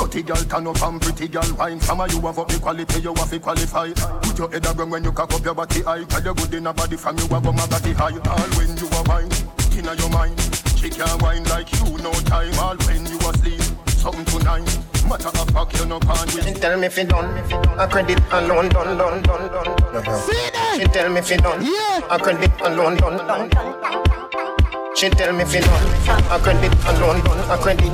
Hold 0.00 0.12
go. 0.12 0.20
Dirty 0.20 0.22
girl 0.22 0.44
turn 0.44 0.66
up 0.66 0.82
and 0.82 1.00
pretty 1.00 1.28
girl 1.28 1.54
wine. 1.58 1.80
Some 1.80 2.00
of 2.00 2.10
you 2.12 2.20
have 2.20 2.38
up 2.38 2.48
the 2.48 2.58
quality, 2.58 3.00
you 3.00 3.14
have 3.14 3.30
to 3.30 3.38
qualify. 3.38 3.92
Put 3.92 4.38
your 4.38 4.50
head 4.50 4.66
around 4.66 4.90
when 4.90 5.04
you 5.04 5.12
cock 5.12 5.32
up 5.32 5.44
your 5.44 5.54
body 5.54 5.82
high. 5.82 6.04
Tell 6.04 6.24
you 6.24 6.34
good 6.34 6.54
in 6.54 6.66
a 6.66 6.72
body 6.72 6.96
from 6.96 7.18
you 7.18 7.28
have 7.28 7.44
my 7.44 7.66
body 7.66 7.92
high. 7.92 8.16
All 8.16 8.50
when 8.56 8.76
you 8.76 8.88
are 8.96 9.04
wine, 9.04 9.30
inna 9.76 9.94
your 9.94 10.10
mind. 10.10 10.40
She 10.76 10.88
can 10.88 11.18
wine 11.18 11.44
like 11.44 11.70
you 11.76 11.98
no 11.98 12.12
time. 12.24 12.54
All 12.58 12.76
when 12.88 13.04
you 13.06 13.18
asleep, 13.18 13.60
something 13.86 14.24
tonight. 14.24 14.78
Matter 15.06 15.28
of 15.28 15.50
fact, 15.50 15.78
you 15.78 15.86
no 15.86 16.00
pan 16.00 16.26
with 16.32 16.46
She 16.46 16.54
tell 16.54 16.78
me 16.78 16.86
if 16.86 16.98
it 16.98 17.08
done, 17.08 17.36
a 17.78 17.86
credit 17.88 18.20
alone 18.32 18.68
done, 18.68 18.96
done, 18.96 19.22
done, 19.22 19.48
done. 19.48 20.78
She 20.78 20.84
tell 20.84 21.10
me 21.10 21.18
if 21.18 21.30
it 21.30 21.42
done, 21.42 21.66
a 22.08 22.18
credit 22.18 22.52
alone 22.62 22.96
done, 22.96 23.18
done. 23.26 24.49
She 24.96 25.08
tell 25.08 25.32
me 25.32 25.42
if 25.44 25.54
it 25.54 25.64
done, 25.64 25.86
a 26.30 26.38
credit 26.42 26.72
alone 26.84 27.20
done, 27.24 27.38
a 27.50 27.56
credit, 27.56 27.92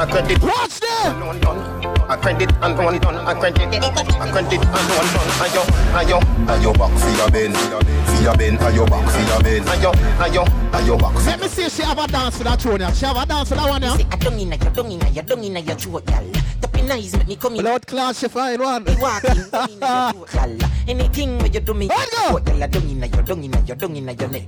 a 0.00 0.06
credit. 0.06 0.42
Watch 0.42 0.80
Alone 1.04 1.38
done, 1.40 1.84
a 2.10 2.16
credit 2.16 2.50
alone 2.62 2.98
done, 2.98 3.14
a 3.28 3.34
credit, 3.38 3.62
a 3.62 4.26
credit 4.32 4.62
alone 4.64 5.08
done. 5.14 5.30
Ayo, 5.44 5.62
ayo, 5.94 6.18
Ayo 6.48 6.72
back 6.76 6.98
for 6.98 7.10
your 7.10 7.30
bend, 7.30 7.56
for 7.56 8.22
your 8.22 8.36
bend, 8.36 8.58
ayo 8.58 8.88
back 8.90 9.08
for 9.10 9.20
your 9.20 9.40
bend 9.42 9.66
ayo, 9.66 9.92
ayo. 10.18 10.44
Ayo 10.72 10.98
back 10.98 11.14
Let 11.26 11.40
me 11.40 11.46
see 11.48 11.64
if 11.66 11.72
she 11.72 11.82
have 11.82 11.98
a 11.98 12.06
dance 12.08 12.38
for 12.38 12.44
that 12.44 12.58
tune. 12.58 12.80
yeah. 12.80 12.92
She 12.92 13.06
have 13.06 13.16
a 13.16 13.26
dance 13.26 13.48
for 13.50 13.54
that 13.54 13.68
one, 13.68 13.82
yeah. 13.82 13.92
I 14.10 14.16
don't 14.16 14.38
inna 14.40 14.56
your, 14.56 14.70
don't 14.72 14.90
inna 14.90 15.08
your, 15.10 15.22
don't 15.24 15.44
inna 15.44 15.60
your 15.60 15.76
throat, 15.76 16.08
y'all. 16.10 16.32
Tapping 16.62 16.90
eyes 16.90 17.16
make 17.16 17.28
me 17.28 17.36
come 17.36 17.54
in. 17.56 17.60
Blood 17.62 17.86
class, 17.86 18.18
she 18.18 18.28
find 18.28 18.60
one. 18.60 18.82
Me 18.84 18.96
walking, 18.98 19.44
don't 19.52 19.70
inna 19.70 20.12
your 20.16 20.26
throat, 20.26 20.34
y'all. 20.34 20.70
Anything 20.88 21.38
where 21.38 21.46
you 21.48 21.60
do 21.60 21.74
me, 21.74 21.86
throat, 21.88 22.48
y'all. 22.48 22.66
Don't 22.66 22.90
inna 22.90 23.06
your, 23.06 23.22
don't 23.22 23.44
inna 23.44 23.60
your, 23.66 23.76
don't 23.76 23.94
inna 23.96 24.12
your 24.12 24.28
neck. 24.30 24.42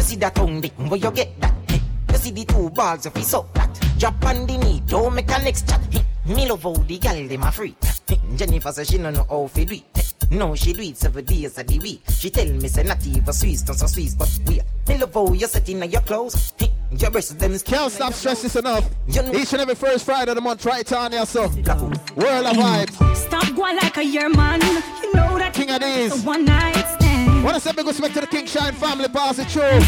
Hey, 0.00 0.06
You 0.06 0.08
see 0.08 0.16
that 0.16 0.34
tongue 0.34 0.60
dick, 0.62 0.72
where 0.78 0.96
you 0.98 1.10
get 1.10 1.38
that? 1.40 1.52
Hey, 1.68 1.80
You 2.10 2.16
see 2.16 2.30
the 2.30 2.44
two 2.46 2.70
balls 2.70 3.04
of 3.04 3.14
his 3.14 3.34
up 3.34 3.52
that. 3.54 3.68
Drop 3.98 4.24
on 4.24 4.46
the 4.46 4.56
knee, 4.56 4.82
don't 4.86 5.14
make 5.14 5.30
a 5.30 5.38
next 5.42 5.68
chat. 5.68 5.80
Hey, 5.92 6.02
Me 6.26 6.48
love 6.48 6.62
how 6.62 6.72
the 6.72 6.98
gal 6.98 7.28
dem 7.28 7.42
a 7.42 7.52
free. 7.52 7.74
Hey, 8.08 8.18
Jennifer 8.36 8.72
say 8.72 8.84
she 8.84 8.96
no 8.98 9.10
know 9.10 9.26
how 9.28 9.46
fi 9.48 9.64
do 9.64 9.74
it. 9.74 10.14
No, 10.30 10.54
she 10.54 10.72
do 10.72 10.80
it 10.80 10.96
seven 10.96 11.24
days 11.24 11.58
of 11.58 11.66
the 11.66 11.78
week. 11.80 12.02
She 12.08 12.30
tell 12.30 12.46
me 12.46 12.68
say 12.68 12.82
not 12.82 13.04
even 13.06 13.32
Swiss, 13.32 13.62
don't 13.62 13.76
so 13.76 13.86
Swiss, 13.86 14.14
but 14.14 14.40
we. 14.46 14.60
Me 14.88 14.98
love 14.98 15.12
how 15.12 15.32
you 15.32 15.46
set 15.46 15.68
in 15.68 15.82
your 15.90 16.00
clothes. 16.00 16.54
Hey, 16.56 16.70
Your 16.96 17.10
breasts 17.10 17.34
them 17.34 17.58
Can't 17.58 17.92
stop 17.92 18.14
stress 18.14 18.40
this 18.42 18.56
enough. 18.56 18.88
Each 19.06 19.52
and 19.52 19.60
every 19.60 19.74
first 19.74 20.06
Friday 20.06 20.30
of 20.30 20.36
the 20.36 20.40
month, 20.40 20.64
right 20.64 20.90
on 20.92 21.12
here, 21.12 21.26
so. 21.26 21.42
World 21.42 22.46
of 22.46 22.56
vibes. 22.56 23.16
Stop 23.16 23.54
going 23.54 23.76
like 23.76 23.96
a 23.98 24.04
year 24.04 24.30
man. 24.30 24.60
You 24.62 25.12
know 25.14 25.38
that 25.38 25.52
King 25.52 25.68
Addies. 25.68 26.24
one 26.24 26.44
night 26.46 26.74
stand. 26.74 27.09
Wanna 27.42 27.58
say 27.58 27.72
big 27.72 27.86
respect 27.86 28.14
to 28.14 28.20
the 28.20 28.26
King 28.26 28.46
Shine 28.46 28.74
family, 28.74 29.08
pass 29.08 29.38
it 29.38 29.46
through. 29.46 29.80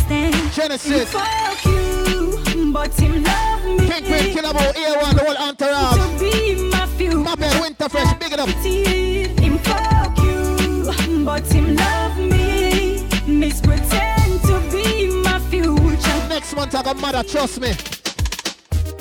Genesis. 0.52 1.12
Fuck 1.12 1.64
you, 1.66 2.72
but 2.72 2.98
him 2.98 3.22
love 3.22 3.64
me. 3.64 3.76
Kingpin, 3.76 4.34
Killable, 4.34 4.72
A1, 4.72 5.14
the 5.14 5.24
whole 5.24 5.36
entourage. 5.36 5.96
To 5.96 6.18
be 6.18 6.70
my 6.70 6.86
few. 6.96 7.22
My 7.22 7.34
bad, 7.34 7.62
Winterfresh, 7.62 8.18
big 8.18 8.32
it 8.32 8.40
up. 8.40 8.48
Him 8.48 9.58
fuck 9.58 10.18
you, 10.18 11.24
but 11.24 11.46
him 11.52 11.76
love 11.76 12.16
me. 12.16 13.06
Miss 13.26 13.60
pretend 13.60 14.40
to 14.44 14.58
be 14.70 15.22
my 15.22 15.38
future. 15.50 16.28
Next 16.28 16.54
month 16.56 16.74
I 16.74 16.82
got 16.82 16.96
mother, 16.98 17.22
trust 17.22 17.60
me. 17.60 18.01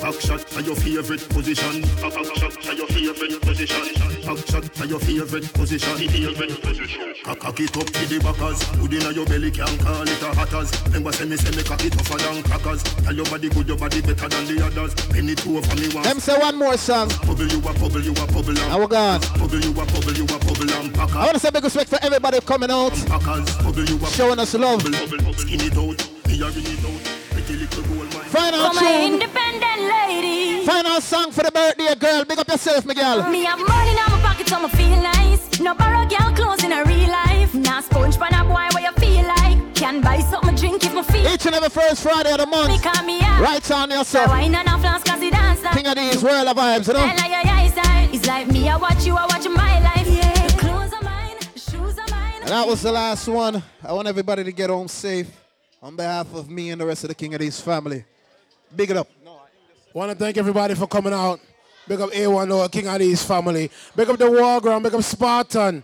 Back 0.01 0.19
shot 0.19 0.41
for 0.41 0.61
your 0.61 0.75
favorite 0.75 1.29
position. 1.29 1.81
Back 2.01 2.13
shot 2.35 2.53
for 2.53 2.73
your 2.73 2.87
favorite 2.87 3.39
position. 3.41 3.93
Back 4.25 4.37
shot 4.47 4.65
for 4.75 4.85
your 4.85 4.99
favorite 4.99 5.53
position. 5.53 5.95
Favorite 5.95 6.61
position. 6.61 7.13
Cock 7.23 7.59
it 7.59 7.77
up 7.77 7.85
to 7.85 8.05
the 8.09 8.19
backers. 8.19 8.63
Good 8.81 8.93
inna 8.93 9.11
your 9.11 9.27
belly 9.27 9.51
can 9.51 9.77
call 9.77 10.01
it 10.01 10.21
a 10.23 10.33
hatters. 10.33 10.71
Remember 10.87 11.11
say 11.11 11.25
me 11.25 11.37
say 11.37 11.55
me 11.55 11.61
cock 11.61 11.85
it 11.85 11.93
tougher 11.93 12.17
than 12.17 12.41
crackers. 12.41 12.81
Tell 12.81 13.13
your 13.15 13.25
body 13.25 13.49
good, 13.49 13.67
your 13.67 13.77
body 13.77 14.01
better 14.01 14.27
than 14.27 14.45
the 14.49 14.65
others. 14.65 14.95
Penny 15.13 15.35
two 15.35 15.57
over 15.57 15.75
me 15.75 15.87
one. 15.93 16.03
Them 16.03 16.19
say 16.19 16.37
one 16.39 16.57
more 16.57 16.77
song. 16.77 17.09
Bubble 17.21 17.45
you 17.45 17.59
a 17.59 17.73
bubble 17.77 18.01
you 18.01 18.11
a 18.11 18.25
bubble 18.25 18.57
and 18.57 18.73
Our 18.73 18.87
God. 18.87 19.21
Bubble 19.37 19.59
you 19.61 19.69
a 19.69 19.85
bubble 19.85 20.13
you 20.17 20.25
a 20.25 20.37
bubble 20.41 20.71
and 20.81 20.95
packer. 20.95 21.17
I 21.19 21.25
wanna 21.27 21.37
say 21.37 21.51
big 21.51 21.63
respect 21.63 21.91
for 21.91 21.99
everybody 22.01 22.39
coming 22.41 22.71
out. 22.71 22.93
Packers. 23.05 23.55
Bubble 23.61 23.85
you 23.85 23.97
a 24.01 24.07
Showing 24.09 24.39
us 24.39 24.55
love. 24.55 24.81
bubble 24.83 24.97
bubble. 24.97 25.33
Skin 25.37 25.61
it 25.61 25.77
out. 25.77 26.01
Me 26.25 26.41
a 26.41 26.47
it 26.49 26.85
out. 26.89 27.20
Pretty 27.51 27.65
little 27.65 27.83
gold. 27.83 28.13
Final 28.31 28.69
For 28.69 28.75
my 28.75 28.81
tune. 28.81 29.13
independent 29.13 29.81
lady. 29.81 30.65
Final 30.65 31.01
song 31.01 31.31
for 31.31 31.43
the 31.43 31.51
birthday 31.51 31.93
girl. 31.95 32.23
Big 32.23 32.39
up 32.39 32.47
yourself, 32.47 32.85
Miguel. 32.85 33.29
Me 33.29 33.43
have 33.43 33.59
money 33.59 33.89
in 33.89 33.95
my 33.97 34.21
pocket, 34.23 34.47
so 34.47 34.61
me 34.61 34.69
feel 34.69 34.95
nice. 35.01 35.59
No 35.59 35.75
borrow 35.75 36.07
girl 36.07 36.31
clothes 36.33 36.63
in 36.63 36.71
a 36.71 36.85
real 36.85 37.09
life. 37.09 37.53
Nah 37.53 37.81
sponge 37.81 38.17
pan 38.17 38.33
a 38.33 38.45
boy 38.45 38.67
where 38.73 38.83
you 38.87 38.93
feel 39.03 39.27
like. 39.27 39.75
Can 39.75 39.99
buy 39.99 40.19
something 40.21 40.55
drink 40.55 40.85
if 40.85 40.93
me 40.93 41.03
feel. 41.03 41.27
Each 41.27 41.45
and 41.45 41.55
every 41.55 41.67
first 41.69 42.03
Friday 42.03 42.31
of 42.31 42.37
the 42.37 42.45
month. 42.45 42.69
Me 42.71 42.79
call 42.79 43.03
me 43.03 43.19
out. 43.21 43.41
Right 43.41 43.71
on 43.71 43.91
yourself. 43.91 44.27
So 44.27 44.31
wine 44.31 44.55
and 44.55 44.67
a 44.69 44.77
flask 44.79 45.05
'cause 45.05 45.21
it 45.21 45.31
dance. 45.33 45.59
King 45.73 45.85
Addies 45.91 46.23
world 46.23 46.47
of 46.47 46.55
vibes, 46.55 46.87
you 46.87 46.93
know. 46.93 46.99
Tell 47.05 47.19
her 47.19 47.27
your 47.27 47.53
eyes. 47.53 47.73
It's 48.13 48.25
like 48.27 48.47
me, 48.47 48.69
I 48.69 48.77
watch 48.77 49.05
you, 49.05 49.15
I 49.17 49.25
watch 49.25 49.47
my 49.49 49.79
life. 49.81 50.07
Yeah. 50.07 50.47
The 50.47 50.57
clothes 50.57 50.93
are 50.93 51.03
mine, 51.03 51.35
the 51.53 51.59
shoes 51.59 51.97
are 51.99 52.09
mine. 52.15 52.41
And 52.43 52.49
that 52.49 52.65
was 52.65 52.81
the 52.81 52.91
last 52.93 53.27
one. 53.27 53.61
I 53.83 53.91
want 53.91 54.07
everybody 54.07 54.43
to 54.45 54.51
get 54.53 54.69
home 54.69 54.87
safe 54.87 55.27
on 55.81 55.95
behalf 55.95 56.31
of 56.35 56.49
me 56.49 56.69
and 56.69 56.79
the 56.79 56.85
rest 56.85 57.03
of 57.03 57.07
the 57.07 57.15
King 57.15 57.31
Addies 57.31 57.59
family. 57.59 58.05
Big 58.75 58.91
it 58.91 58.97
up. 58.97 59.09
Want 59.93 60.11
to 60.11 60.17
thank 60.17 60.37
everybody 60.37 60.75
for 60.75 60.87
coming 60.87 61.11
out. 61.11 61.39
Big 61.87 61.99
up 61.99 62.11
A1 62.11 62.47
Lower 62.47 62.69
King 62.69 62.85
Addy's 62.85 63.23
family. 63.23 63.69
Big 63.95 64.07
up 64.07 64.17
the 64.17 64.29
War 64.29 64.61
Ground. 64.61 64.83
Big 64.83 64.93
up 64.93 65.01
Spartan. 65.01 65.83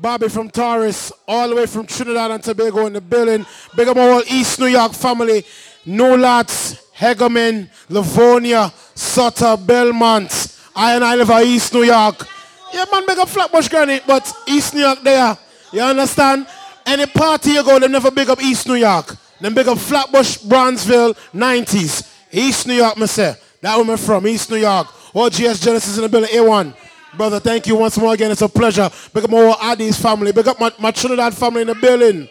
Bobby 0.00 0.28
from 0.28 0.48
Taurus, 0.48 1.12
all 1.28 1.50
the 1.50 1.56
way 1.56 1.66
from 1.66 1.86
Trinidad 1.86 2.30
and 2.30 2.42
Tobago 2.42 2.86
in 2.86 2.94
the 2.94 3.00
building. 3.00 3.44
Big 3.76 3.88
up 3.88 3.96
all 3.96 4.22
East 4.30 4.58
New 4.58 4.66
York 4.66 4.92
family. 4.92 5.44
New 5.84 6.16
Lots, 6.16 6.92
Hegeman, 6.96 7.68
Livonia, 7.90 8.72
Sutter, 8.94 9.56
Belmont. 9.58 10.56
I 10.74 10.94
and 10.94 11.04
I 11.04 11.16
live 11.16 11.28
in 11.28 11.48
East 11.48 11.74
New 11.74 11.82
York. 11.82 12.26
Yeah, 12.72 12.84
man, 12.90 13.04
big 13.06 13.18
up 13.18 13.28
Flatbush 13.28 13.68
Granite, 13.68 14.04
but 14.06 14.32
East 14.46 14.72
New 14.72 14.80
York 14.80 15.02
there. 15.02 15.36
You 15.72 15.82
understand? 15.82 16.46
Any 16.86 17.04
party 17.06 17.50
you 17.50 17.64
go, 17.64 17.78
they 17.78 17.88
never 17.88 18.10
big 18.10 18.30
up 18.30 18.40
East 18.40 18.66
New 18.66 18.76
York. 18.76 19.16
Then 19.42 19.54
big 19.54 19.66
up 19.66 19.76
Flatbush, 19.76 20.36
Brownsville, 20.38 21.14
90s. 21.34 22.08
East 22.30 22.68
New 22.68 22.74
York, 22.74 22.96
say. 23.06 23.34
That 23.60 23.76
woman 23.76 23.96
from, 23.96 24.24
East 24.28 24.48
New 24.50 24.56
York. 24.56 24.86
OGS 25.14 25.60
Genesis 25.60 25.96
in 25.96 26.04
the 26.04 26.08
building, 26.08 26.30
A1. 26.30 26.74
Brother, 27.16 27.40
thank 27.40 27.66
you 27.66 27.74
once 27.74 27.98
more 27.98 28.14
again. 28.14 28.30
It's 28.30 28.40
a 28.40 28.48
pleasure. 28.48 28.88
Big 29.12 29.24
up 29.24 29.30
my 29.30 29.38
whole 29.38 29.56
Addy's 29.60 30.00
family. 30.00 30.30
Big 30.30 30.46
up 30.46 30.60
my, 30.60 30.72
my 30.78 30.92
Trinidad 30.92 31.34
family 31.34 31.62
in 31.62 31.66
the 31.66 31.74
building. 31.74 32.28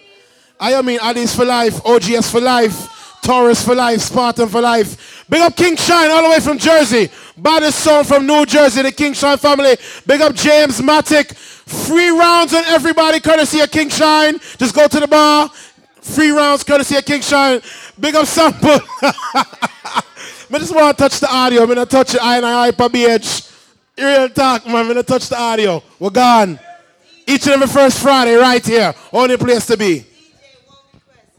I 0.57 0.81
mean 0.81 0.99
Addy's 1.01 1.35
for 1.35 1.43
life, 1.43 1.85
OGS 1.85 2.31
for 2.31 2.39
life, 2.39 3.19
Taurus 3.21 3.63
for 3.63 3.75
life, 3.75 3.99
Spartan 3.99 4.47
for 4.47 4.61
life. 4.61 5.25
Big 5.29 5.41
up 5.41 5.55
King 5.55 5.75
Shine 5.75 6.09
all 6.11 6.23
the 6.23 6.29
way 6.29 6.39
from 6.39 6.57
Jersey. 6.57 7.09
Baddest 7.38 7.79
song 7.79 8.03
from 8.03 8.25
New 8.25 8.45
Jersey, 8.45 8.83
the 8.83 8.91
King 8.91 9.13
Shine 9.13 9.38
family. 9.38 9.75
Big 10.05 10.21
up 10.21 10.33
James 10.33 10.79
Matic. 10.79 11.35
Free 11.35 12.09
rounds 12.09 12.53
on 12.53 12.63
everybody, 12.65 13.19
courtesy 13.19 13.59
of 13.59 13.71
King 13.71 13.89
Shine. 13.89 14.39
Just 14.57 14.75
go 14.75 14.88
to 14.88 14.99
the 14.99 15.07
bar. 15.07 15.49
Free 16.02 16.32
rounds, 16.32 16.64
courtesy 16.64 16.95
of 16.95 17.06
King 17.06 17.22
Shine. 17.22 17.61
Big 17.99 18.15
up 18.15 18.26
Sample. 18.26 18.80
I 19.03 20.60
just 20.60 20.76
want 20.76 20.98
to 20.98 21.03
touch 21.03 21.19
the 21.19 21.32
audio. 21.32 21.61
I'm 21.61 21.68
going 21.68 21.78
to 21.78 21.86
touch 21.86 22.15
it. 22.15 22.22
I 22.22 22.38
and 22.38 22.45
I 22.45 22.65
hyper 22.65 22.90
BH. 22.90 23.49
Real 23.98 24.30
talk, 24.30 24.65
man. 24.65 24.76
I'm 24.78 24.86
going 24.86 24.98
to 24.98 25.03
touch 25.03 25.30
the 25.30 25.40
audio. 25.40 25.82
We're 25.99 26.10
gone. 26.10 26.60
Each 27.28 27.45
and 27.45 27.53
every 27.53 27.68
first 27.68 27.99
Friday 28.02 28.36
right 28.36 28.65
here. 28.65 28.94
Only 29.14 29.38
place 29.38 29.65
to 29.68 29.78
be. 29.78 30.06